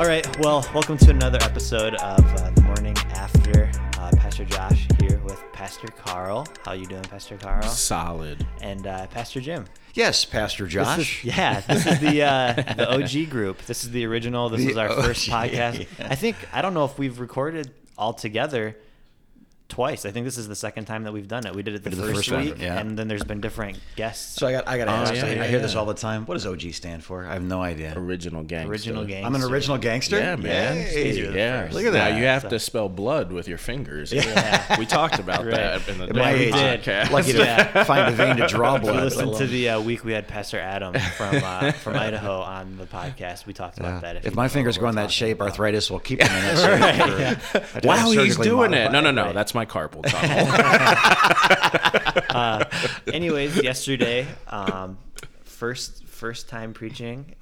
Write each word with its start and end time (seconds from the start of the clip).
All 0.00 0.06
right. 0.06 0.26
Well, 0.38 0.66
welcome 0.72 0.96
to 0.96 1.10
another 1.10 1.36
episode 1.42 1.92
of 1.96 2.24
uh, 2.36 2.50
the 2.52 2.62
morning 2.62 2.96
after. 3.10 3.70
Uh, 3.98 4.10
Pastor 4.16 4.46
Josh 4.46 4.88
here 4.98 5.18
with 5.18 5.42
Pastor 5.52 5.88
Carl. 5.88 6.46
How 6.64 6.72
you 6.72 6.86
doing, 6.86 7.02
Pastor 7.02 7.36
Carl? 7.36 7.62
Solid. 7.64 8.46
And 8.62 8.86
uh, 8.86 9.08
Pastor 9.08 9.42
Jim. 9.42 9.66
Yes, 9.92 10.24
Pastor 10.24 10.64
This 10.64 10.72
Josh. 10.72 11.18
is, 11.22 11.24
yeah, 11.36 11.60
this 11.60 11.84
is 11.86 12.00
the 12.00 12.22
uh, 12.22 12.54
the 12.54 12.90
OG 13.24 13.28
group. 13.30 13.58
This 13.66 13.84
is 13.84 13.90
the 13.90 14.06
original. 14.06 14.48
This 14.48 14.64
The 14.64 14.70
is 14.70 14.76
our 14.78 14.88
first 14.88 15.28
podcast. 15.28 15.86
yeah. 15.98 16.06
I 16.08 16.14
think 16.14 16.36
I 16.50 16.62
don't 16.62 16.72
know 16.72 16.86
if 16.86 16.98
we've 16.98 17.20
recorded 17.20 17.70
all 17.98 18.14
together 18.14 18.78
twice. 19.70 20.04
I 20.04 20.10
think 20.10 20.24
this 20.26 20.36
is 20.36 20.46
the 20.48 20.54
second 20.54 20.84
time 20.84 21.04
that 21.04 21.12
we've 21.12 21.26
done 21.28 21.46
it. 21.46 21.54
We 21.54 21.62
did 21.62 21.74
it 21.74 21.82
the, 21.84 21.90
did 21.90 21.98
the 21.98 22.02
first, 22.02 22.16
first 22.16 22.32
one, 22.32 22.44
week, 22.44 22.56
yeah. 22.58 22.78
and 22.78 22.98
then 22.98 23.08
there's 23.08 23.24
been 23.24 23.40
different 23.40 23.78
guests. 23.96 24.36
So 24.38 24.46
I 24.46 24.52
got 24.52 24.68
I 24.68 24.76
got 24.76 24.84
to 24.86 24.90
Oh, 24.90 24.94
ask. 24.96 25.14
yeah, 25.14 25.24
I, 25.24 25.34
yeah, 25.34 25.42
I 25.44 25.46
hear 25.46 25.60
this 25.60 25.74
all 25.74 25.86
the 25.86 25.94
time. 25.94 26.26
What 26.26 26.34
does 26.34 26.46
OG 26.46 26.72
stand 26.72 27.02
for? 27.02 27.24
I 27.24 27.32
have 27.34 27.42
no 27.42 27.62
idea. 27.62 27.94
Original 27.96 28.42
gangster. 28.42 28.70
original 28.70 29.04
gang. 29.06 29.24
I'm 29.24 29.34
an 29.34 29.42
original 29.42 29.78
gangster. 29.78 30.18
Yeah, 30.18 30.36
man. 30.36 30.76
Yay. 30.76 31.10
Easier 31.10 31.30
Yeah. 31.30 31.68
Look 31.72 31.84
at 31.84 31.92
Now 31.92 32.10
that. 32.10 32.18
you 32.18 32.24
have 32.24 32.42
So- 32.42 32.48
to 32.50 32.58
spell 32.58 32.88
blood 32.88 33.32
with 33.32 33.48
your 33.48 33.58
fingers. 33.58 34.12
Yeah. 34.12 34.78
we 34.78 34.86
talked 34.86 35.18
about 35.18 35.44
Right. 35.44 35.54
that 35.54 35.88
in 35.88 35.98
the 35.98 36.04
At 36.08 36.14
my 36.14 36.32
we 36.34 36.40
age, 36.40 36.52
did. 36.54 36.82
podcast. 36.82 37.10
lucky 37.10 37.32
to 37.32 37.84
find 37.84 38.08
a 38.12 38.16
vein 38.16 38.36
to 38.36 38.46
draw 38.48 38.76
blood. 38.78 39.04
listen 39.04 39.28
let 39.28 39.38
to 39.38 39.46
the 39.46 39.70
uh, 39.70 39.80
week 39.80 40.04
we 40.04 40.12
had 40.12 40.26
Pastor 40.28 40.58
Adam 40.58 40.94
from 41.16 41.36
uh, 41.42 41.72
from 41.72 41.96
Idaho 42.06 42.40
on 42.40 42.76
the 42.76 42.86
podcast. 42.86 43.46
We 43.46 43.52
talked 43.52 43.78
about 43.78 44.02
that. 44.02 44.16
if, 44.16 44.24
you 44.26 44.30
my 44.32 44.48
fingers 44.48 44.76
what 44.78 44.82
go 44.82 44.88
in 44.90 44.94
that 44.96 45.10
shape, 45.10 45.40
arthritis 45.40 45.90
will 45.90 46.00
keep 46.00 46.18
them 46.20 46.28
in 46.34 46.42
that 46.56 46.58
shape. 46.58 47.40
Yeah. 47.54 47.66
I 47.74 47.86
Wow, 47.86 48.10
he's 48.10 48.36
doing 48.36 48.72
it. 48.74 48.90
No, 48.92 49.00
no, 49.00 49.10
no. 49.10 49.32
That's 49.32 49.54
my 49.54 49.59
carpal 49.66 50.02
tunnel. 50.04 50.46
uh, 52.30 52.64
anyways, 53.12 53.62
yesterday, 53.62 54.26
um, 54.48 54.98
first 55.44 56.04
first 56.06 56.48
time 56.48 56.72
preaching 56.72 57.34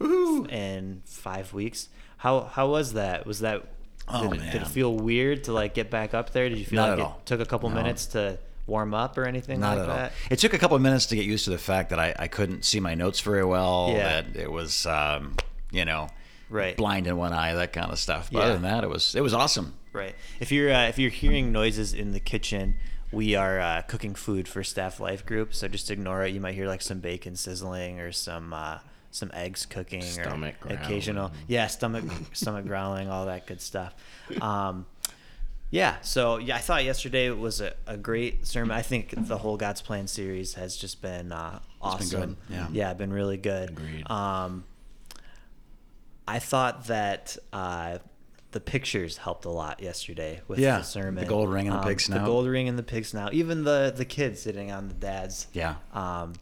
in 0.50 1.02
five 1.04 1.52
weeks. 1.52 1.88
How 2.18 2.42
how 2.42 2.68
was 2.68 2.94
that? 2.94 3.26
Was 3.26 3.40
that 3.40 3.64
Oh, 4.10 4.30
did, 4.32 4.40
it, 4.40 4.52
did 4.52 4.62
it 4.62 4.68
feel 4.68 4.94
weird 4.94 5.44
to 5.44 5.52
like 5.52 5.74
get 5.74 5.90
back 5.90 6.14
up 6.14 6.30
there? 6.30 6.48
Did 6.48 6.56
you 6.58 6.64
feel 6.64 6.76
Not 6.78 6.84
like 6.84 6.92
at 6.92 6.98
it 7.00 7.02
all. 7.02 7.20
took 7.26 7.40
a 7.40 7.44
couple 7.44 7.68
No. 7.68 7.74
minutes 7.74 8.06
to 8.06 8.38
warm 8.66 8.94
up 8.94 9.18
or 9.18 9.26
anything 9.26 9.60
Not 9.60 9.76
like 9.76 9.88
at 9.88 10.04
all. 10.04 10.10
It 10.30 10.38
took 10.38 10.54
a 10.54 10.58
couple 10.58 10.76
of 10.76 10.82
minutes 10.82 11.04
to 11.06 11.16
get 11.16 11.26
used 11.26 11.44
to 11.44 11.50
the 11.50 11.58
fact 11.58 11.90
that 11.90 11.98
I, 11.98 12.14
I 12.18 12.26
couldn't 12.26 12.64
see 12.64 12.80
my 12.80 12.94
notes 12.94 13.20
very 13.20 13.44
well. 13.44 13.90
Yeah. 13.92 14.22
That 14.22 14.36
it 14.36 14.50
was, 14.50 14.86
um, 14.86 15.36
you 15.70 15.84
know, 15.84 16.08
Right. 16.48 16.74
blind 16.74 17.06
in 17.06 17.18
one 17.18 17.34
eye, 17.34 17.52
that 17.54 17.74
kind 17.74 17.92
of 17.92 17.98
stuff. 17.98 18.30
But 18.32 18.38
Yeah. 18.38 18.44
other 18.46 18.52
than 18.54 18.62
that, 18.62 18.82
it 18.82 18.88
was 18.88 19.14
it 19.14 19.20
was 19.20 19.34
awesome. 19.34 19.74
Right. 19.92 20.14
If 20.40 20.52
you're 20.52 20.72
uh, 20.72 20.88
if 20.88 20.98
you're 20.98 21.10
hearing 21.10 21.52
noises 21.52 21.92
in 21.92 22.12
the 22.12 22.20
kitchen, 22.20 22.74
we 23.10 23.34
are 23.34 23.58
uh, 23.60 23.82
cooking 23.82 24.14
food 24.14 24.48
for 24.48 24.62
Staff 24.62 25.00
Life 25.00 25.24
Group. 25.24 25.54
So 25.54 25.68
just 25.68 25.90
ignore 25.90 26.24
it. 26.24 26.34
You 26.34 26.40
might 26.40 26.54
hear 26.54 26.66
like 26.66 26.82
some 26.82 27.00
bacon 27.00 27.36
sizzling 27.36 28.00
or 28.00 28.12
some 28.12 28.52
uh, 28.52 28.78
some 29.10 29.30
eggs 29.34 29.66
cooking 29.66 30.02
Stomach 30.02 30.54
or 30.66 30.74
occasional 30.74 31.32
yeah 31.46 31.66
stomach 31.66 32.04
stomach 32.32 32.66
growling 32.66 33.08
all 33.08 33.26
that 33.26 33.46
good 33.46 33.60
stuff. 33.60 33.94
Um, 34.40 34.86
yeah. 35.70 36.00
So 36.02 36.38
yeah, 36.38 36.56
I 36.56 36.60
thought 36.60 36.84
yesterday 36.84 37.30
was 37.30 37.60
a, 37.60 37.74
a 37.86 37.96
great 37.96 38.46
sermon. 38.46 38.76
I 38.76 38.82
think 38.82 39.14
the 39.16 39.38
whole 39.38 39.56
God's 39.56 39.82
Plan 39.82 40.06
series 40.06 40.54
has 40.54 40.76
just 40.76 41.02
been 41.02 41.32
uh, 41.32 41.50
been 41.52 41.60
awesome. 41.82 42.20
good, 42.20 42.36
yeah. 42.50 42.66
Yeah, 42.72 42.94
been 42.94 43.12
really 43.12 43.36
good. 43.36 43.70
Agreed. 43.70 44.10
Um, 44.10 44.64
I 46.26 46.38
thought 46.38 46.86
that 46.88 47.36
uh, 47.52 47.98
the 48.52 48.60
pictures 48.60 49.18
helped 49.18 49.44
a 49.44 49.50
lot 49.50 49.82
yesterday 49.82 50.40
with 50.48 50.58
Yeah, 50.58 50.78
the 50.78 50.84
sermon. 50.84 51.22
the 51.22 51.28
gold 51.28 51.50
ring 51.50 51.68
and 51.68 51.76
the 51.76 51.82
pig 51.82 52.00
The 52.00 52.18
gold 52.20 52.46
ring 52.46 52.68
and 52.68 52.78
the 52.78 52.82
pig 52.82 53.04
snout. 53.04 53.34
Even 53.34 53.64
the 53.64 53.92
the 53.94 54.04
kid 54.04 54.38
sitting 54.38 54.70
on 54.72 54.88
the 54.88 54.94
dad's. 54.94 55.46
Yeah. 55.52 55.76
Um, 55.92 56.34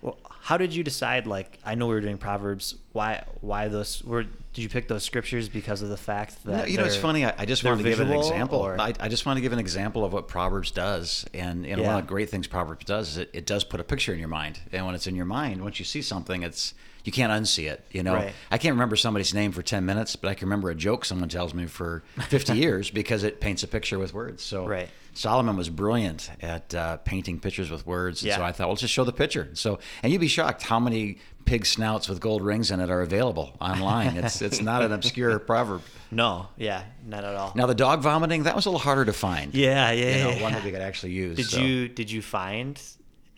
well, 0.00 0.16
how 0.28 0.56
did 0.56 0.74
you 0.74 0.84
decide? 0.84 1.26
Like, 1.26 1.58
I 1.64 1.74
know 1.74 1.86
we 1.88 1.94
were 1.94 2.00
doing 2.00 2.18
Proverbs. 2.18 2.76
Why? 2.92 3.24
Why 3.40 3.66
those? 3.68 4.02
Were 4.04 4.26
did 4.58 4.64
you 4.64 4.68
pick 4.68 4.88
those 4.88 5.04
scriptures 5.04 5.48
because 5.48 5.82
of 5.82 5.88
the 5.88 5.96
fact 5.96 6.44
that 6.44 6.50
No, 6.58 6.64
you 6.64 6.78
know, 6.78 6.84
it's 6.84 6.96
funny. 6.96 7.24
I, 7.24 7.32
I 7.38 7.44
just 7.44 7.62
wanted 7.62 7.84
to 7.84 7.88
give 7.90 8.00
an 8.00 8.10
example. 8.10 8.58
or- 8.58 8.80
I, 8.80 8.92
I 8.98 9.08
just 9.08 9.24
want 9.24 9.36
to 9.36 9.40
give 9.40 9.52
an 9.52 9.60
example 9.60 10.04
of 10.04 10.12
what 10.12 10.26
Proverbs 10.26 10.72
does, 10.72 11.24
and 11.32 11.64
you 11.64 11.76
know, 11.76 11.84
one 11.84 11.94
of 11.94 12.02
the 12.02 12.08
great 12.08 12.28
things 12.28 12.48
Proverbs 12.48 12.84
does 12.84 13.10
is 13.10 13.18
it, 13.18 13.30
it 13.32 13.46
does 13.46 13.62
put 13.62 13.78
a 13.78 13.84
picture 13.84 14.12
in 14.12 14.18
your 14.18 14.26
mind, 14.28 14.58
and 14.72 14.84
when 14.84 14.96
it's 14.96 15.06
in 15.06 15.14
your 15.14 15.26
mind, 15.26 15.62
once 15.62 15.78
you 15.78 15.84
see 15.84 16.02
something, 16.02 16.42
it's 16.42 16.74
you 17.04 17.12
can't 17.12 17.30
unsee 17.32 17.70
it. 17.70 17.84
You 17.92 18.02
know, 18.02 18.14
Right. 18.14 18.32
I 18.50 18.58
can't 18.58 18.74
remember 18.74 18.96
somebody's 18.96 19.32
name 19.32 19.52
for 19.52 19.62
ten 19.62 19.86
minutes, 19.86 20.16
but 20.16 20.28
I 20.28 20.34
can 20.34 20.48
remember 20.48 20.70
a 20.70 20.74
joke 20.74 21.04
someone 21.04 21.28
tells 21.28 21.54
me 21.54 21.66
for 21.66 22.02
fifty 22.28 22.58
years 22.64 22.90
because 22.90 23.22
it 23.22 23.40
paints 23.40 23.62
a 23.62 23.68
picture 23.68 24.00
with 24.00 24.12
words. 24.12 24.42
So 24.42 24.66
Right. 24.66 24.88
Solomon 25.14 25.56
was 25.56 25.68
brilliant 25.68 26.30
at 26.42 26.72
uh, 26.74 26.96
painting 26.98 27.38
pictures 27.40 27.70
with 27.70 27.86
words, 27.86 28.22
and 28.24 28.32
so 28.32 28.42
I 28.42 28.50
thought, 28.52 28.64
well, 28.66 28.70
let's 28.70 28.82
just 28.82 28.94
show 28.94 29.02
the 29.04 29.12
picture. 29.12 29.48
So, 29.54 29.78
and 30.02 30.12
you'd 30.12 30.20
be 30.20 30.28
shocked 30.28 30.62
how 30.62 30.78
many 30.78 31.18
pig 31.48 31.66
snouts 31.66 32.08
with 32.08 32.20
gold 32.20 32.42
rings 32.42 32.70
in 32.70 32.78
it 32.80 32.90
are 32.90 33.00
available 33.00 33.52
online. 33.60 34.16
It's 34.16 34.42
it's 34.48 34.60
not 34.60 34.82
an 34.82 34.92
obscure 34.92 35.38
proverb. 35.38 35.82
No, 36.10 36.48
yeah, 36.56 36.82
not 37.06 37.24
at 37.24 37.34
all. 37.34 37.52
Now 37.54 37.66
the 37.66 37.74
dog 37.74 38.00
vomiting 38.02 38.44
that 38.44 38.54
was 38.54 38.66
a 38.66 38.70
little 38.70 38.80
harder 38.80 39.04
to 39.06 39.12
find. 39.12 39.54
Yeah, 39.54 39.90
yeah, 39.90 40.16
you 40.16 40.24
know, 40.24 40.30
yeah. 40.30 40.42
one 40.42 40.52
that 40.52 40.64
we 40.64 40.70
could 40.70 40.80
actually 40.82 41.12
use. 41.12 41.36
Did 41.36 41.46
so. 41.46 41.60
you 41.60 41.88
did 41.88 42.10
you 42.10 42.22
find 42.22 42.80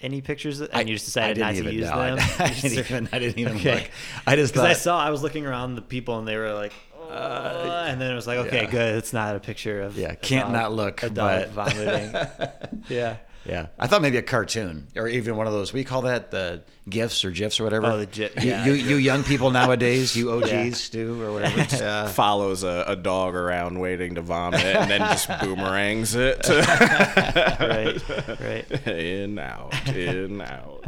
any 0.01 0.21
pictures 0.21 0.61
and 0.61 0.71
I- 0.73 0.81
you 0.81 0.95
just 0.95 1.05
decided 1.07 1.39
not 1.39 1.55
didn't 1.55 1.67
to 1.71 1.75
use. 1.75 1.87
I- 1.89 2.15
them? 2.17 2.19
I 2.39 2.49
You 2.51 2.55
didn't 2.63 2.79
even- 2.79 3.09
I 3.13 3.19
didn't 3.19 3.39
even 3.39 3.57
Okay. 3.57 3.75
look. 3.75 3.91
I 4.27 4.37
just 4.37 4.53
because 4.55 4.67
I 4.69 4.73
saw 4.73 4.99
I 5.01 5.11
was 5.11 5.23
looking 5.23 5.47
around 5.47 5.75
the 5.77 5.83
people 5.83 6.19
and 6.19 6.27
they 6.27 6.37
were 6.37 6.53
like, 6.55 6.73
oh, 6.99 7.09
uh, 7.11 7.85
and 7.89 8.01
then 8.01 8.11
it 8.11 8.15
was 8.15 8.27
like, 8.27 8.39
okay, 8.47 8.63
yeah. 8.65 8.71
good, 8.71 8.95
it's 8.97 9.13
not 9.13 9.37
a 9.37 9.41
picture 9.41 9.83
of 9.83 9.97
Yeah, 9.99 10.15
can't 10.15 10.47
dog- 10.47 10.53
not 10.53 10.73
look, 10.73 11.03
a 11.03 11.11
dog 11.11 11.49
but- 11.55 11.73
vomiting. 11.75 12.83
yeah. 12.89 13.17
Yeah, 13.47 13.69
I 13.79 13.87
thought 13.87 14.03
maybe 14.03 14.19
a 14.19 14.23
cartoon 14.23 14.89
or 14.97 15.09
even 15.09 15.35
one 15.37 15.47
of 15.47 15.53
those. 15.55 15.73
We 15.73 15.83
call 15.83 16.03
that 16.03 16.31
the 16.31 16.63
gifs 16.89 17.25
or 17.25 17.31
gifs 17.31 17.59
or 17.59 17.65
whatever. 17.65 17.87
Oh, 17.87 17.97
the 17.99 18.05
gif- 18.07 18.37
You- 18.45 18.51
yeah. 18.51 18.65
You, 18.67 18.73
you 18.75 18.97
young 18.97 19.25
people 19.25 19.51
nowadays, 19.51 20.15
you 20.15 20.31
OGs 20.33 20.51
Yeah. 20.53 20.73
do 20.93 21.23
or 21.23 21.33
whatever. 21.33 21.67
Yeah. 21.81 22.09
Follows 22.09 22.65
a, 22.65 22.85
a 22.87 22.97
dog 22.97 23.35
around 23.35 23.79
waiting 23.81 24.17
to 24.17 24.21
vomit 24.23 24.61
and 24.63 24.91
then 24.91 25.01
just 25.01 25.29
boomerangs 25.41 26.15
it. 26.15 26.47
Right. 26.49 28.41
Right. 28.41 28.87
in, 28.87 29.39
out, 29.39 29.89
in, 29.89 30.41
out. 30.43 30.85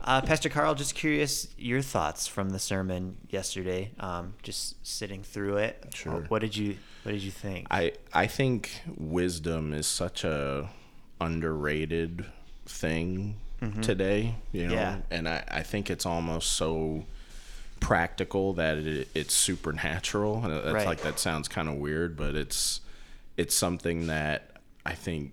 Uh, 0.00 0.20
Pastor 0.22 0.48
Carl, 0.48 0.74
just 0.74 0.94
curious 0.94 1.48
your 1.58 1.82
thoughts 1.82 2.26
from 2.26 2.50
the 2.50 2.58
sermon 2.58 3.16
yesterday. 3.28 3.90
Um, 4.00 4.34
just 4.42 4.84
sitting 4.86 5.22
through 5.22 5.58
it. 5.58 5.84
Sure. 5.94 6.24
What 6.28 6.40
did 6.40 6.56
you 6.56 6.76
What 7.02 7.12
did 7.12 7.22
you 7.22 7.30
think? 7.30 7.66
I 7.70 7.92
I 8.12 8.26
think 8.26 8.70
wisdom 8.96 9.72
is 9.74 9.86
such 9.86 10.24
a 10.24 10.68
underrated 11.20 12.26
thing 12.66 13.36
mm-hmm. 13.60 13.80
today, 13.80 14.36
you 14.52 14.66
know, 14.68 14.74
Yeah. 14.74 14.98
and 15.10 15.28
I, 15.28 15.44
I 15.48 15.62
think 15.62 15.90
it's 15.90 16.06
almost 16.06 16.52
so 16.52 17.04
practical 17.80 18.54
that 18.54 18.78
it, 18.78 19.08
it's 19.14 19.34
supernatural. 19.34 20.44
And 20.44 20.52
that's 20.52 20.72
Right. 20.72 20.86
like 20.86 21.02
that 21.02 21.18
sounds 21.18 21.48
kind 21.48 21.68
of 21.68 21.76
weird, 21.76 22.16
but 22.16 22.34
it's 22.34 22.80
it's 23.36 23.54
something 23.54 24.06
that 24.06 24.60
I 24.86 24.94
think 24.94 25.32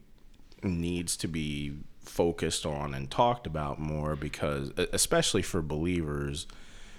needs 0.64 1.16
to 1.18 1.28
be 1.28 1.74
focused 2.02 2.66
on 2.66 2.94
and 2.94 3.10
talked 3.10 3.46
about 3.48 3.80
more 3.80 4.16
because 4.16 4.72
especially 4.92 5.42
for 5.42 5.62
believers 5.62 6.48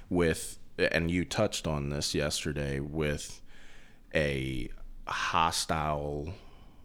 with 0.08 0.58
and 0.78 1.10
you 1.10 1.24
touched 1.24 1.66
on 1.66 1.90
this 1.90 2.14
yesterday 2.14 2.80
with 2.80 3.40
a 4.14 4.68
hostile 5.06 6.32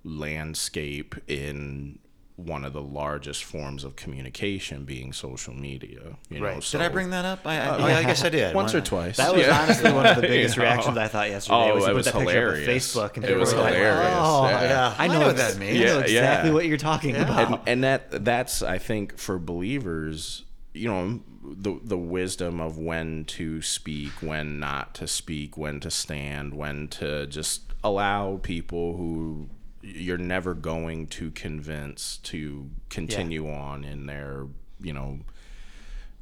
landscape 0.07 1.15
in 1.27 1.99
one 2.35 2.63
of 2.63 2.71
the 2.71 2.81
largest 2.81 3.43
forms 3.43 3.83
of 3.83 3.95
communication 3.95 4.85
being 4.85 5.11
social 5.11 5.55
media. 5.55 6.17
You 6.29 6.39
know, 6.39 6.45
Right. 6.45 6.63
so 6.63 6.77
Did 6.77 6.85
I 6.85 6.89
bring 6.89 7.09
that 7.09 7.25
up? 7.25 7.39
I, 7.47 7.57
I, 7.57 7.77
oh, 7.77 7.87
yeah, 7.87 7.97
I 7.97 8.03
guess 8.03 8.23
I 8.23 8.29
did. 8.29 8.53
once 8.53 8.75
or 8.75 8.81
twice? 8.81 9.17
that 9.17 9.33
was 9.33 9.41
Yeah. 9.43 9.59
honestly 9.59 9.91
one 9.91 10.05
of 10.05 10.17
the 10.17 10.21
You 10.21 10.27
biggest 10.27 10.55
know? 10.57 10.63
reactions 10.63 10.97
I 10.97 11.07
thought 11.07 11.29
yesterday. 11.31 11.71
Oh, 11.71 11.75
was 11.75 11.87
it 11.87 11.95
was 11.95 12.05
that 12.05 12.13
picture 12.13 12.27
up 12.29 12.33
hilarious. 12.35 12.95
Facebook 12.95 13.15
and 13.15 13.25
It 13.25 13.35
was 13.37 13.55
were 13.55 13.61
like, 13.61 13.73
hilarious. 13.73 14.13
"Oh, 14.13 14.47
Yeah. 14.49 14.63
yeah. 14.63 14.95
I 14.99 15.05
I 15.05 15.07
know, 15.07 15.13
know 15.13 15.19
what 15.27 15.39
ex- 15.39 15.53
that 15.53 15.55
I 15.55 15.59
means. 15.65 15.79
know 15.79 15.85
Yeah, 15.97 15.99
exactly 16.03 16.49
yeah. 16.49 16.53
what 16.53 16.65
you're 16.67 16.77
talking 16.77 17.15
about. 17.15 17.47
and, 17.51 17.59
and 17.67 17.83
that 17.83 18.23
that's 18.23 18.61
I 18.61 18.77
think 18.77 19.17
for 19.17 19.39
believers, 19.39 20.43
you 20.75 20.89
know, 20.89 21.21
the 21.43 21.79
the 21.83 21.97
wisdom 21.97 22.59
of 22.61 22.77
when 22.77 23.25
to 23.25 23.63
speak, 23.63 24.11
when 24.21 24.59
not 24.59 24.93
to 24.95 25.07
speak, 25.07 25.57
when 25.57 25.79
to 25.79 25.89
stand, 25.89 26.53
when 26.53 26.87
to 26.89 27.25
just 27.25 27.61
allow 27.83 28.37
people 28.43 28.95
who 28.97 29.49
you're 29.95 30.17
never 30.17 30.53
going 30.53 31.07
to 31.07 31.31
convince 31.31 32.17
to 32.17 32.69
continue 32.89 33.49
on 33.49 33.83
in 33.83 34.05
their, 34.05 34.45
you 34.81 34.93
know, 34.93 35.19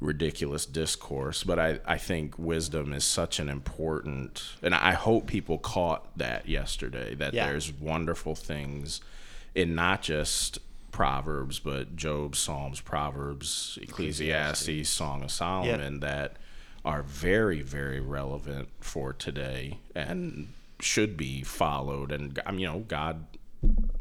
ridiculous 0.00 0.66
discourse. 0.66 1.42
But 1.42 1.58
I, 1.58 1.80
I 1.86 1.98
think 1.98 2.38
wisdom 2.38 2.92
is 2.92 3.04
such 3.04 3.38
an 3.38 3.48
important, 3.48 4.42
and 4.62 4.74
I 4.74 4.92
hope 4.92 5.26
people 5.26 5.58
caught 5.58 6.16
that 6.18 6.48
yesterday 6.48 7.14
that 7.16 7.34
Yeah. 7.34 7.46
there's 7.46 7.72
wonderful 7.72 8.34
things 8.34 9.00
in 9.54 9.74
not 9.74 10.02
just 10.02 10.58
Proverbs, 10.92 11.58
but 11.58 11.96
Job, 11.96 12.36
Psalms, 12.36 12.80
Proverbs, 12.80 13.78
Ecclesiastes, 13.82 14.88
Song 14.88 15.22
of 15.24 15.30
Solomon 15.30 16.00
that 16.00 16.36
are 16.84 17.02
very, 17.02 17.62
very 17.62 18.00
relevant 18.00 18.68
for 18.80 19.12
today 19.12 19.78
and 19.94 20.48
should 20.80 21.16
be 21.16 21.42
followed. 21.42 22.12
And 22.12 22.40
I 22.46 22.50
mean, 22.52 22.60
you 22.60 22.66
know, 22.68 22.78
God 22.80 23.26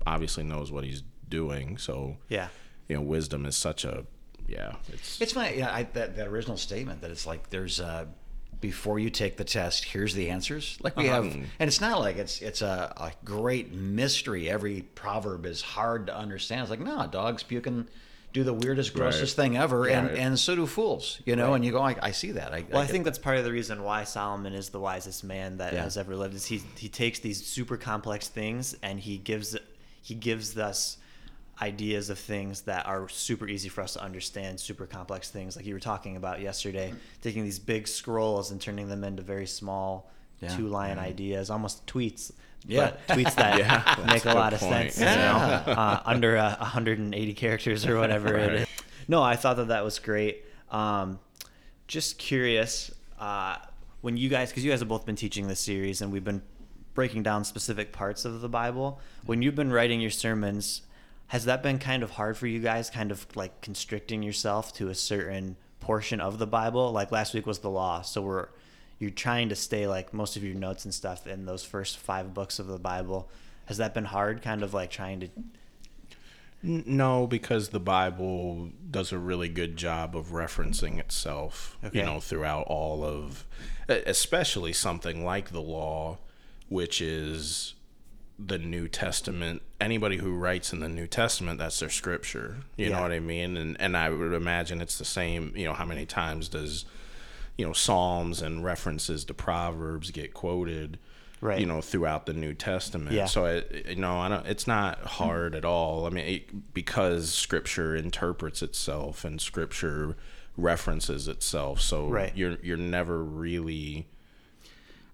obviously 0.05 0.43
knows 0.43 0.71
what 0.71 0.83
He's 0.83 1.03
doing, 1.27 1.77
so 1.77 2.17
Yeah. 2.29 2.49
you 2.87 2.95
know, 2.95 3.01
wisdom 3.01 3.45
is 3.45 3.55
such 3.55 3.83
a 3.85 4.05
yeah. 4.47 4.75
It's 4.93 5.19
It's 5.21 5.33
funny, 5.33 5.57
yeah. 5.57 5.73
I, 5.73 5.83
that 5.93 6.15
that 6.17 6.27
original 6.27 6.57
statement 6.57 7.01
that 7.01 7.09
it's 7.11 7.25
like 7.25 7.49
there's 7.49 7.79
uh, 7.79 8.05
before 8.61 8.99
you 8.99 9.09
take 9.09 9.37
the 9.37 9.43
test, 9.43 9.85
here's 9.85 10.13
the 10.13 10.29
answers. 10.29 10.77
Like 10.81 10.95
we 10.95 11.07
have, 11.07 11.25
and 11.25 11.47
it's 11.59 11.81
not 11.81 11.99
like 11.99 12.17
it's 12.17 12.41
it's 12.41 12.61
a, 12.61 12.93
a 12.95 13.11
great 13.25 13.73
mystery. 13.73 14.49
Every 14.49 14.81
proverb 14.81 15.45
is 15.45 15.61
hard 15.61 16.07
to 16.07 16.15
understand. 16.15 16.61
It's 16.61 16.69
like 16.69 16.79
no, 16.79 17.07
dogs 17.07 17.41
puking 17.43 17.87
do 18.35 18.43
the 18.43 18.53
weirdest, 18.53 18.93
grossest 18.93 19.37
thing 19.37 19.55
ever, 19.55 19.87
and 19.87 20.09
Right. 20.09 20.17
and 20.19 20.37
so 20.37 20.55
do 20.57 20.65
fools. 20.67 21.21
You 21.25 21.37
know, 21.37 21.53
and 21.53 21.63
you 21.63 21.71
go, 21.71 21.81
I, 21.81 21.95
I 22.01 22.11
see 22.11 22.31
that. 22.33 22.53
I, 22.53 22.65
Well, 22.69 22.81
I 22.81 22.83
get 22.85 22.91
think 22.91 23.05
that's 23.05 23.17
part 23.17 23.37
of 23.37 23.45
the 23.45 23.51
reason 23.51 23.81
why 23.81 24.03
Solomon 24.03 24.51
is 24.53 24.69
the 24.69 24.79
wisest 24.79 25.23
man 25.23 25.57
that 25.57 25.71
Yeah. 25.71 25.83
has 25.83 25.95
ever 25.97 26.17
lived. 26.17 26.35
Is 26.35 26.45
he 26.45 26.61
he 26.77 26.89
takes 26.89 27.19
these 27.19 27.45
super 27.45 27.77
complex 27.77 28.27
things 28.27 28.75
and 28.83 28.99
he 28.99 29.17
gives 29.17 29.55
he 30.01 30.15
gives 30.15 30.57
us 30.57 30.97
ideas 31.61 32.09
of 32.09 32.19
things 32.19 32.63
that 32.63 32.85
are 32.85 33.07
super 33.07 33.47
easy 33.47 33.69
for 33.69 33.81
us 33.81 33.93
to 33.93 34.03
understand. 34.03 34.59
Super 34.59 34.85
complex 34.85 35.31
things, 35.31 35.55
like 35.55 35.65
you 35.65 35.73
were 35.73 35.79
talking 35.79 36.17
about 36.17 36.41
yesterday, 36.41 36.93
taking 37.21 37.45
these 37.45 37.59
big 37.59 37.87
scrolls 37.87 38.51
and 38.51 38.59
turning 38.59 38.89
them 38.89 39.05
into 39.05 39.23
very 39.23 39.47
small 39.47 40.11
Yeah. 40.41 40.53
two 40.57 40.67
line 40.67 40.97
mm-hmm. 40.97 41.05
ideas, 41.05 41.49
almost 41.49 41.87
tweets. 41.87 42.33
Yeah. 42.67 42.91
tweets 43.07 43.35
that 43.35 43.57
Yeah, 43.59 43.95
make 44.07 44.25
a 44.25 44.31
a 44.31 44.33
lot 44.33 44.53
of 44.53 44.59
point. 44.59 44.91
sense. 44.93 44.99
you 44.99 45.05
Yeah. 45.05 45.63
know, 45.67 45.73
uh, 45.73 46.01
under 46.05 46.37
uh, 46.37 46.55
180 46.57 47.33
characters 47.33 47.85
or 47.85 47.97
whatever 47.99 48.35
it 48.37 48.47
Right. 48.47 48.53
is. 48.61 48.67
No, 49.07 49.21
I 49.21 49.35
thought 49.35 49.57
that 49.57 49.67
that 49.67 49.83
was 49.83 49.99
great. 49.99 50.43
Um, 50.71 51.19
just 51.87 52.17
curious, 52.17 52.91
uh, 53.19 53.57
when 54.01 54.17
you 54.17 54.29
guys, 54.29 54.49
because 54.49 54.63
you 54.65 54.71
guys 54.71 54.79
have 54.79 54.89
both 54.89 55.05
been 55.05 55.15
teaching 55.15 55.47
this 55.47 55.59
series 55.59 56.01
and 56.01 56.11
we've 56.11 56.23
been 56.23 56.41
breaking 56.95 57.23
down 57.23 57.43
specific 57.43 57.91
parts 57.93 58.25
of 58.25 58.41
the 58.41 58.49
Bible, 58.49 58.99
when 59.25 59.41
you've 59.41 59.55
been 59.55 59.71
writing 59.71 60.01
your 60.01 60.09
sermons, 60.09 60.81
has 61.27 61.45
that 61.45 61.61
been 61.61 61.77
kind 61.79 62.01
of 62.03 62.11
hard 62.11 62.37
for 62.37 62.47
you 62.47 62.59
guys, 62.59 62.89
kind 62.89 63.11
of 63.11 63.25
like 63.35 63.61
constricting 63.61 64.23
yourself 64.23 64.73
to 64.73 64.89
a 64.89 64.95
certain 64.95 65.55
portion 65.79 66.19
of 66.21 66.39
the 66.39 66.47
Bible? 66.47 66.91
Like 66.91 67.11
last 67.11 67.33
week 67.33 67.45
was 67.45 67.59
the 67.59 67.69
law, 67.69 68.01
so 68.01 68.21
we're 68.21 68.47
you're 68.99 69.09
trying 69.11 69.49
to 69.49 69.55
stay 69.55 69.87
like 69.87 70.13
most 70.13 70.37
of 70.37 70.43
your 70.43 70.55
notes 70.55 70.85
and 70.85 70.93
stuff 70.93 71.27
in 71.27 71.45
those 71.45 71.63
first 71.63 71.97
five 71.97 72.33
books 72.33 72.59
of 72.59 72.67
the 72.67 72.79
Bible. 72.79 73.29
Has 73.65 73.77
that 73.77 73.93
been 73.93 74.05
hard? 74.05 74.41
Kind 74.41 74.63
of 74.63 74.73
like 74.73 74.89
trying 74.91 75.19
to 75.21 75.29
No, 76.63 77.27
because 77.27 77.69
the 77.69 77.79
Bible 77.79 78.69
does 78.89 79.11
a 79.11 79.19
really 79.19 79.49
good 79.49 79.77
job 79.77 80.15
of 80.15 80.27
referencing 80.27 80.97
itself, 80.97 81.77
Okay. 81.83 81.99
you 81.99 82.05
know, 82.05 82.19
throughout 82.19 82.65
all 82.67 83.03
of, 83.03 83.45
especially 83.87 84.73
something 84.73 85.23
like 85.23 85.51
the 85.51 85.61
law, 85.61 86.17
which 86.69 87.01
is 87.01 87.75
the 88.39 88.57
New 88.57 88.87
Testament. 88.87 89.61
Anybody 89.79 90.17
who 90.17 90.33
writes 90.33 90.73
in 90.73 90.79
the 90.79 90.89
New 90.89 91.05
Testament, 91.07 91.59
that's 91.59 91.79
their 91.79 91.89
scripture. 91.89 92.57
You 92.77 92.89
know 92.89 93.01
what 93.01 93.11
I 93.11 93.19
mean? 93.19 93.55
And 93.57 93.79
and 93.79 93.95
I 93.95 94.09
would 94.09 94.33
imagine 94.33 94.81
it's 94.81 94.97
the 94.97 95.05
same. 95.05 95.53
You 95.55 95.65
know, 95.65 95.73
how 95.73 95.85
many 95.85 96.05
times 96.05 96.49
does 96.49 96.85
you 97.57 97.65
know 97.65 97.73
Psalms 97.73 98.41
and 98.41 98.63
references 98.63 99.25
to 99.25 99.33
Proverbs 99.33 100.11
get 100.11 100.33
quoted? 100.33 100.99
Right. 101.41 101.59
You 101.59 101.65
know, 101.65 101.81
throughout 101.81 102.25
the 102.25 102.33
New 102.33 102.53
Testament. 102.53 103.11
Yeah. 103.11 103.25
So 103.25 103.45
it, 103.45 103.85
you 103.89 103.97
know, 103.97 104.17
I 104.19 104.29
don't. 104.29 104.45
It's 104.47 104.65
not 104.67 104.99
hard 105.01 105.53
at 105.53 105.65
all. 105.65 106.05
I 106.05 106.09
mean, 106.09 106.25
it, 106.25 106.73
because 106.73 107.31
Scripture 107.33 107.95
interprets 107.95 108.61
itself 108.61 109.23
and 109.25 109.39
Scripture 109.39 110.15
references 110.57 111.27
itself, 111.27 111.81
so 111.81 112.07
Right. 112.07 112.35
you're 112.35 112.57
you're 112.63 112.77
never 112.77 113.21
really 113.23 114.07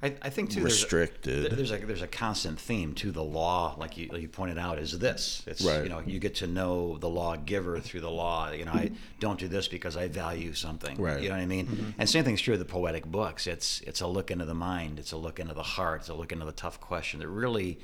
I, 0.04 0.16
I 0.22 0.30
think 0.30 0.50
too. 0.50 0.62
there's 0.62 0.74
a- 0.74 0.84
restricted. 0.86 1.52
There's 1.52 1.72
a 1.72 1.78
there's 1.78 2.02
a 2.02 2.08
constant 2.08 2.60
theme 2.60 2.94
to 2.96 3.12
the 3.12 3.24
law, 3.24 3.76
like 3.78 3.98
you, 3.98 4.08
like 4.12 4.22
you 4.22 4.28
pointed 4.28 4.58
out, 4.58 4.80
is 4.80 4.98
this. 4.98 5.44
It's 5.46 5.62
Right. 5.62 5.84
you 5.84 5.90
know 5.90 6.00
you 6.00 6.20
get 6.20 6.36
to 6.36 6.48
know 6.48 6.98
the 6.98 7.10
lawgiver 7.10 7.80
through 7.80 8.02
the 8.02 8.10
law. 8.10 8.52
You 8.52 8.66
know 8.66 8.72
I 8.74 8.86
mm-hmm. 8.86 8.96
don't 9.20 9.40
do 9.40 9.48
this 9.48 9.68
because 9.68 9.96
I 9.96 10.08
value 10.08 10.54
something. 10.54 11.00
Right. 11.00 11.22
You 11.22 11.30
know 11.30 11.36
what 11.36 11.42
I 11.42 11.46
mean? 11.46 11.68
Mm-hmm. 11.68 11.90
And 12.00 12.10
same 12.10 12.24
thing's 12.24 12.42
true 12.42 12.54
of 12.54 12.60
the 12.60 12.66
poetic 12.66 13.06
books. 13.06 13.46
It's 13.46 13.82
it's 13.82 14.02
a 14.02 14.08
look 14.08 14.32
into 14.32 14.46
the 14.46 14.56
mind. 14.56 14.98
It's 14.98 15.12
a 15.12 15.18
look 15.18 15.40
into 15.40 15.54
the 15.54 15.64
heart. 15.64 16.02
It's 16.02 16.10
a 16.10 16.16
look 16.16 16.32
into 16.32 16.46
the 16.46 16.52
tough 16.52 16.80
question. 16.82 17.22
It 17.22 17.28
really, 17.28 17.80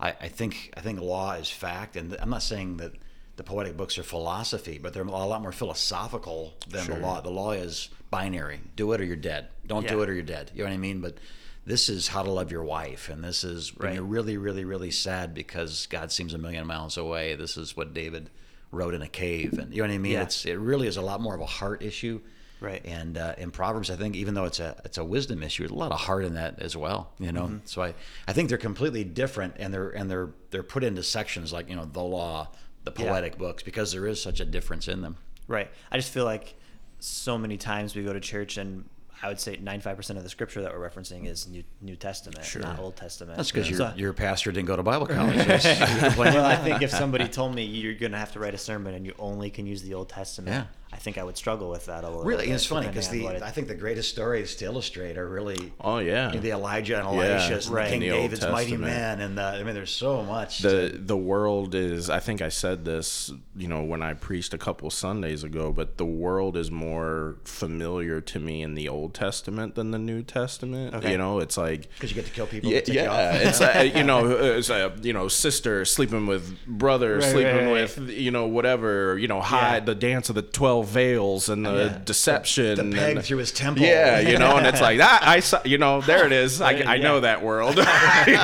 I, 0.00 0.10
I 0.20 0.28
think 0.28 0.72
I 0.76 0.80
think 0.80 1.00
law 1.00 1.32
is 1.34 1.48
fact, 1.48 1.96
and 1.96 2.16
I'm 2.20 2.30
not 2.30 2.42
saying 2.42 2.78
that 2.78 2.92
the 3.36 3.44
poetic 3.44 3.76
books 3.76 3.98
are 3.98 4.02
philosophy, 4.02 4.78
but 4.82 4.92
they're 4.92 5.04
a 5.04 5.10
lot 5.10 5.40
more 5.40 5.52
philosophical 5.52 6.54
than 6.68 6.84
Sure. 6.84 6.96
the 6.96 7.00
law. 7.00 7.20
The 7.20 7.30
law 7.30 7.52
is 7.52 7.88
binary: 8.10 8.60
do 8.74 8.92
it 8.92 9.00
or 9.00 9.04
you're 9.04 9.16
dead. 9.16 9.48
Don't 9.64 9.86
do 9.86 10.02
it 10.02 10.08
or 10.08 10.12
you're 10.12 10.22
dead. 10.24 10.50
You 10.54 10.64
know 10.64 10.70
what 10.70 10.74
I 10.74 10.78
mean? 10.78 11.00
But 11.00 11.18
this 11.64 11.88
is 11.88 12.08
how 12.08 12.22
to 12.22 12.30
love 12.30 12.50
your 12.50 12.64
wife, 12.64 13.08
and 13.08 13.22
this 13.22 13.44
is 13.44 13.74
when 13.76 13.86
Right. 13.88 13.94
you're 13.96 14.04
really, 14.04 14.36
really, 14.36 14.64
really 14.64 14.90
sad 14.90 15.32
because 15.34 15.86
God 15.86 16.10
seems 16.10 16.34
a 16.34 16.38
million 16.38 16.66
miles 16.66 16.96
away. 16.96 17.34
This 17.36 17.56
is 17.56 17.76
what 17.76 17.94
David 17.94 18.30
wrote 18.70 18.94
in 18.94 19.02
a 19.02 19.08
cave, 19.08 19.58
and 19.58 19.72
you 19.72 19.82
know 19.82 19.88
what 19.88 19.94
I 19.94 19.98
mean. 19.98 20.12
Yeah. 20.12 20.22
It's 20.22 20.44
it 20.46 20.58
really 20.58 20.86
is 20.88 20.96
a 20.96 21.02
lot 21.02 21.20
more 21.20 21.34
of 21.34 21.40
a 21.40 21.46
heart 21.46 21.82
issue, 21.82 22.20
Right. 22.60 22.80
And 22.84 23.18
uh, 23.18 23.34
in 23.38 23.50
Proverbs, 23.50 23.90
I 23.90 23.96
think 23.96 24.14
even 24.14 24.34
though 24.34 24.44
it's 24.44 24.60
a 24.60 24.80
it's 24.84 24.96
a 24.96 25.04
wisdom 25.04 25.42
issue, 25.42 25.64
there's 25.64 25.72
a 25.72 25.74
lot 25.74 25.90
of 25.90 25.98
heart 25.98 26.24
in 26.24 26.34
that 26.34 26.60
as 26.62 26.76
well. 26.76 27.10
You 27.18 27.32
know, 27.32 27.60
so 27.64 27.82
I 27.82 27.92
I 28.28 28.32
think 28.32 28.48
they're 28.48 28.56
completely 28.58 29.02
different, 29.02 29.54
and 29.58 29.74
they're 29.74 29.90
and 29.90 30.08
they're 30.08 30.30
they're 30.50 30.62
put 30.62 30.84
into 30.84 31.02
sections 31.02 31.52
like 31.52 31.68
you 31.68 31.74
know 31.74 31.84
the 31.86 32.00
law, 32.02 32.48
the 32.84 32.92
Yeah. 32.96 33.06
poetic 33.10 33.36
books, 33.36 33.64
because 33.64 33.90
there 33.90 34.06
is 34.06 34.22
such 34.22 34.38
a 34.38 34.44
difference 34.44 34.86
in 34.86 35.02
them. 35.02 35.16
Right. 35.48 35.70
I 35.90 35.96
just 35.96 36.12
feel 36.12 36.24
like 36.24 36.54
so 37.00 37.36
many 37.36 37.56
times 37.56 37.96
we 37.96 38.04
go 38.04 38.12
to 38.12 38.20
church 38.20 38.56
and 38.56 38.88
I 39.22 39.28
would 39.28 39.38
say 39.38 39.56
95% 39.56 40.16
of 40.16 40.22
the 40.24 40.28
scripture 40.28 40.62
that 40.62 40.76
we're 40.76 40.88
referencing 40.88 41.26
is 41.28 41.46
New 41.46 41.62
New 41.80 41.94
Testament, 41.96 42.44
not 42.60 42.78
Old 42.80 42.96
Testament. 42.96 43.36
That's 43.36 43.52
because 43.52 43.68
So- 43.76 43.88
your 43.90 43.94
your 43.96 44.12
pastor 44.12 44.50
didn't 44.50 44.66
go 44.66 44.76
to 44.76 44.82
Bible 44.82 45.06
college. 45.18 45.36
Yes. 45.36 45.64
You're 45.64 46.00
complaining. 46.10 46.34
well, 46.40 46.44
I 46.44 46.56
think 46.56 46.82
if 46.82 46.90
somebody 47.02 47.28
told 47.28 47.54
me 47.54 47.64
you're 47.64 47.94
going 47.94 48.12
to 48.12 48.18
have 48.18 48.32
to 48.32 48.40
write 48.40 48.54
a 48.54 48.58
sermon 48.58 48.94
and 48.94 49.06
you 49.06 49.14
only 49.18 49.48
can 49.50 49.66
use 49.66 49.82
the 49.82 49.94
Old 49.94 50.08
Testament, 50.08 50.50
Yeah. 50.54 50.64
I 50.94 50.96
think 50.96 51.16
I 51.18 51.24
would 51.24 51.36
struggle 51.38 51.70
with 51.70 51.86
that 51.86 52.04
a 52.04 52.06
little 52.08 52.22
Really, 52.22 52.46
bit. 52.46 52.54
it's 52.54 52.66
funny 52.66 52.86
because 52.86 53.08
the 53.08 53.26
on 53.26 53.32
what 53.34 53.42
I 53.42 53.50
think 53.50 53.66
the 53.68 53.74
greatest 53.74 54.10
stories 54.10 54.54
to 54.56 54.66
illustrate 54.66 55.16
are 55.16 55.26
really 55.28 55.72
oh 55.80 55.98
yeah, 55.98 56.30
the 56.36 56.50
Elijah 56.50 56.98
and 57.00 57.16
Yeah, 57.16 57.24
Elisha's 57.24 57.66
and 57.66 57.74
right. 57.74 57.84
the 57.86 57.90
King 57.92 58.00
The 58.00 58.08
David's 58.10 58.42
mighty 58.46 58.70
Testament. 58.72 58.82
men, 58.92 59.20
and 59.20 59.38
the, 59.38 59.42
I 59.42 59.62
mean, 59.62 59.74
there's 59.74 59.90
so 59.90 60.22
much. 60.22 60.58
the 60.60 60.92
the 60.94 61.16
world 61.16 61.74
is 61.74 62.10
i 62.10 62.20
think 62.20 62.42
i 62.42 62.48
said 62.48 62.84
this 62.84 63.32
you 63.56 63.68
know 63.68 63.82
when 63.82 64.02
i 64.02 64.12
preached 64.14 64.52
a 64.54 64.58
couple 64.58 64.90
Sundays 64.90 65.42
ago 65.44 65.72
but 65.72 65.96
the 65.96 66.04
world 66.04 66.56
is 66.56 66.70
more 66.70 67.36
familiar 67.44 68.20
to 68.20 68.38
me 68.38 68.62
in 68.62 68.74
the 68.74 68.88
old 68.88 69.14
testament 69.14 69.74
than 69.74 69.90
the 69.92 69.98
new 69.98 70.22
testament 70.22 70.94
Okay. 70.94 71.12
you 71.12 71.18
know 71.18 71.38
it's 71.38 71.56
like 71.56 71.88
because 71.94 72.10
you 72.10 72.14
get 72.16 72.26
to 72.26 72.32
kill 72.32 72.46
people. 72.46 72.70
yeah, 72.70 72.80
to 72.80 72.92
you 72.92 73.00
yeah. 73.00 73.10
off. 73.10 73.34
it's 73.40 73.60
uh, 73.60 73.72
a, 73.76 73.84
you 73.98 74.04
know, 74.04 74.28
it's 74.58 74.68
a 74.70 74.92
you 75.02 75.12
know 75.12 75.28
sister 75.28 75.84
sleeping 75.84 76.26
with 76.26 76.54
brother, 76.66 77.14
Right, 77.14 77.22
sleeping 77.32 77.56
right, 77.56 77.72
right. 77.72 77.96
with 77.96 78.10
you 78.10 78.30
know 78.30 78.46
whatever, 78.46 79.16
you 79.18 79.28
know, 79.28 79.40
hide 79.40 79.82
Yeah. 79.82 79.84
the 79.86 79.94
dance 79.94 80.28
of 80.28 80.34
the 80.34 80.42
twelve 80.42 80.81
veils 80.82 81.48
and 81.48 81.64
the 81.66 81.72
Yeah. 81.92 81.98
deception, 82.04 82.90
the 82.90 82.96
peg 82.96 83.16
and, 83.16 83.24
through 83.24 83.38
his 83.38 83.52
temple. 83.52 83.84
Yeah, 83.84 84.20
you 84.30 84.38
know, 84.38 84.56
and 84.56 84.66
it's 84.66 84.80
like 84.80 84.98
that. 84.98 85.22
I 85.22 85.40
saw, 85.40 85.60
you 85.64 85.78
know, 85.78 86.00
there 86.00 86.26
it 86.26 86.32
is. 86.32 86.60
I, 86.60 86.72
I 86.72 86.98
know 86.98 87.14
Yeah. 87.16 87.20
that 87.20 87.42
world. 87.42 87.76
You 88.26 88.34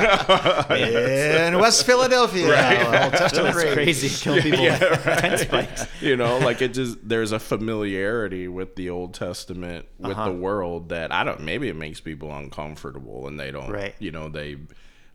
know? 0.91 1.45
in 1.47 1.59
West 1.59 1.85
Philadelphia, 1.85 2.47
now, 2.47 3.03
Old 3.05 3.13
Testament 3.13 3.55
crazy. 3.73 4.09
Kill 4.09 4.41
people 4.41 4.63
with 4.63 4.79
fence 5.03 5.41
spikes. 5.41 5.85
you 6.01 6.15
know, 6.15 6.37
like 6.39 6.61
it 6.61 6.73
just 6.73 6.97
there's 7.07 7.31
a 7.31 7.39
familiarity 7.39 8.47
with 8.47 8.75
the 8.75 8.89
Old 8.89 9.13
Testament 9.13 9.85
with 9.97 10.11
Uh-huh. 10.11 10.25
the 10.25 10.31
world 10.35 10.89
that 10.89 11.11
I 11.11 11.23
don't. 11.23 11.41
Maybe 11.41 11.67
it 11.69 11.75
makes 11.75 11.99
people 11.99 12.35
uncomfortable, 12.35 13.27
and 13.27 13.39
they 13.39 13.51
don't. 13.51 13.69
Right. 13.71 13.95
You 13.99 14.11
know, 14.11 14.29
they 14.29 14.57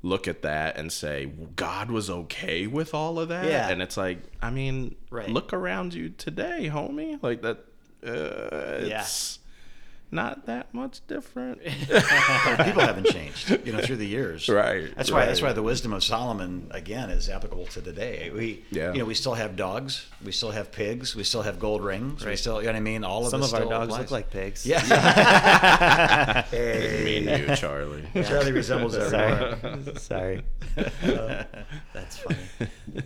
look 0.04 0.28
at 0.28 0.42
that 0.42 0.76
and 0.76 0.92
say 0.92 1.24
God 1.56 1.90
was 1.90 2.10
okay 2.10 2.66
with 2.66 2.92
all 2.92 3.18
of 3.18 3.28
that. 3.30 3.46
Yeah. 3.46 3.70
And 3.70 3.80
it's 3.80 3.96
like, 3.96 4.18
I 4.42 4.50
mean, 4.50 4.96
Right. 5.10 5.30
look 5.30 5.52
around 5.54 5.94
you 5.94 6.10
today, 6.10 6.68
homie. 6.70 7.18
Like 7.22 7.40
that. 7.40 7.64
Uh, 8.06 8.84
Yeah. 8.86 9.00
it's 9.00 9.38
not 10.14 10.46
that 10.46 10.72
much 10.72 11.00
different. 11.08 11.62
people 11.64 12.80
haven't 12.80 13.06
changed, 13.08 13.50
you 13.66 13.72
know, 13.72 13.80
through 13.80 13.96
the 13.96 14.06
years. 14.06 14.48
Right, 14.48 14.94
That's 14.96 15.10
why. 15.10 15.26
That's 15.26 15.42
why 15.42 15.52
the 15.52 15.62
wisdom 15.62 15.92
of 15.92 16.02
Solomon 16.04 16.68
again 16.70 17.10
is 17.10 17.28
applicable 17.28 17.66
to 17.66 17.82
today. 17.82 18.30
We, 18.34 18.64
Yeah. 18.70 18.92
you 18.92 19.00
know, 19.00 19.04
we 19.04 19.14
still 19.14 19.34
have 19.34 19.56
dogs, 19.56 20.06
we 20.24 20.32
still 20.32 20.52
have 20.52 20.70
pigs, 20.72 21.14
we 21.16 21.24
still 21.24 21.42
have 21.42 21.58
gold 21.58 21.82
rings, 21.84 22.24
we 22.24 22.36
still, 22.36 22.60
you 22.60 22.66
know 22.68 22.72
what 22.72 22.76
I 22.76 22.80
mean. 22.80 23.04
All 23.04 23.24
of 23.24 23.30
Some 23.30 23.42
of 23.42 23.52
our 23.52 23.60
dogs 23.64 23.88
applies. 23.88 24.00
look 24.00 24.10
like 24.10 24.30
pigs. 24.30 24.64
Yeah. 24.64 24.80
Me 26.52 27.26
and 27.28 27.48
you, 27.48 27.56
Charlie. 27.56 28.04
Charlie 28.24 28.52
resembles 28.52 28.94
everyone. 28.96 29.96
Sorry. 29.98 30.42
Sorry. 30.76 31.46
That's 31.92 32.18
funny. 32.18 32.36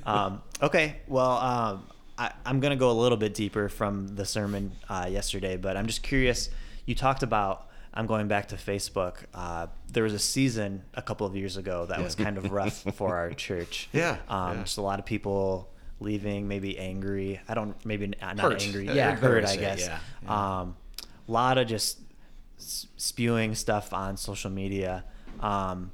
Um, 0.04 0.42
okay. 0.62 0.96
Well, 1.06 1.30
um, 1.38 1.86
I, 2.18 2.32
I'm 2.44 2.60
going 2.60 2.70
to 2.72 2.76
go 2.76 2.90
a 2.90 2.98
little 2.98 3.18
bit 3.18 3.34
deeper 3.34 3.68
from 3.68 4.08
the 4.16 4.24
sermon 4.24 4.72
uh, 4.88 5.08
yesterday, 5.10 5.56
but 5.56 5.76
I'm 5.76 5.86
just 5.86 6.02
curious. 6.02 6.50
You 6.88 6.94
talked 6.94 7.22
about, 7.22 7.68
I'm 7.92 8.06
going 8.06 8.28
back 8.28 8.48
to 8.48 8.56
Facebook. 8.56 9.16
Uh, 9.34 9.66
there 9.92 10.04
was 10.04 10.14
a 10.14 10.18
season 10.18 10.84
a 10.94 11.02
couple 11.02 11.26
of 11.26 11.36
years 11.36 11.58
ago 11.58 11.84
that 11.84 12.02
was 12.02 12.14
kind 12.14 12.38
of 12.38 12.50
rough 12.50 12.82
for 12.94 13.14
our 13.14 13.30
church. 13.34 13.90
Yeah, 13.92 14.16
Um, 14.26 14.56
yeah. 14.56 14.62
Just 14.62 14.78
a 14.78 14.80
lot 14.82 14.98
of 14.98 15.04
people 15.04 15.68
leaving, 16.00 16.48
maybe 16.48 16.78
angry. 16.78 17.40
I 17.46 17.52
don't, 17.52 17.76
maybe 17.84 18.06
not 18.06 18.40
Hurt. 18.40 18.62
angry. 18.62 18.86
Yeah, 18.86 19.14
hurt, 19.16 19.44
I 19.44 19.56
guess. 19.56 19.80
yeah, 19.80 19.98
yeah. 20.22 20.60
Um, 20.60 20.76
a 21.28 21.30
lot 21.30 21.58
of 21.58 21.66
just 21.68 22.00
spewing 22.56 23.54
stuff 23.54 23.92
on 23.92 24.16
social 24.16 24.50
media. 24.50 25.04
Um, 25.40 25.90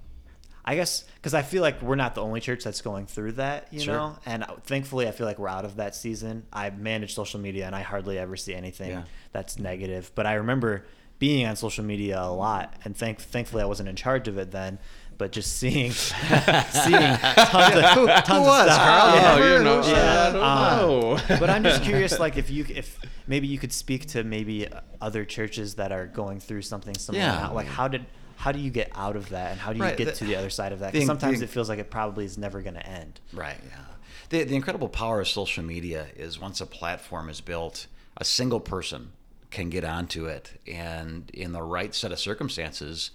I 0.64 0.76
guess 0.76 1.04
because 1.16 1.34
I 1.34 1.42
feel 1.42 1.60
like 1.62 1.82
we're 1.82 1.94
not 1.94 2.14
the 2.14 2.22
only 2.22 2.40
church 2.40 2.64
that's 2.64 2.80
going 2.80 3.06
through 3.06 3.32
that, 3.32 3.68
you 3.70 3.80
Sure. 3.80 3.94
know. 3.94 4.16
And 4.24 4.44
thankfully, 4.64 5.06
I 5.06 5.10
feel 5.10 5.26
like 5.26 5.38
we're 5.38 5.48
out 5.48 5.64
of 5.66 5.76
that 5.76 5.94
season. 5.94 6.44
I 6.52 6.70
manage 6.70 7.14
social 7.14 7.38
media, 7.38 7.66
and 7.66 7.74
I 7.76 7.82
hardly 7.82 8.18
ever 8.18 8.36
see 8.36 8.54
anything 8.54 8.90
Yeah. 8.90 9.02
that's 9.32 9.58
negative. 9.58 10.10
But 10.14 10.26
I 10.26 10.34
remember 10.34 10.84
being 11.18 11.46
on 11.46 11.56
social 11.56 11.84
media 11.84 12.18
a 12.20 12.30
lot, 12.32 12.74
and 12.84 12.96
thank 12.96 13.20
thankfully 13.20 13.62
I 13.62 13.66
wasn't 13.66 13.88
in 13.90 13.96
charge 13.96 14.26
of 14.28 14.38
it 14.38 14.50
then. 14.52 14.78
But 15.16 15.30
just 15.30 15.58
seeing, 15.58 15.92
seeing 15.92 16.26
tons 16.26 17.76
of, 17.76 17.84
Who- 17.92 18.06
tons 18.06 18.28
who 18.28 18.34
of 18.34 18.46
was, 18.46 18.64
stuff. 18.66 18.80
Carl? 18.80 19.14
Yeah. 19.16 19.34
Oh, 19.38 19.56
you 19.58 19.64
know, 19.64 19.86
Yeah. 19.86 20.28
I 20.28 20.32
don't 20.32 20.42
Um, 20.42 20.78
know. 21.28 21.38
but 21.38 21.50
I'm 21.50 21.62
just 21.62 21.82
curious, 21.90 22.18
like 22.18 22.36
if 22.36 22.50
you 22.50 22.64
if 22.68 22.98
maybe 23.26 23.46
you 23.46 23.58
could 23.58 23.72
speak 23.72 24.06
to 24.08 24.24
maybe 24.24 24.66
other 25.00 25.24
churches 25.24 25.74
that 25.76 25.92
are 25.92 26.06
going 26.06 26.40
through 26.40 26.62
something 26.62 26.94
similar. 26.96 27.22
Yeah. 27.24 27.48
Like 27.48 27.66
how 27.68 27.86
did 27.88 28.06
how 28.36 28.52
do 28.52 28.58
you 28.58 28.70
get 28.70 28.90
out 28.94 29.16
of 29.16 29.28
that, 29.30 29.52
and 29.52 29.60
how 29.60 29.72
do 29.72 29.78
you 29.78 29.84
Right, 29.84 29.96
get 29.96 30.06
the- 30.06 30.12
to 30.12 30.24
the 30.24 30.36
other 30.36 30.50
side 30.50 30.72
of 30.72 30.80
that? 30.80 30.92
'Cause 30.92 31.06
sometimes 31.06 31.38
the- 31.38 31.44
it 31.44 31.50
feels 31.50 31.68
like 31.68 31.78
it 31.78 31.90
probably 31.90 32.24
is 32.24 32.36
never 32.38 32.60
going 32.62 32.74
to 32.74 32.86
end. 32.86 33.20
Right. 33.32 33.56
Yeah. 33.68 33.84
The 34.30 34.44
the 34.44 34.56
incredible 34.56 34.88
power 34.88 35.20
of 35.20 35.28
social 35.28 35.62
media 35.62 36.08
is 36.16 36.38
once 36.40 36.60
a 36.60 36.66
platform 36.66 37.28
is 37.28 37.40
built, 37.40 37.86
a 38.16 38.24
single 38.24 38.60
person 38.60 39.12
can 39.50 39.70
get 39.70 39.84
onto 39.84 40.26
it 40.26 40.60
and 40.66 41.30
in 41.32 41.52
the 41.52 41.62
right 41.62 41.94
set 41.94 42.10
of 42.10 42.18
circumstances 42.18 43.10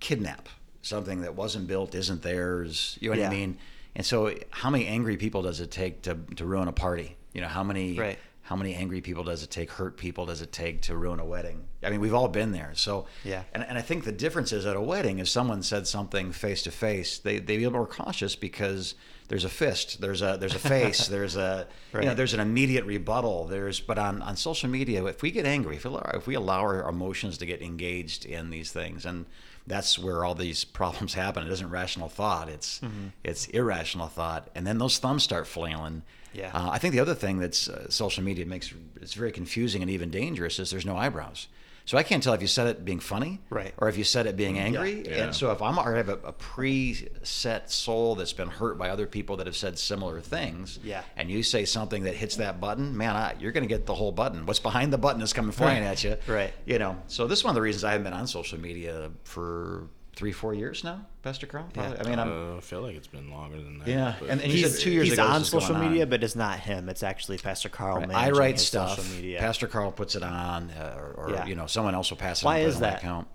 kidnap 0.00 0.48
something 0.82 1.20
that 1.22 1.34
wasn't 1.34 1.66
built, 1.66 1.94
isn't 1.94 2.22
theirs. 2.22 2.96
You 3.00 3.08
know 3.08 3.12
what 3.12 3.18
Yeah. 3.20 3.28
I 3.28 3.30
mean? 3.30 3.58
And 3.96 4.04
so 4.06 4.34
how 4.50 4.70
many 4.70 4.86
angry 4.86 5.16
people 5.16 5.42
does 5.42 5.60
it 5.60 5.70
take 5.70 6.02
to 6.02 6.14
to 6.36 6.44
ruin 6.46 6.68
a 6.68 6.72
party? 6.72 7.16
You 7.32 7.40
know, 7.40 7.48
how 7.48 7.62
many 7.64 7.98
Right. 7.98 8.18
How 8.44 8.56
many 8.56 8.74
angry 8.74 9.00
people 9.00 9.24
does 9.24 9.42
it 9.42 9.50
take, 9.50 9.70
hurt 9.70 9.96
people 9.96 10.26
does 10.26 10.42
it 10.42 10.52
take 10.52 10.82
to 10.82 10.94
ruin 10.96 11.18
a 11.18 11.24
wedding? 11.24 11.64
I 11.82 11.88
mean, 11.90 12.00
we've 12.00 12.12
all 12.14 12.28
been 12.28 12.52
there. 12.52 12.72
So, 12.74 13.06
Yeah. 13.24 13.42
And, 13.54 13.64
and 13.66 13.76
I 13.78 13.80
think 13.80 14.04
the 14.04 14.12
difference 14.12 14.52
is 14.52 14.66
at 14.66 14.76
a 14.76 14.80
wedding, 14.82 15.18
if 15.18 15.28
someone 15.28 15.62
said 15.62 15.86
something 15.86 16.30
face 16.32 16.62
to 16.64 16.70
face, 16.70 17.18
they 17.18 17.38
they 17.38 17.56
be 17.56 17.68
more 17.70 17.86
cautious 17.86 18.36
because 18.36 18.94
there's 19.28 19.44
a 19.44 19.48
fist, 19.48 20.00
there's 20.02 20.20
a 20.20 20.36
there's 20.38 20.54
a 20.54 20.58
face, 20.58 21.06
there's 21.14 21.36
a 21.36 21.66
you 21.94 22.02
know 22.02 22.14
there's 22.14 22.34
an 22.34 22.40
immediate 22.40 22.84
rebuttal. 22.84 23.46
There's 23.46 23.80
but 23.80 23.98
on 23.98 24.20
on 24.20 24.36
social 24.36 24.68
media, 24.68 25.02
if 25.06 25.22
we 25.22 25.30
get 25.30 25.46
angry, 25.46 25.76
if 25.76 25.84
we 25.84 25.90
allow, 25.90 26.10
if 26.14 26.26
we 26.26 26.34
allow 26.34 26.60
our 26.60 26.86
emotions 26.88 27.38
to 27.38 27.46
get 27.46 27.62
engaged 27.62 28.26
in 28.26 28.50
these 28.50 28.70
things, 28.72 29.06
and 29.06 29.24
that's 29.66 29.98
where 29.98 30.22
all 30.22 30.34
these 30.34 30.64
problems 30.80 31.14
happen. 31.14 31.46
It 31.46 31.52
isn't 31.52 31.70
rational 31.70 32.08
thought; 32.10 32.50
it's 32.50 32.80
Mm-hmm. 32.80 33.06
it's 33.24 33.46
irrational 33.46 34.08
thought, 34.08 34.50
and 34.54 34.66
then 34.66 34.76
those 34.78 34.98
thumbs 34.98 35.22
start 35.22 35.46
flailing. 35.46 36.02
Yeah. 36.34 36.50
Uh, 36.52 36.70
I 36.70 36.78
think 36.78 36.92
the 36.92 37.00
other 37.00 37.14
thing 37.14 37.38
that's 37.38 37.68
uh, 37.68 37.88
social 37.90 38.22
media 38.24 38.44
makes 38.46 38.72
it's 39.00 39.14
very 39.14 39.32
confusing 39.32 39.82
and 39.82 39.90
even 39.90 40.10
dangerous 40.10 40.58
is 40.58 40.70
there's 40.70 40.86
no 40.86 40.96
eyebrows. 40.96 41.48
So 41.86 41.98
I 41.98 42.02
can't 42.02 42.22
tell 42.22 42.32
if 42.32 42.40
you 42.40 42.48
said 42.48 42.66
it 42.68 42.82
being 42.82 42.98
funny, 42.98 43.40
Right. 43.50 43.74
or 43.76 43.90
if 43.90 43.98
you 43.98 44.04
said 44.04 44.24
it 44.26 44.36
being 44.38 44.58
angry. 44.58 45.06
Yeah. 45.06 45.24
And 45.24 45.34
so 45.34 45.52
if 45.52 45.60
I'm 45.60 45.78
already 45.78 45.98
have 45.98 46.08
a, 46.08 46.28
a 46.28 46.32
preset 46.32 47.68
soul 47.70 48.14
that's 48.14 48.32
been 48.32 48.48
hurt 48.48 48.78
by 48.78 48.88
other 48.88 49.06
people 49.06 49.36
that 49.36 49.46
have 49.46 49.56
said 49.56 49.78
similar 49.78 50.20
things, 50.20 50.78
Yeah. 50.82 51.02
and 51.16 51.30
you 51.30 51.42
say 51.42 51.66
something 51.66 52.04
that 52.04 52.14
hits 52.14 52.36
that 52.36 52.58
button, 52.60 52.96
man, 52.96 53.14
I, 53.16 53.34
you're 53.38 53.52
going 53.52 53.64
to 53.64 53.68
get 53.68 53.84
the 53.86 53.94
whole 53.94 54.12
button. 54.12 54.46
What's 54.46 54.60
behind 54.60 54.92
the 54.94 54.98
button 54.98 55.20
is 55.22 55.32
coming 55.34 55.52
flying 55.52 55.84
at 55.84 56.02
you, 56.04 56.16
Right. 56.26 56.52
You 56.64 56.78
know. 56.78 56.96
So 57.06 57.26
this 57.26 57.40
is 57.40 57.44
one 57.44 57.50
of 57.50 57.54
the 57.56 57.60
reasons 57.62 57.84
I 57.84 57.90
haven't 57.92 58.04
been 58.04 58.12
on 58.14 58.26
social 58.26 58.58
media 58.58 59.10
for 59.24 59.86
three, 60.14 60.32
four 60.32 60.54
years 60.54 60.84
now, 60.84 61.04
Pastor 61.22 61.46
Carl. 61.46 61.68
Probably. 61.74 61.98
I 61.98 62.02
mean, 62.08 62.18
I'm. 62.18 62.54
Uh, 62.54 62.56
I 62.56 62.60
feel 62.60 62.82
like 62.82 62.94
it's 62.96 63.06
been 63.06 63.30
longer 63.30 63.56
than 63.56 63.78
that. 63.78 63.88
Yeah, 63.88 64.14
and- 64.28 64.40
and 64.40 64.52
you 64.52 64.66
said 64.68 64.80
two 64.80 64.90
years 64.90 65.04
he's 65.08 65.12
ago 65.14 65.24
this 65.26 65.34
on 65.34 65.44
social 65.44 65.76
on. 65.76 65.88
media, 65.88 66.06
but 66.06 66.22
it's 66.24 66.36
not 66.36 66.58
him. 66.60 66.88
It's 66.88 67.02
actually 67.02 67.38
Pastor 67.38 67.68
Carl. 67.68 68.04
I 68.14 68.30
write 68.30 68.58
stuff. 68.60 68.96
Social 68.98 69.16
media. 69.16 69.38
Pastor 69.40 69.66
Carl 69.66 69.92
puts 69.92 70.14
it 70.14 70.22
on, 70.22 70.70
uh, 70.70 70.94
or, 70.98 71.24
or 71.26 71.30
Yeah. 71.30 71.46
you 71.46 71.54
know, 71.54 71.66
someone 71.66 71.94
else 71.94 72.10
will 72.10 72.16
pass 72.18 72.42
it 72.42 72.44
Why 72.46 72.62
on 72.62 72.68
is 72.68 72.80
that? 72.80 72.98
account. 72.98 73.26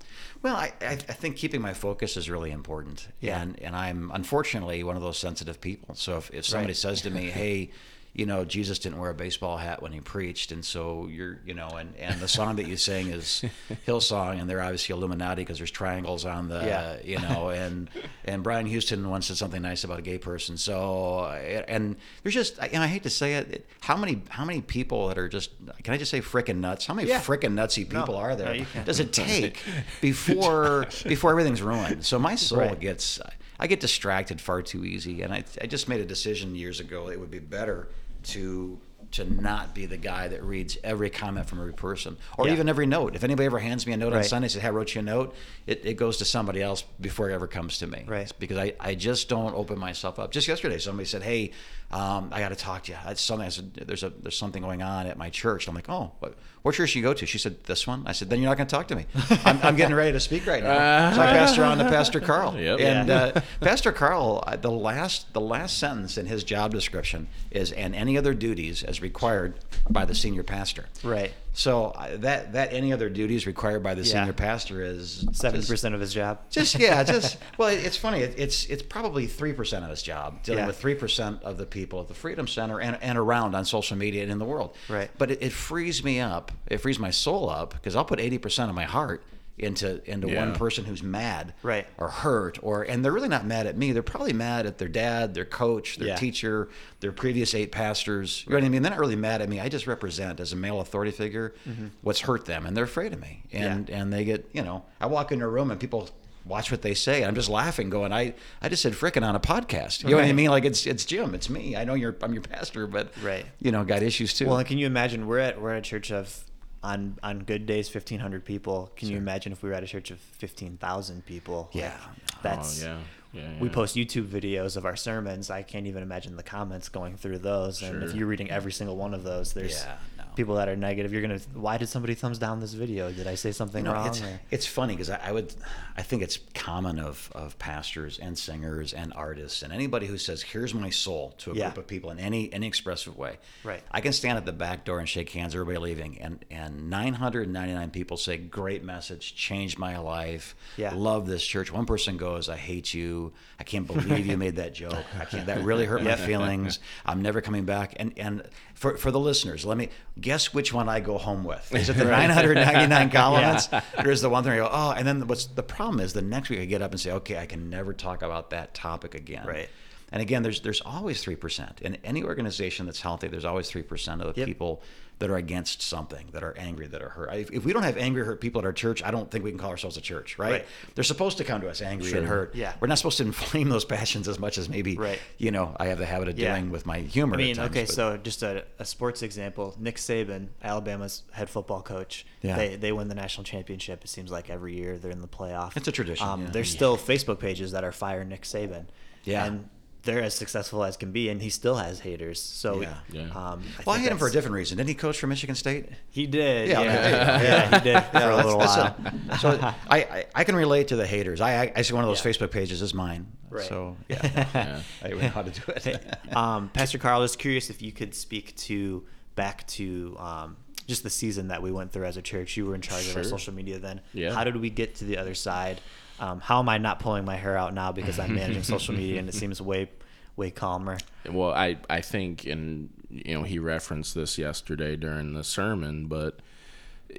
Well, 0.41 0.55
I, 0.55 0.71
I, 0.81 0.91
I 0.91 0.95
think 0.95 1.35
keeping 1.35 1.61
my 1.61 1.73
focus 1.73 2.15
is 2.15 2.29
really 2.29 2.51
important, 2.51 3.07
Yeah. 3.19 3.41
and 3.41 3.59
and 3.61 3.75
I'm 3.75 4.09
unfortunately 4.13 4.83
one 4.83 4.95
of 4.95 5.01
those 5.01 5.17
sensitive 5.17 5.59
people. 5.59 5.95
So 5.95 6.17
if, 6.17 6.31
if 6.33 6.45
somebody 6.45 6.69
Right. 6.71 6.77
says 6.77 7.01
to 7.01 7.09
me, 7.09 7.29
"Hey," 7.29 7.71
you 8.13 8.25
know, 8.25 8.43
Jesus 8.43 8.79
didn't 8.79 8.97
wear 8.99 9.11
a 9.11 9.13
baseball 9.13 9.57
hat 9.57 9.81
when 9.81 9.91
he 9.91 10.01
preached, 10.01 10.51
and 10.51 10.65
so 10.65 11.07
you're, 11.09 11.39
you 11.45 11.53
know, 11.53 11.69
and, 11.77 11.95
and 11.97 12.19
the 12.19 12.27
song 12.27 12.55
that 12.57 12.67
you 12.67 12.75
sing 12.75 13.07
is 13.09 13.43
Hillsong, 13.87 14.41
and 14.41 14.49
they're 14.49 14.61
obviously 14.61 14.93
Illuminati 14.93 15.41
because 15.43 15.57
there's 15.57 15.71
triangles 15.71 16.25
on 16.25 16.49
the, 16.49 16.59
Yeah. 16.65 16.97
you 17.03 17.19
know, 17.19 17.49
and 17.49 17.89
and 18.25 18.43
Brian 18.43 18.65
Houston 18.65 19.09
once 19.09 19.27
said 19.27 19.37
something 19.37 19.61
nice 19.61 19.83
about 19.83 19.99
a 19.99 20.01
gay 20.01 20.17
person. 20.17 20.57
So 20.57 21.25
and 21.67 21.95
there's 22.23 22.33
just, 22.35 22.57
and 22.59 22.81
I 22.83 22.87
hate 22.87 23.03
to 23.03 23.09
say 23.09 23.35
it, 23.35 23.65
how 23.81 23.95
many 23.95 24.21
how 24.29 24.43
many 24.43 24.61
people 24.61 25.07
that 25.09 25.17
are 25.17 25.29
just, 25.29 25.51
can 25.83 25.93
I 25.93 25.97
just 25.97 26.11
say 26.11 26.19
frickin' 26.21 26.57
nuts? 26.57 26.85
How 26.87 26.93
many 26.95 27.07
Yeah. 27.09 27.19
frickin' 27.21 27.53
nutsy 27.53 27.83
people 27.87 28.15
No. 28.15 28.21
are 28.21 28.35
there? 28.35 28.55
No. 28.55 28.65
Does 28.85 28.99
it 28.99 29.13
take 29.13 29.61
before 30.01 30.87
before 31.05 31.31
everything's 31.31 31.61
ruined? 31.61 32.05
So 32.05 32.17
my 32.19 32.35
soul 32.35 32.59
Right. 32.59 32.79
gets, 32.79 33.19
I 33.59 33.67
get 33.67 33.79
distracted 33.79 34.41
far 34.41 34.61
too 34.61 34.83
easy, 34.85 35.21
and 35.21 35.33
I 35.33 35.43
I 35.61 35.67
just 35.67 35.87
made 35.87 36.01
a 36.01 36.05
decision 36.05 36.55
years 36.55 36.79
ago. 36.79 37.09
It 37.09 37.19
would 37.19 37.31
be 37.31 37.39
better 37.39 37.87
to 38.23 38.79
to 39.11 39.25
not 39.41 39.73
be 39.73 39.85
the 39.85 39.97
guy 39.97 40.27
that 40.27 40.43
reads 40.43 40.77
every 40.83 41.09
comment 41.09 41.47
from 41.47 41.59
every 41.59 41.73
person 41.73 42.15
or 42.37 42.45
Yeah. 42.47 42.53
even 42.53 42.69
every 42.69 42.85
note. 42.85 43.15
If 43.15 43.23
anybody 43.23 43.47
ever 43.47 43.59
hands 43.59 43.87
me 43.87 43.93
a 43.93 43.97
note 43.97 44.13
on 44.13 44.23
Sunday 44.23 44.45
and 44.45 44.51
says, 44.51 44.61
"Hey, 44.61 44.67
I 44.67 44.71
wrote 44.71 44.93
you 44.93 44.99
a 44.99 45.03
note," 45.03 45.35
it, 45.65 45.81
it 45.83 45.93
goes 45.95 46.17
to 46.17 46.25
somebody 46.25 46.61
else 46.61 46.83
before 47.01 47.29
it 47.29 47.33
ever 47.33 47.47
comes 47.47 47.79
to 47.79 47.87
me. 47.87 48.03
Right. 48.07 48.31
Because 48.39 48.57
I, 48.57 48.73
I 48.79 48.95
just 48.95 49.27
don't 49.29 49.55
open 49.55 49.79
myself 49.79 50.19
up. 50.19 50.31
Just 50.31 50.47
yesterday, 50.47 50.77
somebody 50.77 51.07
said, 51.07 51.23
"Hey, 51.23 51.51
um, 51.91 52.29
I 52.31 52.39
got 52.39 52.49
to 52.49 52.55
talk 52.55 52.83
to 52.83 52.91
you." 52.91 52.97
I, 53.03 53.13
something 53.15 53.45
I 53.47 53.49
said, 53.49 53.73
"There's 53.73 54.03
a 54.03 54.09
there's 54.09 54.37
something 54.37 54.61
going 54.61 54.83
on 54.83 55.07
at 55.07 55.17
my 55.17 55.29
church." 55.31 55.67
I'm 55.67 55.73
like, 55.75 55.89
"Oh, 55.89 56.11
what, 56.19 56.35
what 56.61 56.75
church 56.75 56.93
do 56.93 56.99
you 56.99 57.03
go 57.03 57.13
to?" 57.15 57.25
She 57.25 57.39
said, 57.39 57.63
"This 57.63 57.87
one." 57.87 58.03
I 58.05 58.11
said, 58.11 58.29
"Then 58.29 58.41
you're 58.41 58.49
not 58.51 58.57
going 58.57 58.67
to 58.67 58.75
talk 58.75 58.87
to 58.89 58.95
me. 58.95 59.05
I'm, 59.45 59.59
I'm 59.63 59.75
getting 59.75 59.95
ready 59.95 60.11
to 60.11 60.19
speak 60.19 60.45
right 60.45 60.61
now." 60.63 61.11
so 61.15 61.21
I 61.21 61.27
passed 61.27 61.55
her 61.55 61.63
on 61.63 61.79
to 61.79 61.85
Pastor 61.85 62.19
Carl. 62.19 62.55
Yep. 62.59 62.79
And 62.79 63.09
uh, 63.09 63.41
Pastor 63.61 63.91
Carl, 63.91 64.43
uh, 64.45 64.55
the 64.55 64.69
last 64.71 65.33
the 65.33 65.41
last 65.41 65.79
sentence 65.79 66.17
in 66.17 66.27
his 66.27 66.43
job 66.43 66.71
description 66.71 67.27
is, 67.49 67.71
"And 67.71 67.95
any 67.95 68.17
other 68.19 68.33
duties 68.35 68.83
as 68.83 68.98
required 69.01 69.55
by 69.89 70.05
the 70.05 70.15
senior 70.15 70.43
pastor." 70.43 70.85
Right. 71.03 71.33
So 71.53 71.93
that 72.19 72.53
that 72.53 72.71
any 72.73 72.93
other 72.93 73.09
duties 73.09 73.45
required 73.45 73.83
by 73.83 73.93
the 73.95 74.01
Yeah. 74.03 74.13
senior 74.13 74.33
pastor 74.33 74.81
is 74.81 75.25
seven 75.33 75.61
percent 75.63 75.93
of 75.95 75.99
his 75.99 76.13
job. 76.13 76.39
just 76.49 76.79
yeah, 76.79 77.03
just 77.15 77.37
well, 77.57 77.67
it's 77.69 77.97
funny. 77.97 78.19
It, 78.21 78.35
it's 78.37 78.65
it's 78.67 78.83
probably 78.83 79.27
three 79.27 79.51
percent 79.53 79.83
of 79.83 79.89
his 79.89 80.01
job 80.01 80.41
dealing 80.43 80.59
Yeah. 80.59 80.67
with 80.67 80.77
three 80.77 80.95
percent 80.95 81.41
of 81.43 81.57
the 81.57 81.65
people 81.65 81.99
at 81.99 82.07
the 82.07 82.13
Freedom 82.13 82.47
Center 82.47 82.79
and, 82.79 82.97
and 83.01 83.17
around 83.17 83.55
on 83.55 83.65
social 83.65 83.97
media 83.97 84.23
and 84.23 84.31
in 84.31 84.37
the 84.39 84.45
world. 84.45 84.75
Right. 84.87 85.09
But 85.17 85.31
it, 85.31 85.41
it 85.41 85.51
frees 85.51 86.03
me 86.03 86.19
up. 86.21 86.51
It 86.67 86.77
frees 86.77 86.99
my 86.99 87.11
soul 87.11 87.49
up 87.49 87.73
because 87.73 87.95
I'll 87.95 88.05
put 88.05 88.19
eighty 88.21 88.37
percent 88.37 88.69
of 88.69 88.75
my 88.75 88.85
heart 88.85 89.23
into 89.59 90.01
into 90.09 90.27
one 90.27 90.53
person 90.55 90.85
who's 90.85 91.03
mad 91.03 91.53
Right. 91.63 91.85
or 91.97 92.09
hurt 92.09 92.57
or 92.61 92.83
and 92.83 93.03
they're 93.03 93.11
really 93.11 93.27
not 93.27 93.45
mad 93.45 93.67
at 93.67 93.77
me. 93.77 93.91
They're 93.91 94.03
probably 94.03 94.33
mad 94.33 94.65
at 94.65 94.77
their 94.77 94.87
dad, 94.87 95.33
their 95.33 95.45
coach, 95.45 95.97
their 95.97 96.09
Yeah. 96.09 96.15
teacher, 96.15 96.69
their 96.99 97.11
previous 97.11 97.53
eight 97.53 97.71
pastors. 97.71 98.43
You 98.45 98.51
know 98.51 98.57
what 98.57 98.65
I 98.65 98.69
mean? 98.69 98.81
They're 98.81 98.91
not 98.91 98.99
really 98.99 99.15
mad 99.15 99.41
at 99.41 99.49
me. 99.49 99.59
I 99.59 99.69
just 99.69 99.87
represent 99.87 100.39
as 100.39 100.53
a 100.53 100.55
male 100.55 100.79
authority 100.81 101.11
figure 101.11 101.53
mm-hmm. 101.67 101.87
what's 102.01 102.21
hurt 102.21 102.45
them, 102.45 102.65
and 102.65 102.75
they're 102.75 102.85
afraid 102.85 103.13
of 103.13 103.21
me. 103.21 103.43
And 103.51 103.89
and 103.89 104.11
they 104.13 104.25
get 104.25 104.49
you 104.53 104.61
know 104.61 104.83
I 104.99 105.07
walk 105.07 105.31
into 105.31 105.45
a 105.45 105.49
room 105.49 105.71
and 105.71 105.79
people 105.79 106.09
watch 106.45 106.71
what 106.71 106.81
they 106.81 106.93
say. 106.93 107.23
I'm 107.23 107.35
just 107.35 107.49
laughing, 107.49 107.89
going, 107.89 108.11
I, 108.11 108.33
I 108.61 108.69
just 108.69 108.81
said 108.81 108.93
frickin' 108.93 109.23
on 109.23 109.35
a 109.35 109.39
podcast. 109.39 110.03
You 110.03 110.09
know 110.09 110.15
what 110.15 110.25
I 110.25 110.33
mean? 110.33 110.49
Like 110.49 110.65
it's 110.65 110.85
it's 110.87 111.05
Jim, 111.05 111.35
it's 111.35 111.49
me. 111.49 111.75
I 111.75 111.83
know 111.83 111.93
you're 111.93 112.15
I'm 112.21 112.33
your 112.33 112.41
pastor, 112.41 112.87
but 112.87 113.13
Right. 113.21 113.45
you 113.59 113.71
know, 113.71 113.83
got 113.83 114.01
issues 114.03 114.33
too. 114.33 114.47
Well, 114.47 114.57
and 114.57 114.67
can 114.67 114.77
you 114.77 114.87
imagine? 114.87 115.27
We're 115.27 115.39
at 115.39 115.61
we're 115.61 115.73
at 115.73 115.79
a 115.79 115.81
church 115.81 116.11
of 116.11 116.43
on 116.83 117.17
on 117.21 117.39
good 117.39 117.65
days 117.65 117.89
fifteen 117.89 118.19
hundred 118.19 118.45
people. 118.45 118.91
Can 118.95 119.09
you 119.09 119.17
imagine 119.17 119.51
if 119.51 119.61
we 119.63 119.69
were 119.69 119.75
at 119.75 119.83
a 119.83 119.87
church 119.87 120.11
of 120.11 120.19
fifteen 120.19 120.77
thousand 120.77 121.25
people? 121.25 121.69
Yeah. 121.73 121.93
Like, 122.33 122.41
that's 122.41 122.83
oh, 122.83 122.87
yeah. 122.87 122.97
Yeah, 123.31 123.59
we 123.59 123.69
post 123.69 123.95
YouTube 123.95 124.27
videos 124.27 124.75
of 124.75 124.85
our 124.85 124.95
sermons. 124.95 125.51
I 125.51 125.61
can't 125.61 125.85
even 125.85 126.01
imagine 126.01 126.35
the 126.35 126.41
comments 126.41 126.89
going 126.89 127.15
through 127.15 127.39
those. 127.39 127.83
And 127.83 128.01
if 128.01 128.15
you're 128.15 128.25
reading 128.25 128.49
every 128.49 128.71
single 128.71 128.95
one 128.95 129.13
of 129.13 129.23
those, 129.23 129.53
there's 129.53 129.83
Yeah. 129.83 129.97
People 130.35 130.55
that 130.55 130.69
are 130.69 130.75
negative. 130.75 131.11
You're 131.11 131.21
gonna. 131.21 131.39
Why 131.53 131.77
did 131.77 131.89
somebody 131.89 132.13
thumbs 132.15 132.37
down 132.39 132.59
this 132.59 132.73
video? 132.73 133.11
Did 133.11 133.27
I 133.27 133.35
say 133.35 133.51
something 133.51 133.83
You 133.85 133.91
know, 133.91 133.95
wrong? 133.95 134.07
it's, 134.07 134.21
it's 134.51 134.65
funny 134.65 134.93
because 134.93 135.09
I, 135.09 135.19
I 135.25 135.31
would, 135.31 135.53
I 135.97 136.01
think 136.01 136.21
it's 136.23 136.39
common 136.53 136.99
of, 136.99 137.29
of 137.35 137.57
pastors 137.59 138.19
and 138.19 138.37
singers 138.37 138.93
and 138.93 139.11
artists 139.13 139.61
and 139.63 139.73
anybody 139.73 140.05
who 140.07 140.17
says, 140.17 140.41
"Here's 140.41 140.73
my 140.73 140.89
soul" 140.89 141.33
to 141.39 141.51
a 141.51 141.55
Yeah. 141.55 141.65
group 141.67 141.77
of 141.79 141.87
people 141.87 142.09
in 142.11 142.19
any 142.19 142.51
any 142.53 142.67
expressive 142.67 143.17
way. 143.17 143.37
Right. 143.63 143.81
I 143.91 144.01
can 144.01 144.13
stand 144.13 144.37
at 144.37 144.45
the 144.45 144.53
back 144.53 144.85
door 144.85 144.99
and 144.99 145.07
shake 145.09 145.29
hands, 145.31 145.53
everybody 145.55 145.77
leaving, 145.79 146.19
and 146.21 146.43
and 146.49 146.89
999 146.89 147.89
people 147.91 148.17
say, 148.17 148.37
"Great 148.37 148.83
message, 148.83 149.35
changed 149.35 149.77
my 149.77 149.97
life. 149.97 150.55
Yeah. 150.77 150.93
Love 150.95 151.27
this 151.27 151.45
church." 151.45 151.71
One 151.71 151.85
person 151.85 152.17
goes, 152.17 152.49
"I 152.49 152.57
hate 152.57 152.93
you. 152.93 153.33
I 153.59 153.63
can't 153.63 153.85
believe 153.87 154.25
you 154.25 154.37
made 154.37 154.55
that 154.57 154.73
joke. 154.73 155.03
I 155.19 155.25
can't. 155.25 155.45
That 155.47 155.63
really 155.63 155.85
hurt 155.85 156.03
my 156.03 156.15
feelings. 156.29 156.79
I'm 157.05 157.21
never 157.21 157.41
coming 157.41 157.65
back." 157.65 157.93
And 157.97 158.13
and 158.17 158.43
for 158.79 158.95
for 158.95 159.11
the 159.11 159.19
listeners, 159.19 159.65
let 159.65 159.77
me 159.77 159.89
guess 160.19 160.53
which 160.53 160.73
one 160.73 160.87
I 160.87 161.01
go 161.01 161.17
home 161.17 161.43
with. 161.43 161.75
Is 161.75 161.89
it 161.89 161.93
the 161.97 162.05
999 162.05 163.09
compliments, 163.09 163.67
or 163.97 164.09
is 164.09 164.21
the 164.21 164.29
one 164.29 164.45
thing 164.45 164.53
I 164.53 164.57
go, 164.57 164.69
"Oh"? 164.71 164.91
And 164.91 165.05
then 165.05 165.27
what's 165.27 165.45
the 165.45 165.63
problem 165.63 165.99
is 165.99 166.13
the 166.13 166.21
next 166.21 166.49
week 166.49 166.61
I 166.61 166.65
get 166.65 166.81
up 166.81 166.91
and 166.91 166.99
say, 166.99 167.11
"Okay, 167.11 167.37
I 167.37 167.45
can 167.45 167.69
never 167.69 167.91
talk 167.93 168.21
about 168.21 168.51
that 168.51 168.73
topic 168.73 169.15
again." 169.15 169.45
Right. 169.45 169.69
And 170.11 170.21
again, 170.21 170.41
there's 170.43 170.61
there's 170.61 170.81
always 170.81 171.21
three 171.23 171.35
percent 171.35 171.81
in 171.81 171.95
any 172.03 172.23
organization 172.23 172.85
that's 172.85 173.01
healthy. 173.01 173.27
There's 173.27 173.45
always 173.45 173.69
three 173.69 173.83
percent 173.83 174.21
of 174.21 174.33
the 174.33 174.39
Yep. 174.41 174.47
people 174.47 174.81
that 175.19 175.29
are 175.29 175.35
against 175.35 175.81
something, 175.81 176.27
that 176.31 176.43
are 176.45 176.55
angry, 176.57 176.87
that 176.87 177.01
are 177.01 177.09
hurt. 177.09 177.33
If, 177.35 177.51
if 177.51 177.65
we 177.65 177.73
don't 177.73 177.83
have 177.83 177.97
angry, 177.97 178.23
hurt 178.25 178.39
people 178.39 178.59
at 178.59 178.65
our 178.65 178.71
church, 178.71 179.03
I 179.03 179.11
don't 179.11 179.29
think 179.29 179.43
we 179.43 179.49
can 179.51 179.59
call 179.59 179.69
ourselves 179.69 179.97
a 179.97 180.01
church, 180.01 180.39
right? 180.39 180.51
Right. 180.51 180.65
They're 180.95 181.03
supposed 181.03 181.37
to 181.39 181.43
come 181.43 181.59
to 181.59 181.69
us 181.69 181.81
angry 181.81 182.13
and 182.13 182.25
hurt. 182.25 182.55
Yeah. 182.55 182.73
We're 182.79 182.87
not 182.87 182.99
supposed 182.99 183.17
to 183.17 183.23
inflame 183.31 183.67
those 183.67 183.83
passions 183.83 184.29
as 184.29 184.39
much 184.39 184.57
as 184.57 184.69
maybe 184.69 184.95
Right. 184.95 185.19
you 185.37 185.51
know 185.51 185.75
I 185.77 185.87
have 185.87 185.97
the 185.97 186.05
habit 186.05 186.29
of 186.29 186.39
Yeah. 186.39 186.55
doing 186.55 186.69
with 186.71 186.85
my 186.85 186.99
humor. 186.99 187.35
I 187.35 187.37
mean, 187.37 187.55
times, 187.57 187.69
okay, 187.71 187.83
but- 187.83 187.93
so 187.93 188.15
just 188.15 188.43
a, 188.43 188.63
a 188.79 188.85
sports 188.85 189.21
example: 189.21 189.75
Nick 189.77 189.97
Saban, 189.97 190.47
Alabama's 190.63 191.23
head 191.33 191.49
football 191.49 191.81
coach. 191.81 192.25
Yeah. 192.41 192.55
They 192.55 192.75
they 192.77 192.91
win 192.93 193.09
the 193.09 193.15
national 193.15 193.43
championship. 193.43 194.05
It 194.05 194.07
seems 194.09 194.31
like 194.31 194.49
every 194.49 194.73
year 194.75 194.97
they're 194.97 195.11
in 195.11 195.21
the 195.21 195.27
playoff. 195.27 195.75
It's 195.75 195.87
a 195.89 195.91
tradition, 195.91 196.25
Um, 196.25 196.43
yeah. 196.45 196.49
There's 196.51 196.71
still 196.71 196.95
Facebook 196.97 197.39
pages 197.39 197.73
that 197.73 197.83
are 197.83 197.91
fire 197.91 198.23
Nick 198.23 198.43
Saban. 198.43 198.85
Yeah. 199.25 199.43
And 199.45 199.69
they're 200.03 200.21
as 200.21 200.33
successful 200.33 200.83
as 200.83 200.95
can 200.97 201.11
be, 201.11 201.29
and 201.29 201.41
he 201.41 201.49
still 201.49 201.75
has 201.75 201.99
haters. 201.99 202.41
So, 202.41 202.81
Yeah. 202.81 202.97
Yeah. 203.11 203.23
Um, 203.31 203.63
well, 203.85 203.95
I 203.95 203.99
hate 203.99 204.11
him 204.11 204.17
for 204.17 204.27
a 204.27 204.31
different 204.31 204.55
reason. 204.55 204.77
Didn't 204.77 204.89
he 204.89 204.95
coach 204.95 205.19
for 205.19 205.27
Michigan 205.27 205.55
State? 205.55 205.87
He 206.09 206.25
did. 206.25 206.69
Yeah, 206.69 206.81
Yeah, 206.81 206.89
okay, 206.89 207.11
yeah, 207.11 207.37
there 207.39 207.65
you 207.65 207.71
go. 207.71 207.77
he 207.77 207.83
did 207.83 208.03
for 208.05 208.17
a 208.31 208.35
little 208.35 208.57
that's 208.59 208.77
while. 208.77 208.95
a- 209.31 209.37
so 209.39 209.49
I, 209.89 209.97
I, 209.99 210.25
I 210.35 210.43
can 210.45 210.55
relate 210.55 210.87
to 210.89 210.95
the 210.95 211.05
haters. 211.05 211.41
I, 211.41 211.63
I, 211.63 211.71
I 211.77 211.81
see 211.81 211.93
one 211.93 212.03
of 212.03 212.09
those 212.09 212.23
Yeah. 212.23 212.31
Facebook 212.31 212.51
pages 212.51 212.81
is 212.81 212.93
mine. 212.93 213.27
Right. 213.49 213.65
So 213.67 213.97
yeah, 214.07 214.45
Yeah. 214.53 214.81
I 215.03 215.07
know 215.09 215.27
how 215.29 215.41
to 215.41 215.51
do 215.51 215.61
it. 215.67 216.35
um, 216.35 216.69
Pastor 216.69 216.97
Carl, 216.97 217.17
I 217.17 217.21
was 217.21 217.35
curious 217.35 217.69
if 217.69 217.81
you 217.81 217.91
could 217.91 218.13
speak 218.15 218.55
to 218.57 219.05
back 219.35 219.65
to 219.67 220.15
um, 220.19 220.57
just 220.87 221.03
the 221.03 221.09
season 221.09 221.47
that 221.49 221.61
we 221.61 221.71
went 221.71 221.91
through 221.91 222.05
as 222.05 222.15
a 222.17 222.21
church. 222.21 222.55
You 222.57 222.65
were 222.67 222.75
in 222.75 222.81
charge 222.81 223.07
of 223.09 223.17
our 223.17 223.23
social 223.23 223.53
media 223.53 223.79
then. 223.79 224.01
Yeah. 224.13 224.33
How 224.33 224.43
did 224.43 224.55
we 224.57 224.69
get 224.69 224.95
to 224.95 225.05
the 225.05 225.17
other 225.17 225.33
side? 225.35 225.81
Um, 226.19 226.39
how 226.39 226.59
am 226.59 226.69
I 226.69 226.77
not 226.77 226.99
pulling 226.99 227.25
my 227.25 227.35
hair 227.35 227.57
out 227.57 227.73
now 227.73 227.91
because 227.91 228.19
I'm 228.19 228.35
managing 228.35 228.63
social 228.75 228.93
media 228.93 229.19
and 229.19 229.29
it 229.29 229.33
seems 229.33 229.61
way, 229.61 229.89
way 230.35 230.51
calmer? 230.51 230.97
Well, 231.29 231.51
I 231.51 231.77
I 231.89 232.01
think, 232.01 232.45
and 232.45 232.89
you 233.09 233.33
know, 233.33 233.43
he 233.43 233.59
referenced 233.59 234.15
this 234.15 234.37
yesterday 234.37 234.95
during 234.95 235.33
the 235.33 235.43
sermon, 235.43 236.07
but 236.07 236.39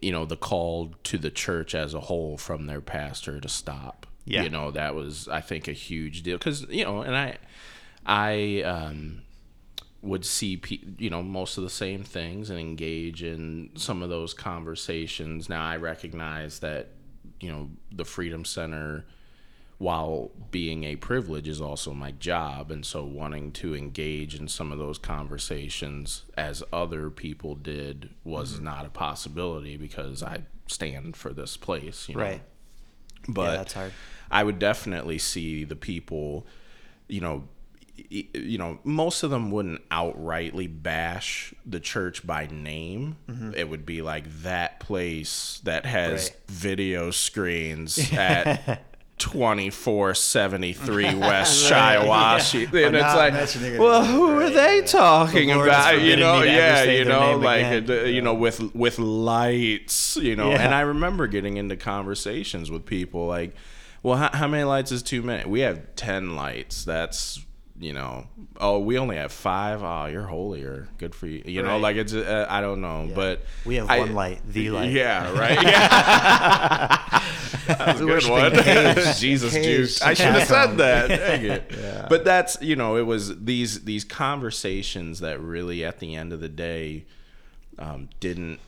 you 0.02 0.12
know, 0.12 0.25
the 0.25 0.37
call 0.37 0.95
to 1.04 1.19
the 1.19 1.30
church 1.30 1.75
as 1.75 1.95
a 1.95 2.00
whole 2.00 2.37
from 2.37 2.66
their 2.66 2.80
pastor 2.80 3.40
to 3.40 3.49
stop. 3.49 4.07
Yeah. 4.25 4.42
You 4.42 4.50
know, 4.50 4.71
that 4.71 4.95
was 4.95 5.28
I 5.28 5.40
think 5.40 5.66
a 5.66 5.73
huge 5.73 6.23
deal 6.23 6.38
because 6.38 6.66
you 6.69 6.85
know, 6.85 7.02
and 7.02 7.16
I, 7.16 7.38
I 8.07 8.62
um, 8.62 9.23
would 10.02 10.25
see 10.25 10.57
pe- 10.57 10.78
you 10.99 11.11
know 11.11 11.23
most 11.23 11.59
of 11.59 11.64
the 11.64 11.71
same 11.71 12.04
things 12.04 12.50
and 12.50 12.59
engage 12.59 13.23
in 13.23 13.71
some 13.75 14.02
of 14.02 14.09
those 14.09 14.35
conversations. 14.35 15.49
Now 15.49 15.64
I 15.64 15.76
recognize 15.76 16.61
that 16.61 16.88
you 17.40 17.50
know 17.50 17.70
the 17.92 18.04
Freedom 18.04 18.44
Center 18.44 19.04
while 19.78 20.30
being 20.50 20.85
a 20.85 20.94
privilege 20.97 21.49
is 21.49 21.61
also 21.61 21.94
my 21.94 22.11
job 22.12 22.70
and 22.70 22.85
so 22.85 23.02
wanting 23.02 23.50
to 23.50 23.75
engage 23.75 24.35
in 24.35 24.47
some 24.47 24.70
of 24.70 24.78
those 24.78 24.99
conversations 24.99 26.25
as 26.37 26.62
other 26.70 27.09
people 27.09 27.54
did 27.54 28.11
was 28.23 28.54
mm-hmm. 28.54 28.64
not 28.64 28.85
a 28.85 28.90
possibility 28.90 29.78
because 29.78 30.23
I 30.23 30.42
stand 30.66 31.16
for 31.16 31.32
this 31.32 31.56
place 31.56 32.09
you 32.09 32.14
know 32.14 32.23
Right. 32.23 32.42
but 33.28 33.56
that's 33.56 33.73
hard. 33.73 33.92
I 34.30 34.44
would 34.44 34.59
definitely 34.59 35.18
see 35.18 35.64
the 35.64 35.76
people, 35.76 36.47
you 37.09 37.20
know, 37.20 37.44
you 38.09 38.59
know, 38.59 38.78
most 38.85 39.23
of 39.23 39.30
them 39.30 39.50
wouldn't 39.50 39.88
outrightly 39.90 40.69
bash 40.83 41.52
the 41.66 41.80
church 41.80 42.26
by 42.26 42.47
name. 42.47 43.16
It 43.57 43.69
would 43.69 43.85
be 43.85 44.02
like 44.02 44.25
that 44.42 44.80
place 44.80 45.61
that 45.64 45.85
has 45.87 46.30
Right. 46.30 46.37
video 46.49 47.11
screens 47.11 48.12
at 48.12 48.83
2473 49.19 51.14
West 51.19 51.71
Shiawassee. 51.71 52.64
And 52.87 52.97
it's 52.97 53.14
like, 53.14 53.35
it 53.35 53.78
well, 53.80 54.04
who 54.04 54.40
are 54.40 54.50
they 54.50 54.83
talking 54.83 55.49
The 55.49 55.61
about? 55.62 56.00
You 56.00 56.16
know, 56.16 56.40
me 56.40 56.47
to 56.47 56.50
ever 56.52 56.90
yeah, 56.90 56.99
you 56.99 57.04
know, 57.04 57.37
like, 57.37 57.64
again. 57.66 58.14
you 58.14 58.23
know, 58.23 58.35
with 58.35 58.75
with 58.75 58.99
lights, 58.99 60.16
you 60.16 60.37
know. 60.37 60.50
Yeah. 60.50 60.62
And 60.62 60.75
I 60.75 60.80
remember 60.80 61.26
getting 61.26 61.57
into 61.57 61.76
conversations 61.76 62.71
with 62.71 62.87
people 62.87 63.26
like, 63.26 63.54
well, 64.02 64.16
how, 64.16 64.30
how 64.33 64.49
many 64.49 64.64
lights 64.64 64.92
is 64.92 65.02
too 65.02 65.23
many? 65.23 65.49
We 65.49 65.61
have 65.61 65.95
10 65.97 66.35
lights. 66.35 66.85
That's, 66.85 67.45
you 67.80 67.94
know, 67.94 68.26
oh, 68.58 68.78
we 68.78 68.99
only 68.99 69.16
have 69.16 69.32
five. 69.32 69.83
Oh, 69.83 70.05
you're 70.07 70.26
holier. 70.26 70.87
Good 70.98 71.14
for 71.14 71.26
you. 71.26 71.42
You 71.46 71.62
know, 71.62 71.78
like 71.78 71.96
it's, 71.96 72.12
uh, 72.12 72.46
I 72.48 72.61
don't 72.61 72.83
know, 72.83 73.11
but 73.14 73.40
We 73.64 73.76
have 73.76 73.88
I- 73.90 74.00
one 74.00 74.14
light, 74.14 74.40
the 74.46 74.70
light. 74.70 74.90
Yeah, 74.90 75.33
right. 75.33 75.62
Yeah. 75.62 77.22
that 77.66 77.87
was 77.92 78.00
a 78.00 78.05
good 78.05 78.31
one. 78.31 78.52
caves. 78.52 79.20
Jesus 79.26 79.55
juice. 79.55 80.02
I 80.02 80.14
should 80.14 80.26
have 80.26 80.46
said 80.46 80.76
that. 80.76 81.09
Dang 81.09 81.44
it. 81.44 81.72
But 82.09 82.24
that's, 82.24 82.61
you 82.61 82.76
know, 82.76 82.96
it 82.96 83.07
was 83.07 83.42
these 83.44 83.85
these 83.85 84.05
conversations 84.05 85.20
that 85.20 85.40
really 85.40 85.85
at 85.85 86.00
the 86.00 86.14
end 86.14 86.33
of 86.33 86.40
the 86.40 86.48
day 86.48 87.07
um, 87.78 88.09
didn't 88.20 88.61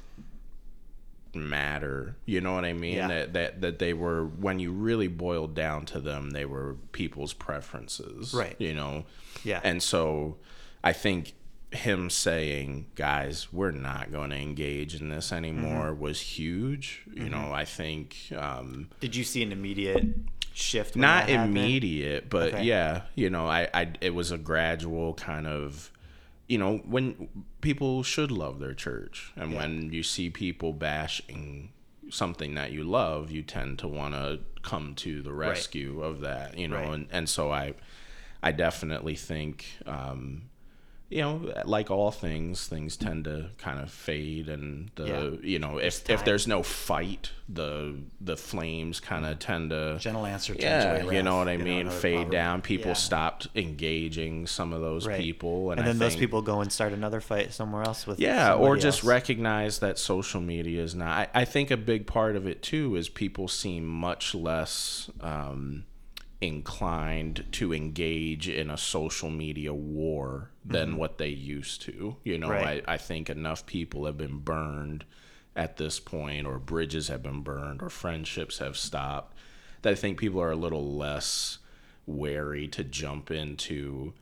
matter. 1.34 2.16
You 2.26 2.40
know 2.40 2.54
what 2.54 2.64
I 2.64 2.72
mean? 2.72 2.94
Yeah. 2.96 3.08
That, 3.08 3.32
that 3.32 3.60
that 3.62 3.78
they 3.78 3.92
were 3.94 4.24
when 4.26 4.58
you 4.58 4.72
really 4.72 5.08
boiled 5.08 5.54
down 5.54 5.86
to 5.86 6.00
them, 6.00 6.30
they 6.30 6.44
were 6.44 6.76
people's 6.92 7.32
preferences. 7.32 8.34
Right. 8.34 8.56
You 8.58 8.74
know? 8.74 9.04
Yeah. 9.44 9.60
And 9.64 9.82
so 9.82 10.36
I 10.84 10.92
think 10.92 11.34
him 11.70 12.10
saying, 12.10 12.86
guys, 12.96 13.50
we're 13.52 13.70
not 13.70 14.12
going 14.12 14.28
to 14.30 14.36
engage 14.36 15.00
in 15.00 15.08
this 15.08 15.32
anymore 15.32 15.86
Mm-hmm. 15.92 16.00
was 16.02 16.20
huge. 16.20 17.02
You 17.14 17.30
know, 17.30 17.50
I 17.52 17.64
think 17.64 18.16
um, 18.36 18.90
Did 19.00 19.16
you 19.16 19.24
see 19.24 19.42
an 19.42 19.52
immediate 19.52 20.04
shift? 20.52 20.96
not 20.96 21.30
immediate, 21.30 22.28
but 22.28 22.52
Okay. 22.54 22.64
yeah, 22.64 23.02
you 23.14 23.30
know, 23.30 23.46
I, 23.46 23.68
I 23.72 23.92
it 24.02 24.14
was 24.14 24.32
a 24.32 24.38
gradual 24.38 25.14
kind 25.14 25.46
of 25.46 25.90
you 26.52 26.58
know, 26.58 26.78
when 26.94 27.28
people 27.62 28.02
should 28.02 28.30
love 28.30 28.58
their 28.58 28.74
church 28.74 29.32
and 29.36 29.52
Yeah. 29.52 29.58
when 29.60 29.72
you 29.96 30.02
see 30.02 30.28
people 30.28 30.72
bashing 30.74 31.70
something 32.10 32.54
that 32.56 32.72
you 32.72 32.84
love, 32.84 33.30
you 33.30 33.42
tend 33.42 33.78
to 33.78 33.88
want 33.88 34.12
to 34.14 34.40
come 34.60 34.94
to 34.96 35.22
the 35.22 35.32
rescue 35.32 36.02
of 36.02 36.20
that, 36.20 36.58
you 36.58 36.68
know, 36.68 36.76
Right. 36.76 36.92
and 36.94 37.06
and 37.10 37.26
so 37.36 37.50
I 37.50 37.74
I 38.42 38.52
definitely 38.52 39.16
think 39.16 39.56
um 39.86 40.50
you 41.12 41.20
know, 41.20 41.53
like 41.66 41.90
all 41.90 42.11
things, 42.11 42.66
things 42.66 42.96
tend 42.96 43.25
to 43.25 43.51
kind 43.59 43.79
of 43.79 43.90
fade, 43.90 44.48
and 44.48 44.90
the 44.94 45.07
Yeah. 45.07 45.31
you 45.48 45.59
know, 45.59 45.79
if 45.79 46.09
if 46.09 46.25
there's 46.25 46.46
no 46.46 46.62
fight, 46.62 47.31
the 47.48 47.96
the 48.20 48.37
flames 48.37 48.98
kind 48.98 49.27
of 49.27 49.38
tend 49.38 49.70
to 49.70 49.98
Gentle 50.01 50.25
answer 50.25 50.55
yeah, 50.59 51.05
you 51.12 51.22
know 51.22 51.37
what 51.37 51.48
I 51.48 51.57
know, 51.57 51.64
mean. 51.64 51.81
another 51.87 51.98
Fade 52.01 52.31
down. 52.31 52.62
People 52.62 52.88
Yeah. 52.92 52.94
stopped 52.94 53.48
engaging 53.55 54.46
some 54.46 54.72
of 54.72 54.81
those 54.81 55.07
Right. 55.07 55.20
people, 55.20 55.70
and, 55.70 55.81
And, 55.81 55.87
then 55.88 55.98
those 55.98 56.16
people 56.16 56.40
go 56.40 56.61
and 56.62 56.72
start 56.72 56.92
another 56.92 57.20
fight 57.20 57.53
somewhere 57.53 57.83
else 57.83 58.07
with 58.07 58.18
yeah, 58.18 58.55
or 58.55 58.77
just 58.77 59.01
else. 59.01 59.05
recognize 59.05 59.81
that 59.81 59.98
social 59.98 60.40
media 60.40 60.83
is 60.83 60.94
not. 60.94 61.29
I, 61.35 61.42
I 61.42 61.44
think 61.44 61.70
a 61.70 61.77
big 61.77 62.07
part 62.07 62.37
of 62.37 62.46
it 62.46 62.62
too 62.62 62.96
is 62.96 63.09
people 63.11 63.48
seem 63.48 63.87
much 63.87 64.35
less 64.35 65.11
um, 65.20 65.85
inclined 66.42 67.44
to 67.52 67.72
engage 67.72 68.48
in 68.48 68.68
a 68.68 68.76
social 68.76 69.31
media 69.31 69.72
war 69.72 70.50
than 70.64 70.96
what 70.96 71.18
they 71.18 71.28
used 71.28 71.81
to. 71.83 72.16
You 72.24 72.38
know, 72.38 72.48
Mm-hmm. 72.48 72.64
Right. 72.64 72.85
I, 72.87 72.94
I 72.94 72.96
think 72.98 73.31
enough 73.31 73.64
people 73.64 74.07
have 74.07 74.18
been 74.18 74.38
burned 74.38 75.05
at 75.55 75.76
this 75.76 76.00
point, 76.00 76.46
or 76.46 76.59
bridges 76.59 77.09
have 77.09 77.22
been 77.22 77.42
burned, 77.42 77.81
or 77.83 77.88
friendships 77.88 78.59
have 78.59 78.76
stopped, 78.76 79.37
that 79.83 79.92
I 79.92 79.94
think 79.94 80.18
people 80.18 80.40
are 80.40 80.50
a 80.50 80.57
little 80.57 80.96
less 80.96 81.59
wary 82.07 82.66
to 82.68 82.83
jump 82.83 83.31
into 83.31 84.12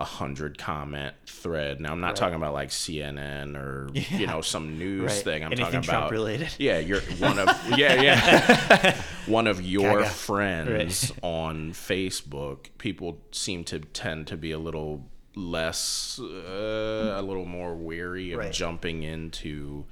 a 0.00 0.04
hundred 0.04 0.56
comment 0.56 1.14
thread. 1.26 1.78
Now 1.78 1.92
I'm 1.92 2.00
not 2.00 2.16
talking 2.16 2.34
about 2.36 2.54
like 2.54 2.70
CNN 2.70 3.54
or 3.54 3.88
you 3.94 4.26
know 4.26 4.40
some 4.40 4.78
news 4.78 5.04
Right. 5.12 5.22
thing. 5.24 5.44
I'm 5.44 5.52
Anything 5.52 5.64
talking 5.66 5.82
Trump 5.82 5.98
about 6.06 6.10
related. 6.10 6.48
Yeah, 6.58 6.78
you're 6.78 7.00
one 7.18 7.38
of 7.38 7.48
yeah 7.76 8.00
yeah 8.00 9.02
one 9.26 9.46
of 9.46 9.60
your 9.60 9.98
Gaga. 10.00 10.08
friends 10.10 11.12
on 11.22 11.72
Facebook. 11.72 12.66
People 12.78 13.18
seem 13.30 13.62
to 13.64 13.80
tend 13.80 14.26
to 14.28 14.36
be 14.38 14.52
a 14.52 14.58
little 14.58 15.06
less, 15.36 16.18
uh, 16.20 17.14
a 17.16 17.22
little 17.22 17.44
more 17.44 17.74
weary 17.76 18.32
of 18.32 18.38
Right. 18.38 18.52
jumping 18.52 19.02
into. 19.02 19.84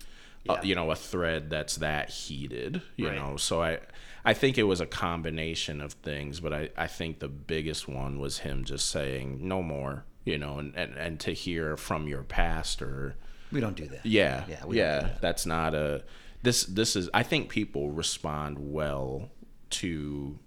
Yeah. 0.48 0.54
Uh, 0.54 0.62
you 0.62 0.74
know, 0.74 0.90
a 0.90 0.96
thread 0.96 1.50
that's 1.50 1.76
that 1.76 2.11
heated, 2.11 2.82
you 2.96 3.08
Right. 3.08 3.16
know. 3.16 3.37
So 3.37 3.62
I, 3.62 3.78
I 4.24 4.34
think 4.34 4.56
it 4.58 4.62
was 4.64 4.80
a 4.80 4.87
combination 4.87 5.80
of 5.80 5.92
things, 5.92 6.40
but 6.40 6.52
I, 6.52 6.70
I 6.76 6.87
think 6.87 7.18
the 7.18 7.28
biggest 7.28 7.87
one 7.88 8.18
was 8.18 8.38
him 8.38 8.64
just 8.64 8.88
saying 8.90 9.38
no 9.46 9.62
more, 9.62 10.04
you 10.24 10.38
know, 10.38 10.58
and, 10.58 10.74
and, 10.76 10.94
and 10.96 11.20
to 11.20 11.32
hear 11.32 11.76
from 11.76 12.08
your 12.08 12.22
pastor, 12.22 13.16
We 13.52 13.61
don't 13.61 13.76
do 13.76 13.87
that. 13.88 14.04
yeah, 14.06 14.44
Yeah, 14.48 14.56
yeah, 14.61 14.66
we 14.66 14.76
don't 14.78 15.00
do 15.02 15.06
that. 15.08 15.20
that's 15.20 15.46
not 15.46 15.74
a. 15.74 16.02
This 16.42 16.64
this 16.66 16.94
is. 16.96 17.11
I 17.12 17.22
think 17.24 17.48
people 17.48 17.90
respond 17.90 18.58
well 18.58 19.30
to, 19.70 20.38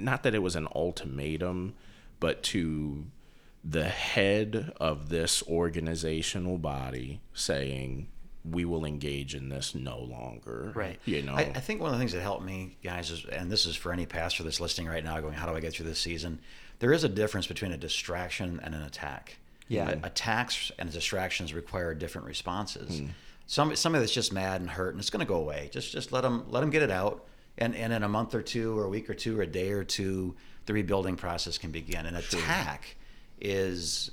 not 0.00 0.22
that 0.22 0.34
it 0.34 0.38
was 0.42 0.56
an 0.56 0.66
ultimatum, 0.74 1.74
but 2.18 2.42
to 2.44 3.04
the 3.62 3.84
head 3.84 4.72
of 4.80 5.08
this 5.10 5.42
organizational 5.48 6.58
body 6.58 7.20
saying, 7.34 8.08
we 8.48 8.64
will 8.64 8.84
engage 8.84 9.34
in 9.34 9.48
this 9.48 9.74
no 9.74 9.98
longer. 9.98 10.72
Right. 10.74 10.98
You 11.04 11.22
know. 11.22 11.34
I, 11.34 11.52
I 11.54 11.60
think 11.60 11.80
one 11.80 11.88
of 11.88 11.94
the 11.94 11.98
things 11.98 12.12
that 12.12 12.20
helped 12.20 12.44
me, 12.44 12.76
guys, 12.82 13.10
is, 13.10 13.24
and 13.24 13.50
this 13.50 13.66
is 13.66 13.74
for 13.74 13.92
any 13.92 14.06
pastor 14.06 14.42
that's 14.42 14.60
listening 14.60 14.86
right 14.86 15.02
now, 15.02 15.18
going, 15.20 15.34
"How 15.34 15.46
do 15.46 15.56
I 15.56 15.60
get 15.60 15.72
through 15.72 15.86
this 15.86 15.98
season?" 15.98 16.40
There 16.78 16.92
is 16.92 17.04
a 17.04 17.08
difference 17.08 17.46
between 17.46 17.72
a 17.72 17.76
distraction 17.76 18.60
and 18.62 18.74
an 18.74 18.82
attack. 18.82 19.38
Yeah. 19.68 19.90
A- 19.90 20.06
attacks 20.06 20.70
and 20.78 20.92
distractions 20.92 21.54
require 21.54 21.94
different 21.94 22.26
responses. 22.26 23.00
Hmm. 23.00 23.06
Some 23.46 23.76
somebody 23.76 24.02
that's 24.02 24.12
just 24.12 24.32
mad 24.32 24.60
and 24.60 24.70
hurt, 24.70 24.90
and 24.94 25.00
it's 25.00 25.10
going 25.10 25.24
to 25.24 25.28
go 25.28 25.36
away. 25.36 25.70
Just 25.72 25.92
just 25.92 26.12
let 26.12 26.22
them 26.22 26.44
let 26.50 26.60
them 26.60 26.70
get 26.70 26.82
it 26.82 26.90
out, 26.90 27.24
and 27.56 27.74
and 27.74 27.92
in 27.92 28.02
a 28.02 28.08
month 28.08 28.34
or 28.34 28.42
two, 28.42 28.78
or 28.78 28.84
a 28.84 28.88
week 28.88 29.08
or 29.08 29.14
two, 29.14 29.38
or 29.38 29.42
a 29.42 29.46
day 29.46 29.70
or 29.70 29.84
two, 29.84 30.34
the 30.66 30.74
rebuilding 30.74 31.16
process 31.16 31.56
can 31.56 31.70
begin. 31.70 32.04
An 32.04 32.16
attack 32.16 32.96
is 33.40 34.10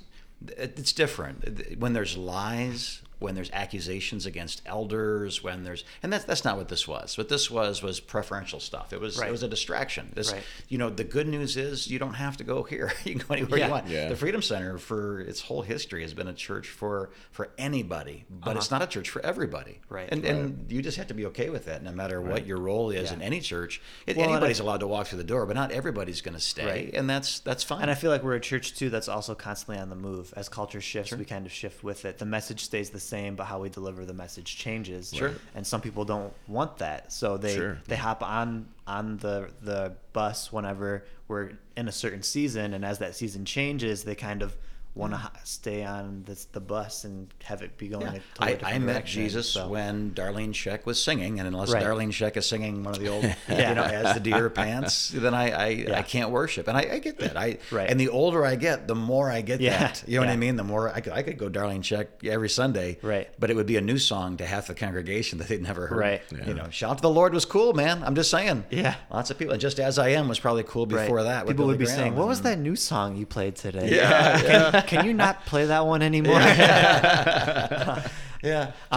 it's 0.56 0.92
different 0.92 1.78
when 1.78 1.92
there's 1.92 2.16
lies 2.16 3.02
when 3.22 3.34
there's 3.34 3.50
accusations 3.52 4.26
against 4.26 4.60
elders 4.66 5.42
when 5.42 5.64
there's 5.64 5.84
and 6.02 6.12
that's 6.12 6.24
that's 6.24 6.44
not 6.44 6.56
what 6.56 6.68
this 6.68 6.86
was 6.88 7.16
what 7.16 7.28
this 7.28 7.50
was 7.50 7.82
was 7.82 8.00
preferential 8.00 8.60
stuff 8.60 8.92
it 8.92 9.00
was 9.00 9.18
Right. 9.18 9.28
it 9.28 9.32
was 9.32 9.42
a 9.42 9.48
distraction 9.48 10.10
this 10.14 10.32
Right. 10.32 10.42
you 10.68 10.78
know 10.78 10.90
the 10.90 11.04
good 11.04 11.28
news 11.28 11.56
is 11.56 11.88
you 11.88 11.98
don't 11.98 12.14
have 12.14 12.36
to 12.38 12.44
go 12.44 12.62
here 12.62 12.92
you 13.04 13.14
can 13.16 13.26
go 13.26 13.34
anywhere 13.34 13.58
Yeah. 13.58 13.66
you 13.66 13.70
want 13.72 13.88
Yeah. 13.88 14.08
the 14.08 14.16
freedom 14.16 14.42
center 14.42 14.78
for 14.78 15.20
its 15.20 15.40
whole 15.40 15.62
history 15.62 16.02
has 16.02 16.14
been 16.14 16.28
a 16.28 16.34
church 16.34 16.68
for 16.68 17.10
for 17.30 17.50
anybody 17.58 18.24
but 18.30 18.56
it's 18.56 18.70
not 18.70 18.82
a 18.82 18.86
church 18.86 19.08
for 19.10 19.24
everybody 19.24 19.72
Uh-huh. 19.82 19.94
Right. 19.94 20.08
and 20.12 20.24
and 20.24 20.70
you 20.72 20.82
just 20.82 20.96
have 20.96 21.06
to 21.08 21.14
be 21.14 21.26
okay 21.26 21.50
with 21.50 21.66
that 21.66 21.82
no 21.82 21.92
matter 21.92 22.20
what 22.20 22.46
your 22.46 22.58
role 22.58 22.90
is 22.90 23.10
Yeah. 23.10 23.16
in 23.16 23.22
any 23.22 23.40
church 23.40 23.80
it, 24.06 24.16
Well, 24.16 24.24
and 24.24 24.32
I- 24.32 24.36
anybody's 24.36 24.60
allowed 24.60 24.80
to 24.80 24.86
walk 24.88 25.06
through 25.06 25.18
the 25.18 25.24
door 25.24 25.46
but 25.46 25.54
not 25.56 25.70
everybody's 25.72 26.20
going 26.20 26.34
to 26.34 26.40
stay 26.40 26.66
Right. 26.66 26.94
and 26.94 27.08
that's 27.08 27.40
that's 27.40 27.62
fine 27.62 27.82
And 27.82 27.90
I 27.90 27.94
feel 27.94 28.10
like 28.10 28.22
we're 28.22 28.34
a 28.34 28.40
church 28.40 28.74
too 28.74 28.90
that's 28.90 29.08
also 29.08 29.34
constantly 29.34 29.80
on 29.80 29.88
the 29.88 29.96
move. 29.96 30.32
As 30.36 30.48
culture 30.48 30.80
shifts, 30.80 31.12
we 31.12 31.24
kind 31.24 31.46
of 31.46 31.52
shift 31.52 31.82
with 31.82 32.04
it. 32.04 32.18
The 32.18 32.24
message 32.26 32.60
stays 32.64 32.90
the 32.90 33.00
same, 33.00 33.11
but 33.36 33.44
how 33.44 33.60
we 33.60 33.68
deliver 33.68 34.04
the 34.04 34.14
message 34.14 34.56
changes. 34.56 35.12
Sure. 35.14 35.34
And 35.54 35.66
some 35.66 35.80
people 35.80 36.04
don't 36.04 36.32
want 36.48 36.78
that, 36.78 37.12
so 37.12 37.36
they 37.36 37.54
Sure. 37.54 37.78
they 37.86 37.96
hop 37.96 38.22
on 38.22 38.66
on 38.86 39.18
the 39.18 39.50
the 39.62 39.92
bus 40.12 40.52
whenever 40.52 41.04
we're 41.28 41.52
in 41.76 41.88
a 41.88 41.92
certain 41.92 42.22
season, 42.22 42.74
and 42.74 42.84
as 42.84 42.98
that 42.98 43.14
season 43.14 43.44
changes, 43.44 44.04
they 44.04 44.14
kind 44.14 44.42
of 44.42 44.56
want 44.94 45.14
to 45.14 45.30
stay 45.44 45.84
on 45.84 46.22
this, 46.26 46.44
the 46.46 46.60
bus 46.60 47.04
and 47.04 47.32
have 47.44 47.62
it 47.62 47.78
be 47.78 47.88
going. 47.88 48.02
Yeah. 48.06 48.12
a 48.12 48.38
totally 48.38 48.64
I, 48.64 48.74
I 48.74 48.78
met 48.78 49.06
Jesus 49.06 49.48
so- 49.48 49.68
when 49.68 50.10
Darlene 50.10 50.50
Zschech 50.52 50.84
was 50.84 51.02
singing, 51.02 51.38
and 51.38 51.48
unless 51.48 51.72
Right. 51.72 51.82
Darlene 51.82 52.10
Zschech 52.12 52.36
is 52.36 52.46
singing 52.46 52.82
one 52.84 52.94
of 52.94 53.00
the 53.00 53.08
old, 53.08 53.24
Yeah. 53.48 53.70
you 53.70 53.74
know, 53.74 53.84
as 53.84 54.12
the 54.14 54.20
deer 54.20 54.50
pants, 54.50 55.08
then 55.14 55.32
I 55.32 55.50
I, 55.50 55.66
Yeah. 55.68 55.98
I 55.98 56.02
can't 56.02 56.30
worship, 56.30 56.68
and 56.68 56.76
I, 56.76 56.82
I 56.92 56.98
get 56.98 57.18
that. 57.20 57.38
I 57.38 57.56
Right. 57.70 57.88
and 57.88 57.98
the 57.98 58.10
older 58.10 58.44
I 58.44 58.56
get, 58.56 58.86
the 58.86 58.94
more 58.94 59.30
I 59.30 59.40
get 59.40 59.60
Yeah. 59.60 59.78
that. 59.78 60.04
You 60.06 60.16
know 60.20 60.26
what 60.26 60.32
I 60.32 60.36
mean? 60.36 60.56
The 60.56 60.64
more 60.64 60.92
I 60.92 61.00
could 61.00 61.14
I 61.14 61.22
could 61.22 61.38
go 61.38 61.48
Darlene 61.48 61.80
Zschech 61.82 62.08
every 62.24 62.50
Sunday, 62.50 62.98
Right. 63.00 63.28
But 63.38 63.50
it 63.50 63.56
would 63.56 63.66
be 63.66 63.78
a 63.78 63.80
new 63.80 63.96
song 63.98 64.36
to 64.36 64.46
half 64.46 64.66
the 64.66 64.74
congregation 64.74 65.38
that 65.38 65.48
they'd 65.48 65.62
never 65.62 65.86
heard. 65.86 65.98
Right. 65.98 66.22
Yeah. 66.30 66.46
You 66.48 66.54
know, 66.54 66.68
shout 66.70 66.98
to 66.98 67.02
the 67.02 67.08
Lord 67.10 67.32
was 67.32 67.46
cool, 67.46 67.72
man. 67.72 68.02
I'm 68.04 68.14
just 68.14 68.30
saying. 68.30 68.64
Yeah. 68.70 68.96
Lots 69.10 69.30
of 69.30 69.38
people. 69.38 69.52
And 69.52 69.60
just 69.60 69.80
as 69.80 69.98
I 69.98 70.10
am 70.10 70.28
was 70.28 70.38
probably 70.38 70.64
cool 70.64 70.84
Right. 70.86 71.02
before 71.04 71.22
that. 71.22 71.46
with 71.46 71.54
people 71.56 71.66
would 71.66 71.78
Billy 71.78 71.90
be 71.90 71.96
saying, 71.96 72.14
"What 72.14 72.28
was 72.28 72.42
that 72.42 72.58
new 72.58 72.76
song 72.76 73.16
you 73.16 73.24
played 73.24 73.56
today? 73.56 73.96
Yeah, 73.96 74.80
can, 74.86 74.98
can 75.00 75.06
you 75.06 75.14
not 75.14 75.46
play 75.46 75.66
that 75.66 75.86
one 75.86 76.02
anymore?" 76.02 76.38
Yeah. 76.40 78.02
So, 78.44 78.50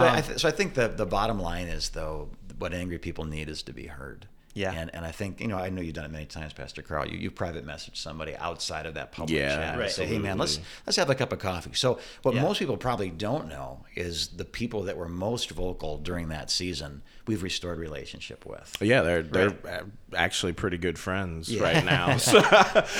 Um, 0.04 0.12
I 0.12 0.20
th- 0.22 0.40
so 0.40 0.48
I 0.48 0.50
think 0.50 0.74
the 0.74 0.88
the 0.88 1.06
bottom 1.06 1.38
line 1.40 1.68
is 1.68 1.90
though 1.90 2.30
what 2.58 2.72
angry 2.74 2.98
people 2.98 3.24
need 3.24 3.48
is 3.48 3.62
to 3.64 3.72
be 3.72 3.86
heard. 3.86 4.26
Yeah. 4.54 4.72
And 4.72 4.92
and 4.94 5.04
I 5.04 5.12
think 5.12 5.40
you 5.40 5.46
know 5.46 5.56
I 5.56 5.68
know 5.68 5.80
you've 5.82 5.94
done 5.94 6.04
it 6.06 6.10
many 6.10 6.26
times, 6.26 6.52
Pastor 6.52 6.82
Carl. 6.82 7.06
You 7.06 7.16
you 7.18 7.30
private 7.30 7.64
message 7.64 8.00
somebody 8.00 8.34
outside 8.36 8.86
of 8.86 8.94
that 8.94 9.12
public 9.12 9.38
Yeah, 9.38 9.54
chat. 9.54 9.62
and 9.72 9.80
Right. 9.80 9.90
Say, 9.90 10.06
hey 10.06 10.18
man, 10.18 10.36
let's 10.38 10.58
let's 10.84 10.96
have 10.96 11.10
a 11.10 11.14
cup 11.14 11.32
of 11.32 11.38
coffee. 11.38 11.70
So 11.74 12.00
what 12.22 12.34
Yeah. 12.34 12.42
most 12.42 12.58
people 12.58 12.76
probably 12.76 13.10
don't 13.10 13.48
know 13.48 13.84
is 13.94 14.28
the 14.28 14.44
people 14.44 14.82
that 14.84 14.96
were 14.96 15.08
most 15.08 15.50
vocal 15.50 15.98
during 15.98 16.28
that 16.30 16.50
season. 16.50 17.02
We've 17.26 17.42
restored 17.42 17.78
relationship 17.78 18.46
with. 18.46 18.76
yeah, 18.80 19.02
they're 19.02 19.22
they're 19.22 19.50
uh 19.68 19.82
actually 20.16 20.52
pretty 20.52 20.78
good 20.78 20.98
friends 20.98 21.48
Yeah. 21.52 21.62
right 21.62 21.84
now. 21.84 22.16
So, 22.26 22.38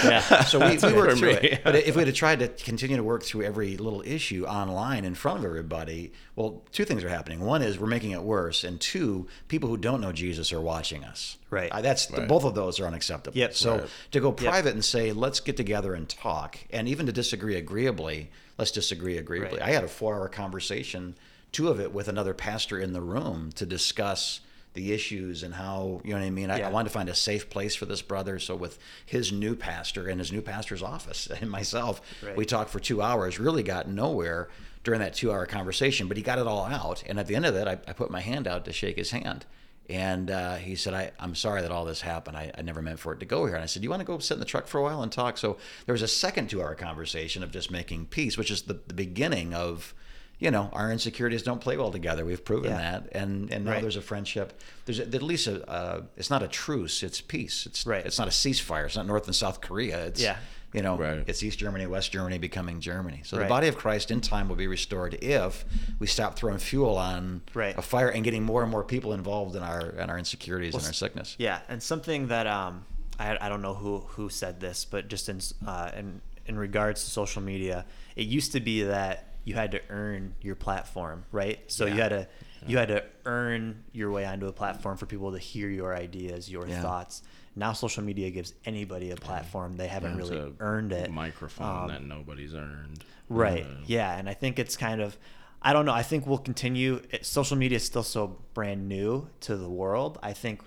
yeah. 0.05 0.43
So 0.45 0.59
we, 0.59 0.71
we 0.71 0.77
good 0.77 0.97
worked 0.97 1.19
through 1.19 1.29
me. 1.35 1.35
it. 1.51 1.61
But 1.65 1.77
if 1.77 1.95
we 1.97 2.05
had 2.05 2.15
tried 2.15 2.41
to 2.41 2.49
continue 2.49 2.97
to 2.97 3.03
work 3.05 3.23
through 3.23 3.43
every 3.45 3.77
little 3.77 4.03
issue 4.05 4.45
online 4.45 5.05
in 5.05 5.15
front 5.15 5.39
of 5.39 5.45
everybody, 5.45 6.13
well, 6.35 6.63
two 6.73 6.85
things 6.85 7.05
are 7.05 7.09
happening. 7.09 7.41
One 7.41 7.63
is 7.63 7.79
we're 7.79 7.87
making 7.87 8.11
it 8.11 8.23
worse, 8.23 8.65
and 8.65 8.81
two, 8.81 9.29
people 9.49 9.69
who 9.69 9.77
don't 9.77 10.01
know 10.01 10.13
Jesus 10.13 10.53
are 10.53 10.61
watching 10.61 11.05
us. 11.05 11.37
Right. 11.51 11.71
Uh, 11.71 11.81
that's 11.81 12.11
Right. 12.11 12.27
both 12.27 12.45
of 12.45 12.55
those 12.57 12.81
are 12.81 12.87
unacceptable. 12.87 13.39
Yep. 13.39 13.55
So 13.55 13.77
Right. 13.79 13.89
to 14.11 14.21
go 14.21 14.33
private 14.33 14.75
and 14.75 14.85
say 14.85 15.13
let's 15.13 15.39
get 15.41 15.57
together 15.57 15.95
and 15.95 16.09
talk, 16.09 16.59
and 16.73 16.89
even 16.89 17.07
to 17.07 17.13
disagree 17.13 17.55
agreeably, 17.57 18.31
let's 18.59 18.73
disagree 18.73 19.17
agreeably. 19.19 19.61
Right. 19.61 19.69
I 19.69 19.73
had 19.73 19.85
a 19.85 19.89
four-hour 19.89 20.29
conversation, 20.29 21.15
two 21.57 21.69
of 21.69 21.81
it 21.81 21.91
with 21.91 22.07
another 22.07 22.35
pastor 22.35 22.79
in 22.79 22.93
the 22.93 23.01
room 23.01 23.51
to 23.55 23.65
discuss 23.65 24.41
the 24.75 24.93
issues 24.93 25.43
and 25.43 25.55
how 25.55 26.03
you 26.05 26.11
know 26.11 26.21
what 26.21 26.27
I 26.27 26.29
mean. 26.29 26.51
I, 26.51 26.61
I 26.61 26.69
wanted 26.69 26.91
to 26.91 26.93
find 26.93 27.09
a 27.09 27.15
safe 27.15 27.49
place 27.49 27.75
for 27.75 27.87
this 27.87 28.03
brother. 28.03 28.39
So 28.39 28.55
with 28.55 28.79
his 29.07 29.33
new 29.33 29.57
pastor 29.57 30.07
and 30.07 30.21
his 30.21 30.31
new 30.31 30.43
pastor's 30.43 30.83
office 30.83 31.27
and 31.41 31.51
myself, 31.51 32.03
Right. 32.23 32.37
we 32.37 32.45
talked 32.45 32.69
for 32.69 32.79
two 32.79 33.01
hours. 33.01 33.39
Really 33.41 33.63
got 33.63 33.89
nowhere 33.89 34.51
during 34.85 35.01
that 35.01 35.15
two-hour 35.15 35.47
conversation, 35.47 36.09
but 36.09 36.19
he 36.19 36.23
got 36.23 36.39
it 36.39 36.47
all 36.47 36.67
out. 36.67 37.03
And 37.07 37.19
at 37.19 37.27
the 37.27 37.35
end 37.35 37.47
of 37.47 37.57
it, 37.57 37.67
I, 37.67 37.79
I 37.89 37.95
put 37.95 38.11
my 38.11 38.21
hand 38.21 38.47
out 38.47 38.67
to 38.67 38.73
shake 38.73 38.99
his 38.99 39.13
hand. 39.13 39.47
And 39.89 40.31
uh, 40.31 40.57
he 40.57 40.75
said, 40.75 40.93
I, 40.93 41.13
I'm 41.19 41.35
sorry 41.35 41.63
that 41.63 41.71
all 41.73 41.87
this 41.87 42.03
happened. 42.03 42.37
I, 42.37 42.53
I 42.59 42.61
never 42.61 42.83
meant 42.83 42.99
for 42.99 43.15
it 43.15 43.21
to 43.21 43.27
go 43.27 43.47
here. 43.47 43.55
And 43.55 43.65
I 43.65 43.67
said, 43.67 43.81
Do 43.81 43.87
you 43.87 43.91
want 43.91 44.01
to 44.01 44.05
go 44.07 44.19
sit 44.19 44.35
in 44.35 44.41
the 44.41 44.45
truck 44.45 44.67
for 44.67 44.77
a 44.79 44.83
while 44.83 45.03
and 45.03 45.11
talk? 45.11 45.39
So 45.39 45.57
there 45.87 45.95
was 45.95 46.03
a 46.03 46.09
second 46.09 46.51
two 46.51 46.61
hour 46.61 46.75
conversation 46.75 47.43
of 47.43 47.51
just 47.51 47.71
making 47.71 48.07
peace, 48.07 48.37
which 48.37 48.51
is 48.51 48.63
the, 48.63 48.75
the 48.87 48.95
beginning 48.95 49.55
of, 49.55 49.95
you 50.39 50.51
know, 50.51 50.69
our 50.73 50.93
insecurities 50.93 51.43
don't 51.43 51.61
play 51.61 51.77
well 51.77 51.91
together. 51.91 52.25
We've 52.25 52.45
proven 52.45 52.71
Yeah. 52.73 52.79
that. 52.79 53.09
And 53.13 53.51
and 53.53 53.65
now 53.65 53.73
Right. 53.73 53.83
there's 53.83 53.97
a 53.97 54.03
friendship. 54.03 54.61
There's 54.85 55.01
at 55.01 55.23
least 55.23 55.47
a, 55.47 55.67
uh, 55.69 56.03
it's 56.17 56.29
not 56.31 56.43
a 56.43 56.49
truce, 56.49 57.03
it's 57.03 57.21
peace. 57.21 57.65
It's, 57.67 57.87
Right. 57.87 58.05
it's 58.05 58.19
not 58.19 58.29
a 58.29 58.31
ceasefire. 58.33 58.87
It's 58.87 58.97
not 58.97 59.07
North 59.07 59.27
and 59.27 59.35
South 59.35 59.61
Korea. 59.63 60.05
It's, 60.07 60.21
Yeah. 60.21 60.37
you 60.75 60.83
know, 60.83 60.97
Right. 60.99 61.25
it's 61.27 61.43
East 61.43 61.59
Germany, 61.59 61.87
West 61.87 62.13
Germany 62.13 62.37
becoming 62.37 62.81
Germany. 62.81 63.23
So 63.25 63.39
Right. 63.39 63.45
the 63.45 63.49
body 63.49 63.69
of 63.69 63.79
Christ 63.79 64.11
in 64.11 64.21
time 64.21 64.47
will 64.51 64.57
be 64.57 64.67
restored 64.67 65.15
if 65.23 65.65
we 65.99 66.07
stop 66.07 66.37
throwing 66.37 66.59
fuel 66.59 66.99
on 66.99 67.41
Right. 67.55 67.77
a 67.79 67.83
fire 67.83 68.11
and 68.11 68.23
getting 68.23 68.43
more 68.43 68.61
and 68.63 68.71
more 68.71 68.85
people 68.85 69.15
involved 69.15 69.57
in 69.57 69.63
our 69.63 69.89
in 69.91 70.11
our 70.11 70.19
insecurities 70.19 70.75
and 70.75 70.85
our 70.85 70.93
sickness. 70.93 71.35
Yeah, 71.39 71.61
and 71.69 71.83
something 71.83 72.29
that 72.29 72.47
um, 72.47 72.85
I, 73.19 73.39
I 73.41 73.49
don't 73.49 73.63
know 73.63 73.73
who 73.75 74.01
who 74.01 74.29
said 74.29 74.61
this, 74.61 74.85
but 74.85 75.09
just 75.09 75.31
in 75.31 75.41
uh, 75.67 75.93
in 75.97 76.21
in 76.45 76.59
regards 76.59 77.05
to 77.05 77.11
social 77.11 77.41
media, 77.41 77.87
it 78.15 78.27
used 78.27 78.53
to 78.53 78.61
be 78.61 78.83
that 78.83 79.33
you 79.47 79.55
had 79.55 79.71
to 79.71 79.81
earn 79.89 80.35
your 80.43 80.57
platform, 80.57 81.25
right? 81.33 81.59
So 81.69 81.87
you 81.87 82.01
had 82.03 82.11
to 82.11 82.29
you 82.67 82.77
had 82.79 82.89
to 82.89 83.05
earn 83.25 83.85
your 83.93 84.11
way 84.11 84.25
onto 84.27 84.47
a 84.49 84.53
platform 84.53 84.97
for 84.97 85.07
people 85.07 85.31
to 85.33 85.39
hear 85.39 85.69
your 85.71 85.95
ideas, 85.97 86.51
your 86.51 86.67
Yeah. 86.67 86.83
thoughts. 86.83 87.23
Now 87.55 87.73
social 87.73 88.03
media 88.03 88.31
gives 88.31 88.53
anybody 88.67 89.13
a 89.13 89.17
platform. 89.17 89.77
They 89.77 89.87
haven't 89.87 90.17
really 90.17 90.53
earned 90.61 90.93
it. 90.93 91.11
Microphone 91.11 91.85
Um, 91.85 91.89
that 91.89 92.03
nobody's 92.05 92.55
earned. 92.55 93.05
Right. 93.29 93.65
Uh, 93.65 93.83
Yeah, 93.87 94.19
and 94.19 94.29
I 94.29 94.35
think 94.35 94.59
it's 94.59 94.77
kind 94.77 95.01
of 95.01 95.17
I 95.63 95.73
don't 95.73 95.87
know. 95.87 95.95
I 95.95 96.03
think 96.03 96.27
we'll 96.27 96.39
continue. 96.39 97.01
It, 97.11 97.25
social 97.25 97.57
media 97.57 97.77
is 97.77 97.85
still 97.85 98.03
so 98.05 98.37
brand 98.53 98.89
new 98.89 99.29
to 99.43 99.57
the 99.57 99.71
world. 99.71 100.19
I 100.23 100.33
think 100.33 100.61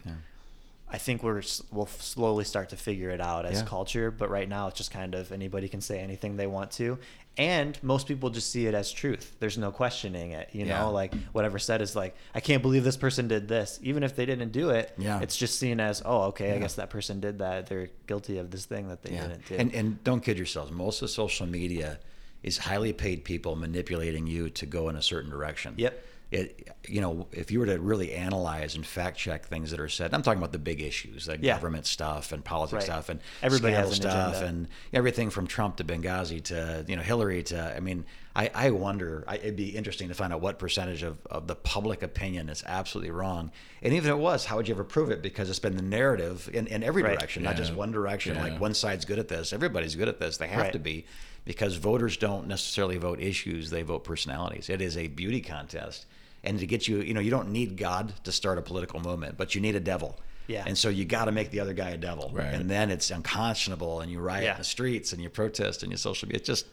I 0.91 0.97
think 0.97 1.21
we're 1.21 1.43
we'll 1.71 1.85
slowly 1.85 2.43
start 2.45 2.69
to 2.69 2.75
figure 2.77 3.09
it 3.11 3.21
out 3.21 3.45
as 3.45 3.59
Yeah. 3.59 3.65
culture, 3.65 4.09
but 4.09 4.29
right 4.29 4.49
now 4.49 4.67
it's 4.67 4.77
just 4.77 4.89
kind 4.91 5.13
of 5.13 5.31
anybody 5.31 5.67
can 5.69 5.81
say 5.81 5.99
anything 5.99 6.35
they 6.37 6.47
want 6.47 6.71
to. 6.71 6.97
And 7.39 7.81
most 7.81 8.05
people 8.07 8.29
just 8.29 8.51
see 8.51 8.67
it 8.67 8.73
as 8.73 8.91
truth. 8.91 9.35
There's 9.39 9.57
no 9.57 9.71
questioning 9.71 10.31
it, 10.31 10.49
you 10.51 10.65
Yeah. 10.65 10.81
know, 10.81 10.91
like 10.91 11.13
whatever 11.31 11.57
said 11.57 11.81
is 11.81 11.95
like, 11.95 12.15
I 12.35 12.41
can't 12.41 12.61
believe 12.61 12.83
this 12.83 12.97
person 12.97 13.29
did 13.29 13.47
this. 13.47 13.79
Even 13.81 14.03
if 14.03 14.15
they 14.15 14.25
didn't 14.25 14.51
do 14.51 14.71
it, 14.71 14.91
Yeah. 14.97 15.21
it's 15.21 15.37
just 15.37 15.57
seen 15.57 15.79
as, 15.79 16.01
oh, 16.05 16.23
okay, 16.23 16.51
I 16.53 16.59
guess 16.59 16.75
that 16.75 16.89
person 16.89 17.21
did 17.21 17.39
that. 17.39 17.67
They're 17.67 17.89
guilty 18.07 18.39
of 18.39 18.51
this 18.51 18.65
thing 18.65 18.89
that 18.89 19.03
they 19.03 19.13
Yeah. 19.13 19.27
didn't 19.27 19.45
do. 19.47 19.55
And 19.55 19.73
and 19.73 20.03
don't 20.03 20.19
kid 20.21 20.37
yourselves. 20.37 20.69
Most 20.71 21.01
of 21.01 21.09
social 21.09 21.47
media 21.47 21.99
is 22.43 22.57
highly 22.57 22.91
paid 22.93 23.23
people 23.23 23.55
manipulating 23.55 24.27
you 24.27 24.49
to 24.49 24.65
go 24.65 24.89
in 24.89 24.95
a 24.97 25.01
certain 25.01 25.29
direction. 25.31 25.75
Yep. 25.77 26.05
It 26.31 26.67
you 26.87 27.01
know, 27.01 27.27
if 27.31 27.51
you 27.51 27.59
were 27.59 27.65
to 27.65 27.79
really 27.79 28.13
analyze 28.13 28.75
and 28.75 28.85
fact 28.85 29.17
check 29.17 29.45
things 29.45 29.71
that 29.71 29.79
are 29.79 29.89
said, 29.89 30.13
I'm 30.13 30.21
talking 30.21 30.37
about 30.39 30.51
the 30.51 30.59
big 30.59 30.81
issues, 30.81 31.27
like 31.27 31.39
Yeah. 31.41 31.55
government 31.55 31.85
stuff 31.87 32.31
and 32.31 32.43
politics 32.45 32.73
Right. 32.73 32.83
stuff 32.83 33.09
and 33.09 33.19
Everybody 33.41 33.73
has 33.73 33.89
an 33.89 33.95
stuff 33.95 34.29
agenda. 34.35 34.47
and 34.47 34.67
everything 34.93 35.29
from 35.31 35.47
Trump 35.47 35.77
to 35.77 35.83
Benghazi 35.83 36.43
to 36.45 36.85
you 36.87 36.95
know 36.95 37.01
Hillary 37.01 37.41
to 37.43 37.75
I 37.75 37.79
mean 37.79 38.05
I, 38.35 38.51
I 38.53 38.69
wonder 38.69 39.23
I, 39.27 39.35
it'd 39.37 39.55
be 39.55 39.69
interesting 39.75 40.07
to 40.09 40.13
find 40.13 40.31
out 40.31 40.39
what 40.39 40.59
percentage 40.59 41.01
of, 41.03 41.17
of 41.31 41.47
the 41.47 41.55
public 41.55 42.03
opinion 42.03 42.47
is 42.49 42.63
absolutely 42.65 43.09
wrong 43.11 43.51
and 43.81 43.91
even 43.93 44.09
if 44.11 44.15
it 44.15 44.19
was 44.19 44.45
how 44.45 44.57
would 44.57 44.67
you 44.67 44.75
ever 44.75 44.83
prove 44.83 45.09
it 45.09 45.23
because 45.23 45.49
it's 45.49 45.59
been 45.59 45.75
the 45.75 45.81
narrative 45.81 46.47
in, 46.53 46.67
in 46.67 46.83
every 46.83 47.01
Right. 47.01 47.17
direction 47.17 47.41
not 47.43 47.55
just 47.55 47.73
one 47.73 47.91
direction 47.91 48.35
Yeah. 48.35 48.43
like 48.43 48.59
one 48.61 48.75
side's 48.75 49.03
good 49.05 49.17
at 49.19 49.27
this 49.29 49.51
everybody's 49.51 49.95
good 49.95 50.07
at 50.07 50.19
this 50.19 50.37
they 50.37 50.47
have 50.47 50.59
Right. 50.65 50.73
to 50.73 50.79
be 50.79 51.05
because 51.49 51.73
voters 51.77 52.15
don't 52.17 52.45
necessarily 52.47 52.97
vote 52.97 53.19
issues 53.19 53.71
they 53.71 53.81
vote 53.81 54.03
personalities 54.03 54.69
it 54.69 54.81
is 54.81 54.95
a 54.97 55.07
beauty 55.07 55.41
contest 55.41 56.05
and 56.43 56.59
to 56.59 56.67
get 56.67 56.87
you 56.87 56.97
you 57.01 57.13
know 57.15 57.19
you 57.27 57.31
don't 57.31 57.49
need 57.49 57.75
god 57.75 58.13
to 58.23 58.31
start 58.31 58.59
a 58.59 58.61
political 58.61 58.99
movement 58.99 59.35
but 59.35 59.55
you 59.55 59.59
need 59.61 59.75
a 59.75 59.79
devil 59.79 60.11
Yeah. 60.47 60.63
and 60.67 60.77
so 60.77 60.87
you 60.89 61.05
got 61.05 61.25
to 61.25 61.31
make 61.31 61.49
the 61.49 61.59
other 61.59 61.73
guy 61.73 61.89
a 61.89 61.97
devil 61.97 62.29
Right. 62.31 62.53
and 62.53 62.69
then 62.69 62.91
it's 62.91 63.09
unconscionable 63.09 64.01
and 64.01 64.11
you 64.11 64.19
riot 64.19 64.43
Yeah. 64.43 64.51
in 64.51 64.57
the 64.59 64.63
streets 64.77 65.11
and 65.13 65.23
you 65.23 65.29
protest 65.29 65.81
and 65.81 65.91
you 65.91 65.97
social 65.97 66.27
media 66.27 66.37
it's 66.41 66.47
just 66.53 66.65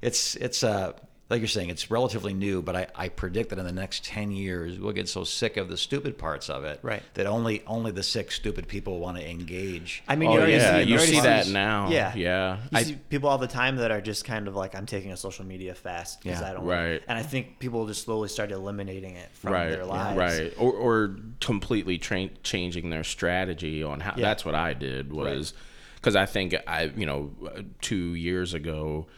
it's 0.00 0.34
it's 0.46 0.64
uh 0.64 0.92
like 1.28 1.40
you're 1.40 1.48
saying, 1.48 1.70
it's 1.70 1.90
relatively 1.90 2.32
new, 2.34 2.62
but 2.62 2.76
I, 2.76 2.86
I 2.94 3.08
predict 3.08 3.50
that 3.50 3.58
in 3.58 3.64
the 3.66 3.72
next 3.72 4.04
ten 4.04 4.30
years 4.30 4.78
we'll 4.78 4.92
get 4.92 5.08
so 5.08 5.24
sick 5.24 5.56
of 5.56 5.68
the 5.68 5.76
stupid 5.76 6.16
parts 6.18 6.48
of 6.48 6.62
it, 6.64 6.78
Right. 6.82 7.02
That 7.14 7.26
only 7.26 7.64
only 7.66 7.90
the 7.90 8.04
sick, 8.04 8.30
stupid 8.30 8.68
people 8.68 9.00
want 9.00 9.16
to 9.18 9.28
engage. 9.28 10.04
I 10.06 10.14
mean, 10.14 10.28
Oh, 10.28 10.34
you 10.34 10.38
already 10.38 10.52
yeah, 10.52 10.82
see, 10.82 10.88
you 10.88 10.96
already 10.96 11.12
see 11.12 11.20
that 11.22 11.48
now. 11.48 11.88
Yeah, 11.90 12.14
Yeah. 12.14 12.56
You 12.70 12.78
I- 12.78 12.82
see 12.84 12.94
people 13.08 13.28
all 13.28 13.38
the 13.38 13.48
time 13.48 13.76
that 13.76 13.90
are 13.90 14.00
just 14.00 14.24
kind 14.24 14.46
of 14.46 14.54
like, 14.54 14.76
I'm 14.76 14.86
taking 14.86 15.10
a 15.10 15.16
social 15.16 15.44
media 15.44 15.74
fast 15.74 16.22
because 16.22 16.40
Yeah. 16.40 16.50
I 16.50 16.52
don't. 16.52 16.64
Right. 16.64 17.02
And 17.08 17.18
I 17.18 17.22
think 17.22 17.58
people 17.58 17.86
just 17.88 18.04
slowly 18.04 18.28
start 18.28 18.52
eliminating 18.52 19.16
it 19.16 19.28
from 19.32 19.52
right, 19.52 19.70
their 19.70 19.84
lives. 19.84 20.16
right, 20.18 20.54
or 20.58 20.72
or 20.72 21.16
completely 21.40 21.98
tra- 21.98 22.28
changing 22.44 22.90
their 22.90 23.02
strategy 23.04 23.82
on 23.82 23.98
how. 24.00 24.14
Yeah. 24.16 24.22
That's 24.26 24.44
what 24.44 24.54
I 24.54 24.74
did 24.74 25.12
was 25.12 25.54
because 25.96 26.14
I 26.14 26.26
think 26.26 26.54
I, 26.68 26.84
you 26.96 27.04
know, 27.06 27.32
two 27.80 28.14
years 28.14 28.54
ago, 28.54 29.08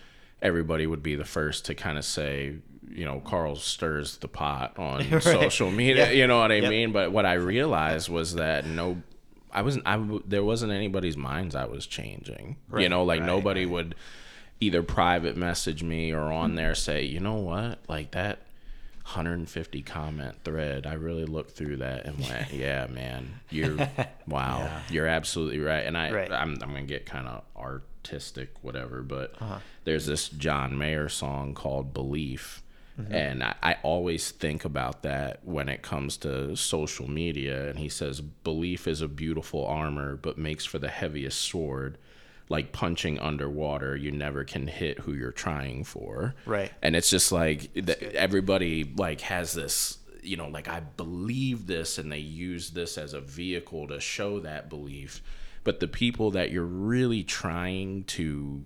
everybody 0.43 0.87
would 0.87 1.03
be 1.03 1.15
the 1.15 1.25
first 1.25 1.67
to 1.67 1.75
kind 1.75 1.99
of 1.99 2.05
say, 2.05 2.57
you 2.91 3.05
know, 3.05 3.21
Carl 3.21 3.57
stirs 3.57 4.19
the 4.19 4.29
pot 4.29 4.75
on 4.79 5.09
Right. 5.11 5.23
social 5.23 5.71
media. 5.71 6.13
You 6.13 6.27
know 6.27 6.39
what 6.41 6.53
I 6.53 6.57
Yep. 6.57 6.71
mean? 6.71 6.93
But 6.93 7.13
what 7.13 7.27
I 7.27 7.35
realized 7.35 8.09
was 8.09 8.35
that 8.35 8.67
no. 8.67 9.03
I 9.51 9.63
wasn't. 9.63 9.87
I 9.87 10.21
there 10.27 10.45
wasn't 10.45 10.73
anybody's 10.73 11.17
minds 11.17 11.55
I 11.55 11.65
was 11.65 11.87
changing. 11.87 12.57
you 12.77 12.89
know, 12.89 13.03
like 13.05 13.21
right, 13.21 13.27
nobody 13.27 13.65
would 13.65 13.95
either 14.61 14.83
private 14.83 15.37
message 15.37 15.83
me 15.83 16.13
or 16.13 16.33
on 16.33 16.51
mm-hmm. 16.51 16.57
there 16.57 16.75
say, 16.75 17.05
you 17.05 17.21
know 17.21 17.37
what, 17.37 17.79
like 17.89 18.11
that 18.11 18.41
150 19.09 19.83
comment 19.83 20.37
thread. 20.45 20.87
I 20.87 20.93
really 20.95 21.25
looked 21.25 21.53
through 21.53 21.79
that 21.79 22.05
and 22.05 22.19
went, 22.21 22.53
yeah, 22.53 22.87
man, 22.89 23.41
you're 23.51 23.77
wow, 24.27 24.83
you're 24.91 25.07
absolutely 25.07 25.61
right. 25.61 25.85
And 25.87 25.97
I, 25.97 26.11
Right. 26.11 26.31
I'm, 26.33 26.53
I'm 26.63 26.69
gonna 26.71 26.83
get 26.83 27.07
kind 27.07 27.27
of 27.27 27.43
artistic, 27.57 28.51
whatever. 28.63 29.03
But 29.03 29.35
Uh-huh. 29.41 29.59
there's 29.85 30.07
this 30.07 30.29
John 30.29 30.77
Mayer 30.77 31.09
song 31.09 31.55
called 31.55 31.95
Belief. 31.95 32.63
Mm-hmm. 33.01 33.15
And 33.15 33.43
I, 33.45 33.55
I 33.63 33.77
always 33.83 34.31
think 34.31 34.65
about 34.65 35.03
that 35.05 35.41
when 35.45 35.69
it 35.69 35.83
comes 35.83 36.17
to 36.19 36.57
social 36.57 37.09
media. 37.09 37.69
And 37.71 37.79
he 37.79 37.89
says, 37.89 38.21
Belief 38.21 38.87
is 38.89 39.01
a 39.01 39.09
beautiful 39.09 39.65
armor, 39.65 40.17
but 40.17 40.37
makes 40.37 40.65
for 40.65 40.79
the 40.79 40.89
heaviest 40.89 41.41
sword. 41.41 41.97
Like 42.51 42.73
punching 42.73 43.19
underwater, 43.19 43.95
you 43.95 44.11
never 44.11 44.43
can 44.45 44.67
hit 44.69 45.01
who 45.01 45.13
you're 45.13 45.33
trying 45.33 45.85
for. 45.85 46.35
Right. 46.47 46.73
And 46.83 46.97
it's 46.97 47.11
just 47.11 47.31
like 47.31 47.73
th- 47.75 47.91
everybody 48.15 48.85
like 48.97 49.21
has 49.23 49.53
this, 49.53 49.99
you 50.23 50.37
know, 50.39 50.49
like 50.49 50.67
I 50.69 50.81
believe 50.81 51.67
this, 51.67 51.99
and 51.99 52.11
they 52.11 52.19
use 52.19 52.71
this 52.71 52.97
as 52.97 53.13
a 53.13 53.21
vehicle 53.21 53.89
to 53.89 54.01
show 54.01 54.41
that 54.41 54.71
belief. 54.71 55.23
But 55.65 55.81
the 55.81 55.89
people 55.89 56.31
that 56.31 56.51
you're 56.51 56.65
really 56.65 57.23
trying 57.23 58.05
to 58.05 58.65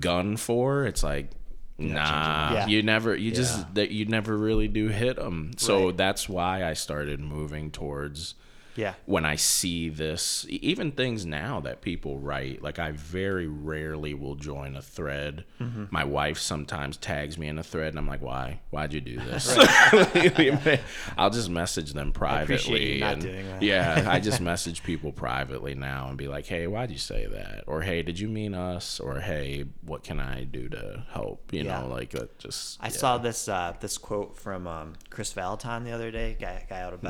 gun 0.00 0.36
for, 0.36 0.86
it's 0.86 1.02
like, 1.02 1.30
nah, 1.78 2.52
Yeah. 2.54 2.66
you 2.66 2.82
never, 2.82 3.14
you 3.14 3.30
Yeah. 3.30 3.36
just 3.36 3.74
that 3.74 3.90
you 3.90 4.06
never 4.06 4.36
really 4.38 4.68
do 4.68 4.88
hit 4.88 5.16
them. 5.16 5.50
So 5.58 5.86
Right. 5.88 5.96
that's 5.96 6.28
why 6.28 6.64
I 6.64 6.72
started 6.72 7.20
moving 7.20 7.70
towards 7.70 8.34
Yeah. 8.76 8.94
when 9.06 9.24
I 9.24 9.36
see 9.36 9.88
this, 9.88 10.44
even 10.48 10.92
things 10.92 11.24
now 11.26 11.60
that 11.60 11.80
people 11.80 12.18
write, 12.18 12.62
like 12.62 12.78
I 12.78 12.92
very 12.92 13.46
rarely 13.46 14.12
will 14.14 14.34
join 14.34 14.76
a 14.76 14.82
thread. 14.82 15.44
Mm-hmm. 15.60 15.84
My 15.90 16.04
wife 16.04 16.38
sometimes 16.38 16.96
tags 16.96 17.38
me 17.38 17.48
in 17.48 17.58
a 17.58 17.62
thread, 17.62 17.88
and 17.88 17.98
I'm 17.98 18.06
like, 18.06 18.22
"Why? 18.22 18.60
Why'd 18.70 18.92
you 18.92 19.00
do 19.00 19.16
this?" 19.20 19.56
I'll 21.18 21.30
just 21.30 21.48
message 21.50 21.92
them 21.92 22.12
privately. 22.12 22.54
appreciate 22.56 22.94
you 22.94 23.00
not 23.00 23.24
and 23.24 23.62
yeah, 23.62 24.06
I 24.08 24.20
just 24.28 24.40
message 24.40 24.82
people 24.82 25.12
privately 25.12 25.74
now 25.74 26.08
and 26.08 26.16
be 26.18 26.28
like, 26.28 26.46
"Hey, 26.46 26.66
why'd 26.66 26.90
you 26.90 26.98
say 26.98 27.26
that?" 27.26 27.64
Or 27.66 27.82
"Hey, 27.82 28.02
did 28.02 28.18
you 28.18 28.28
mean 28.28 28.54
us?" 28.54 29.00
Or 29.00 29.20
"Hey, 29.20 29.64
what 29.82 30.02
can 30.04 30.20
I 30.20 30.44
do 30.44 30.68
to 30.70 31.04
help?" 31.10 31.52
You 31.52 31.62
Yeah. 31.64 31.80
know, 31.80 31.88
like 31.88 32.14
uh, 32.14 32.26
just. 32.38 32.78
I 32.80 32.86
yeah. 32.86 32.92
saw 32.92 33.18
this 33.18 33.48
uh, 33.48 33.74
this 33.80 33.98
quote 33.98 34.36
from 34.36 34.66
um, 34.66 34.92
Kris 35.10 35.32
Vallotton 35.32 35.84
the 35.84 35.92
other 35.92 36.10
day, 36.10 36.36
guy, 36.38 36.64
guy 36.68 36.80
out 36.80 36.92
of 36.92 37.00
Hmm. 37.00 37.06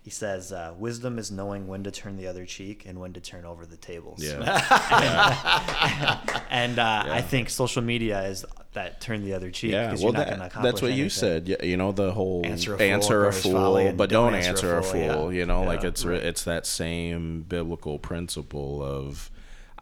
Bethel. 0.00 0.04
He 0.04 0.10
says, 0.10 0.52
uh, 0.52 0.74
"Wisdom 0.78 1.18
is 1.18 1.30
knowing 1.30 1.66
when 1.66 1.84
to 1.84 1.90
turn 1.90 2.16
the 2.16 2.26
other 2.26 2.46
cheek 2.46 2.84
and 2.86 2.98
when 3.00 3.12
to 3.12 3.20
turn 3.20 3.44
over 3.44 3.66
the 3.66 3.76
tables." 3.76 4.22
Yeah. 4.22 4.40
and 6.50 6.78
uh, 6.78 7.04
I 7.08 7.20
think 7.22 7.50
social 7.50 7.82
media 7.82 8.22
is 8.24 8.44
that 8.72 9.00
turn 9.00 9.24
the 9.24 9.34
other 9.34 9.50
cheek. 9.50 9.72
Yeah, 9.72 9.90
'cause 9.90 10.02
well, 10.02 10.12
you're 10.12 10.18
not 10.20 10.26
that, 10.28 10.46
accomplish 10.46 10.72
that's 10.72 10.82
what 10.82 10.92
you 10.92 11.08
said. 11.08 11.48
Yeah, 11.48 11.62
You 11.62 11.76
know 11.76 11.92
the 11.92 12.12
whole 12.12 12.44
Answer 12.46 12.80
answer 12.80 13.24
a 13.24 13.28
a 13.28 13.32
fool, 13.32 13.42
fool, 13.52 13.52
cause 13.52 13.60
folly, 13.60 13.86
and 13.86 13.98
but 13.98 14.10
don't 14.10 14.34
answer 14.34 14.76
a 14.78 14.82
fool. 14.82 15.32
yeah. 15.32 15.38
You 15.40 15.46
know, 15.46 15.62
like 15.62 15.82
Yeah, 15.82 15.88
it's 15.88 16.04
it's 16.04 16.44
that 16.44 16.66
same 16.66 17.42
biblical 17.42 17.98
principle 17.98 18.82
of 18.82 19.30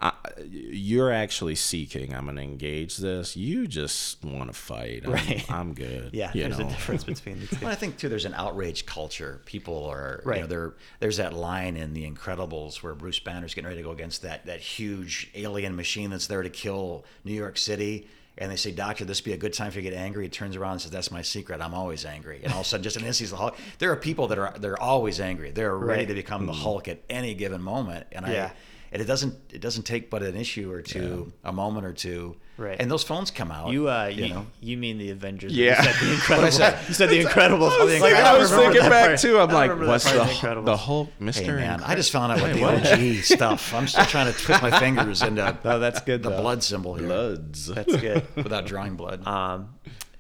I, 0.00 0.12
you're 0.48 1.10
actually 1.12 1.56
seeking. 1.56 2.14
I'm 2.14 2.24
going 2.24 2.36
to 2.36 2.42
engage 2.42 2.98
this. 2.98 3.36
You 3.36 3.66
just 3.66 4.24
want 4.24 4.48
to 4.48 4.56
fight. 4.56 5.02
I'm, 5.04 5.12
Right. 5.12 5.44
I'm 5.50 5.74
good. 5.74 6.10
Yeah, 6.12 6.30
you 6.34 6.42
there's 6.44 6.58
know? 6.58 6.66
a 6.66 6.70
difference 6.70 7.04
between 7.14 7.40
the 7.40 7.46
two. 7.48 7.56
But 7.56 7.72
I 7.72 7.74
think 7.74 7.96
too, 7.96 8.08
there's 8.08 8.24
an 8.24 8.34
outrage 8.34 8.86
culture. 8.86 9.40
People 9.44 9.84
are, 9.86 10.20
you 10.24 10.30
Right. 10.30 10.40
know, 10.42 10.46
there. 10.46 10.74
There's 11.00 11.16
that 11.16 11.32
line 11.34 11.76
in 11.76 11.94
The 11.94 12.08
Incredibles 12.08 12.76
where 12.82 12.94
Bruce 12.94 13.18
Banner's 13.18 13.54
getting 13.54 13.66
ready 13.68 13.80
to 13.80 13.84
go 13.84 13.90
against 13.92 14.22
that 14.22 14.46
that 14.46 14.60
huge 14.60 15.30
alien 15.34 15.74
machine 15.74 16.10
that's 16.10 16.28
there 16.28 16.42
to 16.42 16.50
kill 16.50 17.04
New 17.24 17.34
York 17.34 17.58
City. 17.58 18.06
And 18.40 18.52
they 18.52 18.56
say, 18.56 18.70
Doctor, 18.70 19.04
this 19.04 19.18
would 19.20 19.24
be 19.24 19.32
a 19.32 19.36
good 19.36 19.52
time 19.52 19.72
for 19.72 19.80
you 19.80 19.90
to 19.90 19.90
get 19.90 19.98
angry. 19.98 20.22
He 20.22 20.28
turns 20.28 20.54
around 20.54 20.72
and 20.72 20.80
says, 20.82 20.92
That's 20.92 21.10
my 21.10 21.22
secret. 21.22 21.60
I'm 21.60 21.74
always 21.74 22.04
angry. 22.04 22.40
And 22.44 22.52
all 22.52 22.60
of 22.60 22.66
a 22.66 22.68
sudden, 22.68 22.84
just 22.84 22.96
an 22.96 23.04
instant, 23.04 23.24
he's 23.24 23.30
the 23.30 23.36
Hulk. 23.36 23.56
There 23.80 23.90
are 23.90 23.96
people 23.96 24.28
that 24.28 24.38
are 24.38 24.54
they're 24.60 24.80
always 24.80 25.18
angry. 25.18 25.50
They're 25.50 25.76
ready 25.76 26.02
Right. 26.02 26.08
to 26.08 26.14
become 26.14 26.46
the 26.46 26.52
mm-hmm. 26.52 26.62
Hulk 26.62 26.86
at 26.86 27.00
any 27.10 27.34
given 27.34 27.60
moment. 27.60 28.06
And 28.12 28.24
I, 28.24 28.32
Yeah. 28.32 28.50
And 28.92 29.02
it 29.02 29.04
doesn't 29.06 29.34
it 29.52 29.60
doesn't 29.60 29.84
take 29.84 30.10
but 30.10 30.22
an 30.22 30.36
issue 30.36 30.70
or 30.72 30.82
two, 30.82 31.32
a 31.44 31.52
moment 31.52 31.86
or 31.86 31.92
two. 31.92 32.36
Right. 32.56 32.76
And 32.80 32.90
those 32.90 33.04
phones 33.04 33.30
come 33.30 33.52
out. 33.52 33.70
You 33.70 33.88
uh, 33.88 34.06
you, 34.06 34.30
know. 34.30 34.46
you 34.60 34.76
mean 34.76 34.98
the 34.98 35.10
Avengers? 35.10 35.52
Yeah. 35.56 35.80
You 35.80 35.84
said 35.84 35.94
the 35.94 36.14
Incredibles. 36.16 36.60
I? 36.60 36.86
You 36.88 36.94
said 36.94 37.08
the 37.10 37.24
Incredibles. 37.24 37.70
I 37.70 37.84
was 37.84 38.00
Like, 38.00 38.00
thinking- 38.00 38.10
don't 38.10 38.26
I 38.26 38.38
was 38.38 38.50
thinking 38.50 38.80
back 38.80 39.06
part. 39.06 39.18
too. 39.20 39.38
I'm 39.38 39.50
I 39.50 39.52
like, 39.52 39.78
what's 39.78 40.10
part 40.12 40.28
the 40.40 40.58
of 40.58 40.64
the 40.64 40.76
Hulk, 40.76 41.08
Mister? 41.20 41.44
Hey 41.58 41.64
man, 41.66 41.82
I 41.84 41.94
just 41.94 42.10
found 42.10 42.32
out 42.32 42.40
what 42.40 42.54
the 42.54 42.64
OG 42.64 43.22
stuff. 43.22 43.72
I'm 43.74 43.86
still 43.86 44.04
trying 44.06 44.32
to 44.32 44.36
twist 44.38 44.60
my 44.60 44.76
fingers 44.80 45.22
into 45.22 45.56
Oh, 45.64 45.78
that's 45.78 46.00
good. 46.00 46.22
the 46.24 46.30
though. 46.30 46.40
blood 46.42 46.64
symbol 46.64 46.94
here 46.94 47.06
Bloods. 47.06 47.66
That's 47.66 47.94
good. 47.96 48.26
without 48.36 48.66
drawing 48.66 48.96
blood. 48.96 49.24
Um, 49.26 49.74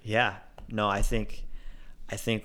yeah. 0.04 0.36
No, 0.68 0.88
I 0.88 1.02
think, 1.02 1.44
I 2.08 2.14
think 2.16 2.44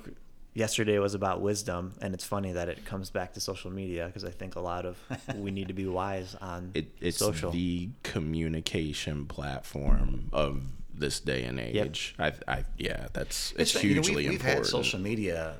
yesterday 0.53 0.99
was 0.99 1.13
about 1.13 1.41
wisdom, 1.41 1.93
and 2.01 2.13
it's 2.13 2.23
funny 2.25 2.51
that 2.53 2.69
it 2.69 2.85
comes 2.85 3.09
back 3.09 3.33
to 3.33 3.39
social 3.39 3.71
media 3.71 4.05
because 4.07 4.23
I 4.23 4.29
think 4.29 4.55
a 4.55 4.59
lot 4.59 4.85
of 4.85 4.97
we 5.35 5.51
need 5.51 5.67
to 5.67 5.73
be 5.73 5.87
wise 5.87 6.35
on 6.41 6.71
It, 6.75 6.87
it's 6.99 7.17
social. 7.17 7.51
the 7.51 7.89
communication 8.03 9.25
platform 9.25 10.29
of 10.31 10.63
this 10.93 11.19
day 11.19 11.43
and 11.43 11.59
age. 11.59 12.15
I, 12.19 12.33
I, 12.47 12.65
yeah, 12.77 13.07
that's 13.13 13.53
it's, 13.57 13.73
you 13.75 13.95
know, 13.95 14.01
hugely 14.01 14.15
we've, 14.15 14.25
we've 14.25 14.39
important. 14.39 14.57
had 14.59 14.65
social 14.67 14.99
media. 14.99 15.55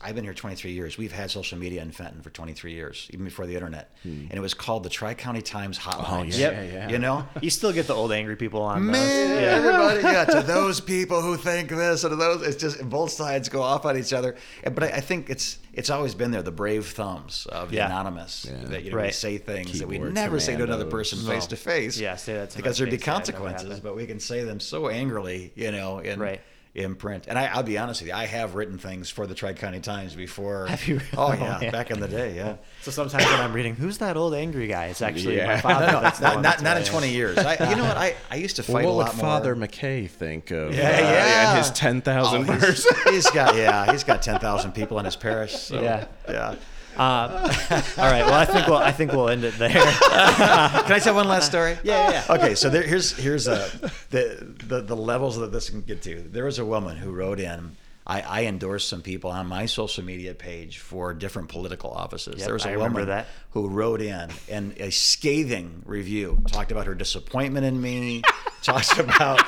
I've 0.00 0.14
been 0.14 0.24
here 0.24 0.34
23 0.34 0.72
years. 0.72 0.98
We've 0.98 1.12
had 1.12 1.30
social 1.30 1.56
media 1.58 1.80
in 1.82 1.90
Fenton 1.90 2.20
for 2.22 2.30
23 2.30 2.72
years, 2.72 3.08
even 3.12 3.24
before 3.24 3.46
the 3.46 3.54
internet. 3.54 3.94
And 4.04 4.32
it 4.32 4.40
was 4.40 4.52
called 4.54 4.82
the 4.82 4.90
Tri 4.90 5.14
County 5.14 5.42
Times 5.42 5.78
Hotline. 5.78 6.04
Hmm. 6.04 6.12
Oh, 6.14 6.22
yeah, 6.22 6.36
Yep. 6.36 6.52
yeah, 6.52 6.62
yeah. 6.62 6.88
You 6.90 6.98
know? 6.98 7.26
you 7.40 7.50
still 7.50 7.72
get 7.72 7.86
the 7.86 7.94
old 7.94 8.12
angry 8.12 8.36
people 8.36 8.62
on 8.62 8.86
those. 8.86 8.92
Man, 8.92 9.42
Yeah. 9.42 9.50
everybody, 9.56 10.00
yeah, 10.02 10.24
to 10.26 10.42
those 10.46 10.80
people 10.80 11.22
who 11.22 11.36
think 11.36 11.70
this 11.70 12.04
and 12.04 12.10
to 12.12 12.16
those, 12.16 12.42
it's 12.46 12.56
just 12.56 12.86
both 12.88 13.10
sides 13.10 13.48
go 13.48 13.62
off 13.62 13.84
on 13.86 13.96
each 13.96 14.12
other. 14.12 14.36
But 14.64 14.84
I, 14.84 14.86
I 14.88 15.00
think 15.00 15.30
it's 15.30 15.58
it's 15.72 15.88
always 15.88 16.14
been 16.16 16.30
there, 16.32 16.42
the 16.42 16.50
brave 16.50 16.86
thumbs 16.88 17.46
of 17.50 17.70
the 17.70 17.76
Yeah. 17.76 17.86
anonymous 17.86 18.44
Yeah. 18.50 18.64
that 18.70 18.82
you 18.84 18.90
know 18.90 18.98
we 19.00 19.12
say 19.12 19.38
things 19.38 19.78
that 19.78 19.86
we 19.88 19.94
Keyboard 19.96 20.14
never 20.14 20.40
say 20.40 20.56
to 20.56 20.64
another 20.64 20.84
person 20.86 21.18
face 21.26 21.46
to 21.46 21.56
face. 21.56 21.98
Yeah, 21.98 22.16
say 22.16 22.34
that 22.34 22.50
to 22.50 22.56
because 22.56 22.76
there'd 22.78 22.90
be 22.90 22.96
face. 22.98 23.06
Yeah, 23.06 23.12
it 23.14 23.18
never 23.18 23.32
consequences, 23.32 23.80
but 23.80 23.96
we 23.96 24.06
can 24.06 24.18
say 24.20 24.44
them 24.44 24.60
so 24.60 24.88
angrily, 24.88 25.52
you 25.54 25.70
know, 25.72 26.00
and. 26.00 26.20
Right. 26.20 26.40
In 26.74 26.94
print. 26.94 27.24
And 27.26 27.36
I, 27.36 27.46
I'll 27.46 27.64
be 27.64 27.78
honest 27.78 28.00
with 28.00 28.08
you, 28.08 28.14
I 28.14 28.26
have 28.26 28.54
written 28.54 28.78
things 28.78 29.10
for 29.10 29.26
the 29.26 29.34
Tri 29.34 29.54
County 29.54 29.80
Times 29.80 30.14
before. 30.14 30.66
Have 30.66 30.86
you? 30.86 31.00
Oh 31.16 31.26
Oh, 31.28 31.32
yeah, 31.32 31.58
yeah. 31.62 31.70
back 31.72 31.90
in 31.90 31.98
the 31.98 32.06
day, 32.06 32.36
yeah. 32.36 32.56
So 32.82 32.90
sometimes 32.92 33.24
when 33.24 33.40
I'm 33.40 33.52
reading, 33.52 33.74
who's 33.74 33.98
that 33.98 34.16
old 34.16 34.34
angry 34.34 34.68
guy? 34.68 34.86
It's 34.86 35.02
actually 35.02 35.38
my 35.38 35.60
father. 35.60 35.86
No, 35.90 35.92
no, 35.94 36.00
that's 36.00 36.20
not, 36.20 36.40
not, 36.42 36.62
not 36.62 36.76
in 36.76 36.84
20 36.84 37.10
years. 37.10 37.36
I, 37.38 37.70
you 37.70 37.76
know 37.76 37.82
what? 37.84 37.96
I, 37.96 38.14
I 38.30 38.36
used 38.36 38.56
to 38.56 38.62
fight 38.62 38.84
what 38.84 38.90
a 38.90 38.92
lot 38.92 39.12
would 39.14 39.20
Father 39.20 39.56
more. 39.56 39.66
McKay 39.66 40.08
think 40.08 40.52
of? 40.52 40.72
Yeah, 40.74 40.82
uh, 40.82 41.00
yeah. 41.00 41.48
and 41.50 41.58
his 41.58 41.70
ten 41.72 42.00
thousand 42.02 42.42
Oh, 42.48 42.52
verse. 42.54 42.86
he's, 43.04 43.08
he's 43.24 43.30
got 43.30 43.56
yeah, 43.56 43.90
he's 43.90 44.04
got 44.04 44.22
ten 44.22 44.38
thousand 44.38 44.72
people 44.72 44.98
in 45.00 45.04
his 45.06 45.16
parish. 45.16 45.54
So, 45.56 45.80
Yeah. 45.82 46.06
yeah. 46.28 46.54
Um, 46.96 47.00
all 47.98 48.10
right. 48.10 48.24
Well, 48.24 48.34
I 48.34 48.44
think 48.44 48.66
we'll 48.66 48.76
I 48.76 48.92
think 48.92 49.12
we'll 49.12 49.28
end 49.28 49.44
it 49.44 49.54
there. 49.58 49.70
Can 49.70 50.92
I 50.92 50.98
tell 51.02 51.14
one 51.14 51.28
last 51.28 51.46
story? 51.46 51.78
Yeah, 51.82 52.10
yeah, 52.10 52.24
yeah. 52.28 52.34
Okay, 52.34 52.54
so 52.54 52.68
there, 52.68 52.82
here's 52.82 53.12
here's 53.16 53.48
uh, 53.48 53.70
the, 54.10 54.54
the 54.66 54.82
the 54.82 54.96
levels 54.96 55.36
that 55.38 55.52
this 55.52 55.70
can 55.70 55.82
get 55.82 56.02
to. 56.02 56.20
There 56.22 56.44
was 56.44 56.58
a 56.58 56.64
woman 56.64 56.96
who 56.96 57.10
wrote 57.12 57.40
in. 57.40 57.76
I, 58.10 58.20
I 58.22 58.44
endorsed 58.46 58.88
some 58.88 59.02
people 59.02 59.30
on 59.30 59.46
my 59.46 59.66
social 59.66 60.02
media 60.02 60.34
page 60.34 60.78
for 60.78 61.14
different 61.14 61.48
political 61.48 61.92
offices. 61.92 62.38
Yep, 62.38 62.44
there 62.44 62.54
was 62.54 62.66
a 62.66 62.72
I 62.72 62.76
woman 62.76 63.06
that. 63.06 63.28
who 63.50 63.68
wrote 63.68 64.02
in 64.02 64.30
and 64.48 64.76
a 64.78 64.90
scathing 64.90 65.82
review 65.86 66.42
talked 66.48 66.72
about 66.72 66.86
her 66.86 66.96
disappointment 66.96 67.64
in 67.64 67.80
me, 67.80 68.22
talked 68.62 68.98
about 68.98 69.40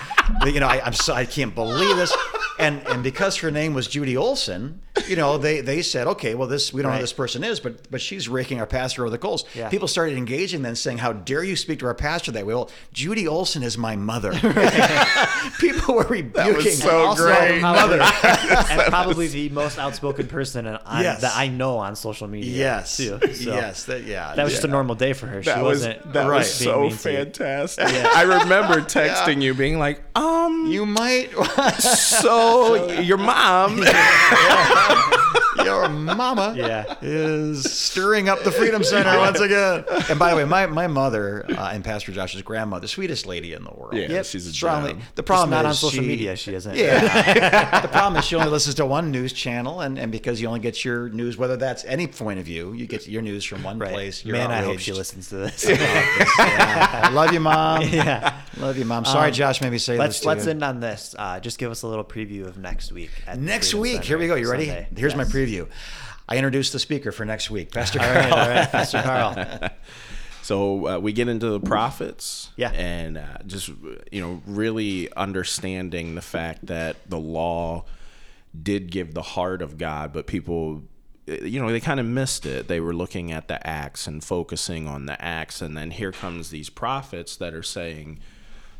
you 0.46 0.60
know 0.60 0.68
I, 0.68 0.80
I'm 0.80 0.92
so 0.92 1.12
I 1.12 1.24
can't 1.24 1.56
believe 1.56 1.96
this, 1.96 2.16
and 2.60 2.86
and 2.86 3.02
because 3.02 3.38
her 3.38 3.50
name 3.50 3.74
was 3.74 3.88
Judy 3.88 4.16
Olson, 4.16 4.80
you 5.08 5.16
know 5.16 5.38
they 5.38 5.60
they 5.60 5.82
said 5.82 6.06
okay 6.06 6.36
well 6.36 6.46
this 6.46 6.72
we 6.72 6.82
don't 6.82 6.92
know 6.92 6.98
who 6.98 7.02
this 7.02 7.12
person 7.12 7.42
is 7.42 7.58
but 7.58 7.90
but 7.90 8.00
she's 8.00 8.28
raking 8.28 8.60
our 8.60 8.66
pastor 8.66 9.02
over 9.02 9.10
the 9.10 9.18
coals. 9.18 9.44
Yeah. 9.54 9.70
People 9.70 9.88
started 9.88 10.16
engaging 10.16 10.62
then 10.62 10.76
saying 10.76 10.98
how 10.98 11.12
dare 11.12 11.42
you 11.42 11.56
speak 11.56 11.80
to 11.80 11.86
our 11.86 11.94
pastor 11.94 12.30
that 12.32 12.46
way? 12.46 12.54
Well, 12.54 12.70
Judy 12.92 13.26
Olson 13.26 13.64
is 13.64 13.76
my 13.76 13.96
mother. 13.96 14.32
People 15.58 15.94
were 15.96 16.04
rebuking 16.04 16.32
That 16.32 16.56
was 16.56 16.78
so 16.78 17.14
great. 17.16 17.60
probably, 17.60 17.98
and 18.70 18.80
probably 18.90 19.28
the 19.28 19.48
most 19.50 19.78
outspoken 19.78 20.26
person 20.26 20.66
on, 20.66 21.02
Yes. 21.02 21.20
that 21.22 21.32
I 21.36 21.48
know 21.48 21.78
on 21.78 21.96
social 21.96 22.28
media. 22.28 22.56
Yes, 22.56 22.96
too. 22.96 23.18
So 23.34 23.54
yes, 23.54 23.84
that, 23.84 24.04
yeah. 24.04 24.34
That 24.34 24.44
was 24.44 24.52
just 24.52 24.64
a 24.64 24.68
normal 24.68 24.94
day 24.94 25.12
for 25.12 25.26
her. 25.26 25.42
She 25.42 25.50
that 25.50 25.62
was 25.62 25.80
wasn't 25.80 26.12
that 26.12 26.26
right, 26.28 26.38
was 26.38 26.52
so 26.52 26.82
mean 26.82 26.90
to 26.96 27.10
you. 27.10 27.16
fantastic. 27.18 27.84
I 27.86 28.22
remember 28.22 28.80
texting 28.82 29.42
you, 29.42 29.54
being 29.54 29.78
like, 29.78 30.00
"Um, 30.16 30.66
You 30.70 30.86
might. 30.86 31.30
so 31.78 32.90
your 33.00 33.18
mom." 33.18 33.82
Your 35.64 35.88
mama 35.88 36.54
Yeah. 36.56 36.94
is 37.02 37.70
stirring 37.70 38.28
up 38.28 38.42
the 38.42 38.50
Freedom 38.52 38.82
Center 38.82 39.16
once 39.18 39.40
again. 39.40 39.84
And 40.08 40.18
by 40.18 40.30
the 40.30 40.36
way, 40.36 40.44
my, 40.44 40.66
my 40.66 40.86
mother 40.86 41.44
uh, 41.50 41.70
and 41.72 41.84
Pastor 41.84 42.12
Josh's 42.12 42.42
grandma, 42.42 42.78
the 42.78 42.88
sweetest 42.88 43.26
lady 43.26 43.52
in 43.52 43.64
the 43.64 43.70
world. 43.70 43.94
Yeah, 43.94 44.08
Yep. 44.08 44.24
she's 44.26 44.46
a 44.46 44.52
Strongly. 44.52 44.92
gem. 44.94 45.02
The 45.14 45.22
problem 45.22 45.50
Just 45.50 45.62
not 45.62 45.70
is 45.70 45.82
on 45.84 45.90
social 45.90 46.02
she- 46.02 46.08
media. 46.08 46.36
She 46.36 46.54
isn't. 46.54 46.74
Yeah. 46.76 47.80
the 47.80 47.88
problem 47.88 48.18
is 48.18 48.24
she 48.24 48.34
only 48.36 48.48
listens 48.50 48.76
to 48.76 48.86
one 48.86 49.10
news 49.10 49.32
channel, 49.32 49.80
and, 49.80 49.98
and 49.98 50.10
because 50.10 50.40
you 50.40 50.46
only 50.48 50.60
get 50.60 50.84
your 50.84 51.08
news, 51.10 51.36
whether 51.36 51.56
that's 51.56 51.84
any 51.84 52.06
point 52.06 52.38
of 52.38 52.44
view, 52.46 52.72
you 52.72 52.86
get 52.86 53.06
your 53.06 53.22
news 53.22 53.44
from 53.44 53.62
one 53.62 53.78
Right. 53.78 53.92
place. 53.92 54.24
You're 54.24 54.36
Man, 54.36 54.50
I 54.50 54.62
hope 54.62 54.78
she 54.78 54.92
listens 54.92 55.28
to 55.28 55.36
this. 55.36 55.64
Yeah. 56.32 57.10
Love 57.12 57.32
you, 57.32 57.40
mom. 57.40 57.82
yeah. 57.82 58.40
Love 58.58 58.76
you, 58.78 58.84
mom. 58.84 59.04
Sorry, 59.04 59.28
Um, 59.28 59.32
Josh 59.34 59.60
made 59.60 59.70
me 59.72 59.78
say 59.78 59.96
Let's 59.98 60.16
this. 60.16 60.20
to 60.22 60.28
let's 60.28 60.44
you. 60.44 60.50
end 60.50 60.62
on 60.64 60.80
this. 60.80 61.14
Uh, 61.18 61.40
just 61.40 61.58
give 61.58 61.70
us 61.70 61.82
a 61.82 61.86
little 61.88 62.04
preview 62.04 62.46
of 62.46 62.58
next 62.58 62.92
week. 62.92 63.10
Next 63.36 63.70
Freedom 63.70 63.80
week. 63.82 63.92
Center 63.94 64.06
Here 64.06 64.18
we 64.18 64.26
go. 64.28 64.34
You 64.34 64.50
ready? 64.50 64.66
Sunday. 64.66 64.88
Here's 64.96 65.14
my 65.16 65.22
Yes. 65.22 65.32
Preview. 65.46 65.68
I 66.28 66.36
introduced 66.36 66.72
the 66.72 66.78
speaker 66.78 67.12
for 67.12 67.24
next 67.24 67.50
week, 67.50 67.72
Pastor 67.72 67.98
Carl. 67.98 68.32
all 68.32 68.48
right, 68.48 68.70
Pastor 68.70 69.02
Carl. 69.02 69.70
So 70.42 70.88
uh, 70.88 70.98
we 70.98 71.12
get 71.12 71.28
into 71.28 71.50
the 71.50 71.60
prophets, 71.60 72.50
Yeah. 72.56 72.70
and 72.72 73.18
uh, 73.18 73.38
just 73.46 73.68
you 74.10 74.20
know, 74.20 74.42
really 74.46 75.12
understanding 75.14 76.14
the 76.14 76.22
fact 76.22 76.66
that 76.66 76.96
the 77.08 77.18
law 77.18 77.84
did 78.60 78.90
give 78.90 79.14
the 79.14 79.22
heart 79.22 79.62
of 79.62 79.78
God, 79.78 80.12
but 80.12 80.26
people, 80.26 80.82
uh, 81.28 81.34
you 81.34 81.60
know, 81.60 81.70
they 81.70 81.80
kind 81.80 82.00
of 82.00 82.06
missed 82.06 82.44
it. 82.44 82.66
They 82.68 82.80
were 82.80 82.94
looking 82.94 83.30
at 83.32 83.48
the 83.48 83.64
acts 83.66 84.06
and 84.06 84.22
focusing 84.22 84.86
on 84.88 85.06
the 85.06 85.20
acts, 85.24 85.62
and 85.62 85.76
then 85.76 85.90
here 85.92 86.12
comes 86.12 86.50
these 86.50 86.68
prophets 86.70 87.36
that 87.36 87.54
are 87.54 87.62
saying, 87.62 88.18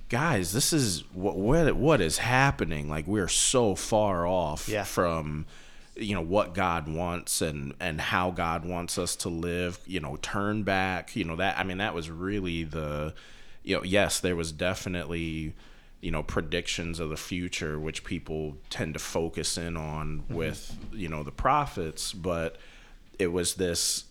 "Guys, 0.09 0.53
this 0.53 0.73
is 0.73 1.05
what 1.15 1.37
what 1.37 1.75
what 1.77 2.01
is 2.01 2.19
happening? 2.19 2.89
Like 2.91 3.07
we're 3.07 3.29
so 3.29 3.75
far 3.75 4.27
off 4.27 4.69
Yeah. 4.69 4.85
from." 4.85 5.47
You 5.97 6.15
know 6.15 6.23
what 6.23 6.55
God 6.55 6.89
wants 6.89 7.43
and 7.43 7.75
and 7.81 8.01
how 8.01 8.31
God 8.31 8.65
wants 8.65 8.99
us 8.99 9.17
to 9.17 9.29
live 9.29 9.79
you 9.87 10.01
know 10.01 10.17
turn 10.23 10.63
back 10.63 11.15
you 11.15 11.25
know 11.25 11.37
that 11.37 11.59
I 11.59 11.65
mean 11.65 11.79
that 11.79 11.95
was 11.95 12.11
really 12.11 12.65
the 12.65 13.15
you 13.63 13.77
know 13.77 13.83
yes 13.83 14.21
there 14.21 14.37
was 14.37 14.53
definitely 14.53 15.55
you 16.01 16.11
know 16.11 16.23
predictions 16.23 16.99
of 16.99 17.11
the 17.11 17.17
future 17.17 17.79
which 17.79 18.05
people 18.05 18.57
tend 18.71 18.95
to 18.95 19.01
focus 19.01 19.59
in 19.59 19.77
on 19.77 20.19
mm-hmm. 20.19 20.35
with 20.35 20.77
you 20.93 21.09
know 21.09 21.23
the 21.23 21.31
prophets 21.31 22.13
but 22.13 22.57
it 23.19 23.29
was 23.29 23.55
this 23.55 24.05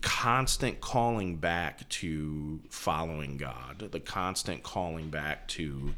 constant 0.00 0.80
calling 0.80 1.36
back 1.36 1.88
to 1.88 2.60
following 2.68 3.36
God, 3.36 3.88
the 3.92 4.00
constant 4.00 4.62
calling 4.62 5.10
back 5.10 5.46
to 5.48 5.94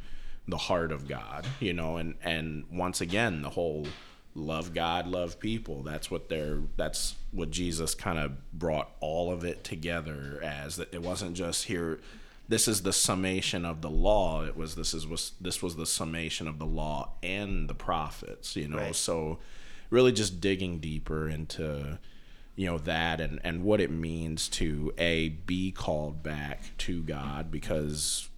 the 0.46 0.58
heart 0.58 0.92
of 0.92 1.08
God, 1.08 1.46
you 1.60 1.72
know, 1.72 1.96
and 1.96 2.14
and 2.22 2.64
once 2.70 3.00
again 3.00 3.42
the 3.42 3.50
whole 3.50 3.86
love 4.34 4.74
God, 4.74 5.06
love 5.06 5.38
people. 5.38 5.82
That's 5.82 6.10
what 6.10 6.28
they're 6.28 6.60
that's 6.76 7.16
what 7.30 7.50
Jesus 7.50 7.94
kind 7.94 8.18
of 8.18 8.32
brought 8.52 8.90
all 9.00 9.32
of 9.32 9.44
it 9.44 9.64
together 9.64 10.40
as 10.42 10.76
that 10.76 10.92
it 10.92 11.02
wasn't 11.02 11.34
just 11.34 11.64
here 11.64 12.00
this 12.48 12.68
is 12.68 12.82
the 12.82 12.92
summation 12.92 13.64
of 13.64 13.80
the 13.80 13.90
law. 13.90 14.44
It 14.44 14.56
was 14.56 14.74
this 14.74 14.92
is 14.92 15.06
was 15.06 15.32
this 15.40 15.62
was 15.62 15.76
the 15.76 15.86
summation 15.86 16.46
of 16.46 16.58
the 16.58 16.66
law 16.66 17.12
and 17.22 17.68
the 17.68 17.74
prophets, 17.74 18.54
you 18.56 18.68
know. 18.68 18.78
Right. 18.78 18.94
So 18.94 19.38
really 19.90 20.12
just 20.12 20.40
digging 20.40 20.78
deeper 20.78 21.28
into 21.28 21.98
you 22.56 22.66
know 22.66 22.78
that 22.78 23.20
and 23.20 23.40
and 23.42 23.64
what 23.64 23.80
it 23.80 23.90
means 23.90 24.48
to 24.48 24.92
a 24.98 25.30
be 25.30 25.72
called 25.72 26.22
back 26.22 26.76
to 26.78 27.02
God 27.02 27.50
because 27.50 28.28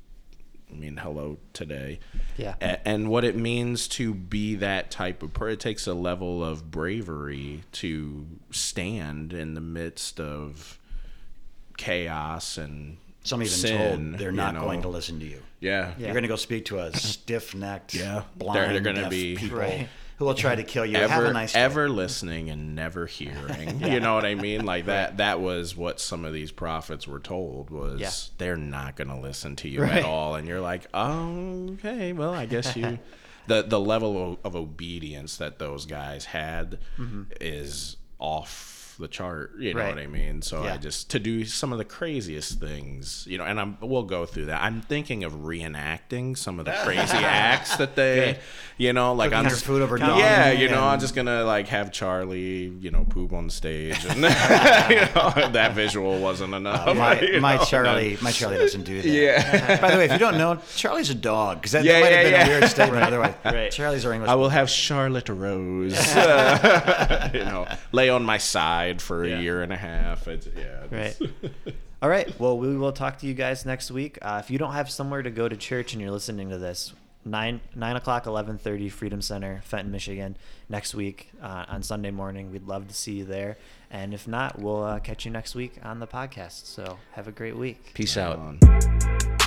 I 0.71 0.75
mean 0.75 0.97
hello 0.97 1.39
today 1.53 2.01
Yeah. 2.37 2.57
A- 2.61 2.87
and 2.87 3.09
what 3.09 3.25
it 3.25 3.37
means 3.37 3.87
to 3.89 4.13
be 4.15 4.57
that 4.57 4.91
type 4.91 5.23
of 5.23 5.33
person 5.33 5.53
it 5.55 5.61
takes 5.61 5.87
a 5.87 5.95
level 5.95 6.45
of 6.45 6.71
bravery 6.71 7.63
to 7.73 8.27
stand 8.51 9.33
in 9.33 9.55
the 9.55 9.61
midst 9.61 10.19
of 10.21 10.79
chaos 11.77 12.59
and 12.59 12.97
Some 13.23 13.43
even 13.43 13.53
sin, 13.57 13.79
told 14.11 14.19
they're 14.21 14.31
you 14.31 14.37
not 14.37 14.55
know. 14.55 14.63
going 14.63 14.83
to 14.83 14.89
listen 14.89 15.19
to 15.21 15.27
you. 15.27 15.43
yeah 15.61 15.93
Yeah. 15.99 16.07
You're 16.07 16.13
going 16.15 16.23
to 16.23 16.29
go 16.29 16.37
speak 16.37 16.65
to 16.67 16.79
a 16.81 16.93
stiff-necked, 16.97 17.95
Yeah. 17.95 18.23
blind, 18.37 18.57
They're- 18.59 18.73
they're 18.73 18.81
gonna 18.81 19.01
deaf 19.03 19.11
be- 19.11 19.37
people 19.37 19.59
Right. 19.67 19.89
Who 20.17 20.25
will 20.25 20.35
try 20.35 20.55
to 20.55 20.63
kill 20.63 20.85
you. 20.87 20.97
Have 20.97 21.11
ever 21.11 21.27
a 21.27 21.33
nice 21.33 21.53
day. 21.53 21.61
ever 21.61 21.89
listening 21.89 22.51
and 22.51 22.75
never 22.75 23.07
hearing. 23.07 23.81
You 23.87 24.01
know 24.01 24.15
what 24.15 24.25
I 24.25 24.35
mean? 24.35 24.65
Like 24.65 24.87
that 24.87 25.19
that 25.19 25.41
was 25.41 25.77
what 25.77 26.01
some 26.01 26.25
of 26.25 26.33
these 26.33 26.51
prophets 26.51 27.07
were 27.07 27.21
told 27.21 27.71
was 27.71 28.01
Yeah. 28.01 28.11
they're 28.39 28.57
not 28.57 28.97
going 28.97 29.09
to 29.09 29.17
listen 29.17 29.57
to 29.57 29.69
you 29.69 29.83
Right. 29.83 29.97
at 29.99 30.05
all 30.05 30.35
and 30.35 30.49
you're 30.49 30.61
like, 30.61 30.87
"Oh, 30.95 31.71
okay. 31.75 32.13
Well, 32.13 32.35
I 32.35 32.47
guess 32.47 32.75
you 32.77 32.99
the 33.47 33.63
the 33.63 33.81
level 33.81 34.33
of, 34.33 34.39
of 34.45 34.57
obedience 34.57 35.37
that 35.37 35.59
those 35.59 35.87
guys 35.87 36.27
had 36.27 36.79
mm-hmm. 36.99 37.25
is 37.41 37.97
off 38.19 38.76
the 38.99 39.09
chart, 39.09 39.53
you 39.59 39.75
know. 39.75 39.81
Right. 39.81 39.89
what 39.95 39.99
I 40.03 40.07
mean? 40.07 40.43
So 40.43 40.65
Yeah. 40.65 40.75
I 40.75 40.77
just 40.79 41.11
to 41.11 41.19
do 41.19 41.45
some 41.45 41.73
of 41.73 41.79
the 41.79 41.85
craziest 41.85 42.59
things, 42.61 43.27
you 43.29 43.39
know, 43.39 43.45
and 43.45 43.61
I'm 43.61 43.77
we'll 43.81 44.03
go 44.05 44.27
through 44.27 44.47
that. 44.47 44.63
I'm 44.63 44.81
thinking 44.81 45.25
of 45.25 45.33
reenacting 45.35 46.37
some 46.37 46.59
of 46.59 46.65
the 46.65 46.73
crazy 46.85 47.17
acts 47.19 47.77
that 47.77 47.97
they, 47.97 48.39
you 48.79 48.93
know, 48.93 49.13
like 49.13 49.31
Cooking 49.31 49.45
I'm 49.47 49.51
just 49.51 49.65
food 49.65 49.83
over 49.83 49.99
dog. 49.99 50.19
yeah, 50.19 50.53
dung 50.53 50.61
you 50.63 50.69
know, 50.69 50.83
I'm 50.85 51.01
just 51.01 51.15
gonna 51.15 51.45
like 51.45 51.69
have 51.69 51.93
Charlie, 51.93 52.65
you 52.81 52.91
know, 52.91 53.05
poop 53.09 53.33
on 53.33 53.51
stage, 53.51 54.05
and 54.07 54.17
you 54.21 54.21
know, 55.15 55.51
that 55.53 55.73
visual 55.75 56.19
wasn't 56.21 56.55
enough. 56.55 56.87
my, 56.97 57.21
you 57.21 57.41
my 57.41 57.57
know? 57.57 57.65
Charlie, 57.65 58.17
my 58.23 58.31
Charlie 58.31 58.57
doesn't 58.59 58.85
do 58.85 59.03
that. 59.03 59.09
Yeah. 59.09 59.81
By 59.81 59.91
the 59.91 59.97
way, 59.99 60.05
if 60.07 60.13
you 60.13 60.19
don't 60.19 60.39
know, 60.39 60.59
Charlie's 60.77 61.11
a 61.11 61.15
dog 61.15 61.59
because 61.59 61.73
that, 61.73 61.85
Yeah, 61.85 61.95
that 61.95 62.01
might 62.03 62.11
yeah, 62.11 62.17
have 62.17 62.25
been 62.25 62.33
yeah. 62.33 62.47
a 62.47 62.49
weird 62.61 62.71
statement. 62.71 63.03
Otherwise, 63.03 63.35
Right. 63.45 63.71
Charlie's 63.73 64.05
our 64.07 64.13
English. 64.13 64.31
I 64.31 64.35
will 64.37 64.49
have 64.51 64.69
Charlotte 64.71 65.29
Rose, 65.29 65.97
uh, 66.17 67.31
you 67.33 67.41
know, 67.45 67.67
lay 67.93 68.09
on 68.09 68.23
my 68.25 68.39
side 68.39 68.86
for 68.95 69.25
a 69.25 69.29
Yeah. 69.29 69.41
year 69.41 69.63
and 69.63 69.73
a 69.73 69.77
half. 69.77 70.29
It's, 70.29 70.47
yeah, 70.57 70.85
Right. 70.91 71.17
All 72.03 72.09
right. 72.11 72.39
Well, 72.39 72.59
we 72.59 72.77
will 72.77 72.93
talk 72.93 73.19
to 73.21 73.27
you 73.27 73.35
guys 73.35 73.65
next 73.65 73.91
week. 73.91 74.19
Uh, 74.23 74.41
if 74.45 74.51
you 74.51 74.59
don't 74.59 74.73
have 74.75 74.91
somewhere 74.91 75.23
to 75.23 75.31
go 75.31 75.49
to 75.49 75.57
church 75.57 75.93
and 75.95 76.03
you're 76.03 76.11
listening 76.11 76.51
to 76.51 76.59
this, 76.59 76.93
nine 77.25 77.61
nine 77.75 77.97
o'clock, 77.97 78.27
eleven 78.27 78.59
thirty, 78.59 78.89
Freedom 78.91 79.21
Center, 79.23 79.61
Fenton, 79.65 79.91
Michigan, 79.91 80.37
next 80.69 80.95
week 80.95 81.31
uh, 81.43 81.65
on 81.69 81.83
Sunday 81.83 82.11
morning. 82.11 82.53
We'd 82.53 82.67
love 82.69 82.87
to 82.89 82.95
see 82.95 83.15
you 83.15 83.25
there. 83.25 83.57
And 83.91 84.13
if 84.13 84.29
not, 84.29 84.59
we'll 84.59 84.83
uh, 84.85 84.99
catch 85.01 85.25
you 85.25 85.31
next 85.31 85.55
week 85.55 85.75
on 85.83 85.99
the 86.01 86.07
podcast. 86.07 86.67
So 86.67 86.99
have 87.13 87.29
a 87.29 87.33
great 87.33 87.57
week. 87.57 87.93
Peace 87.95 88.17
out. 88.17 88.39
on. 88.39 89.46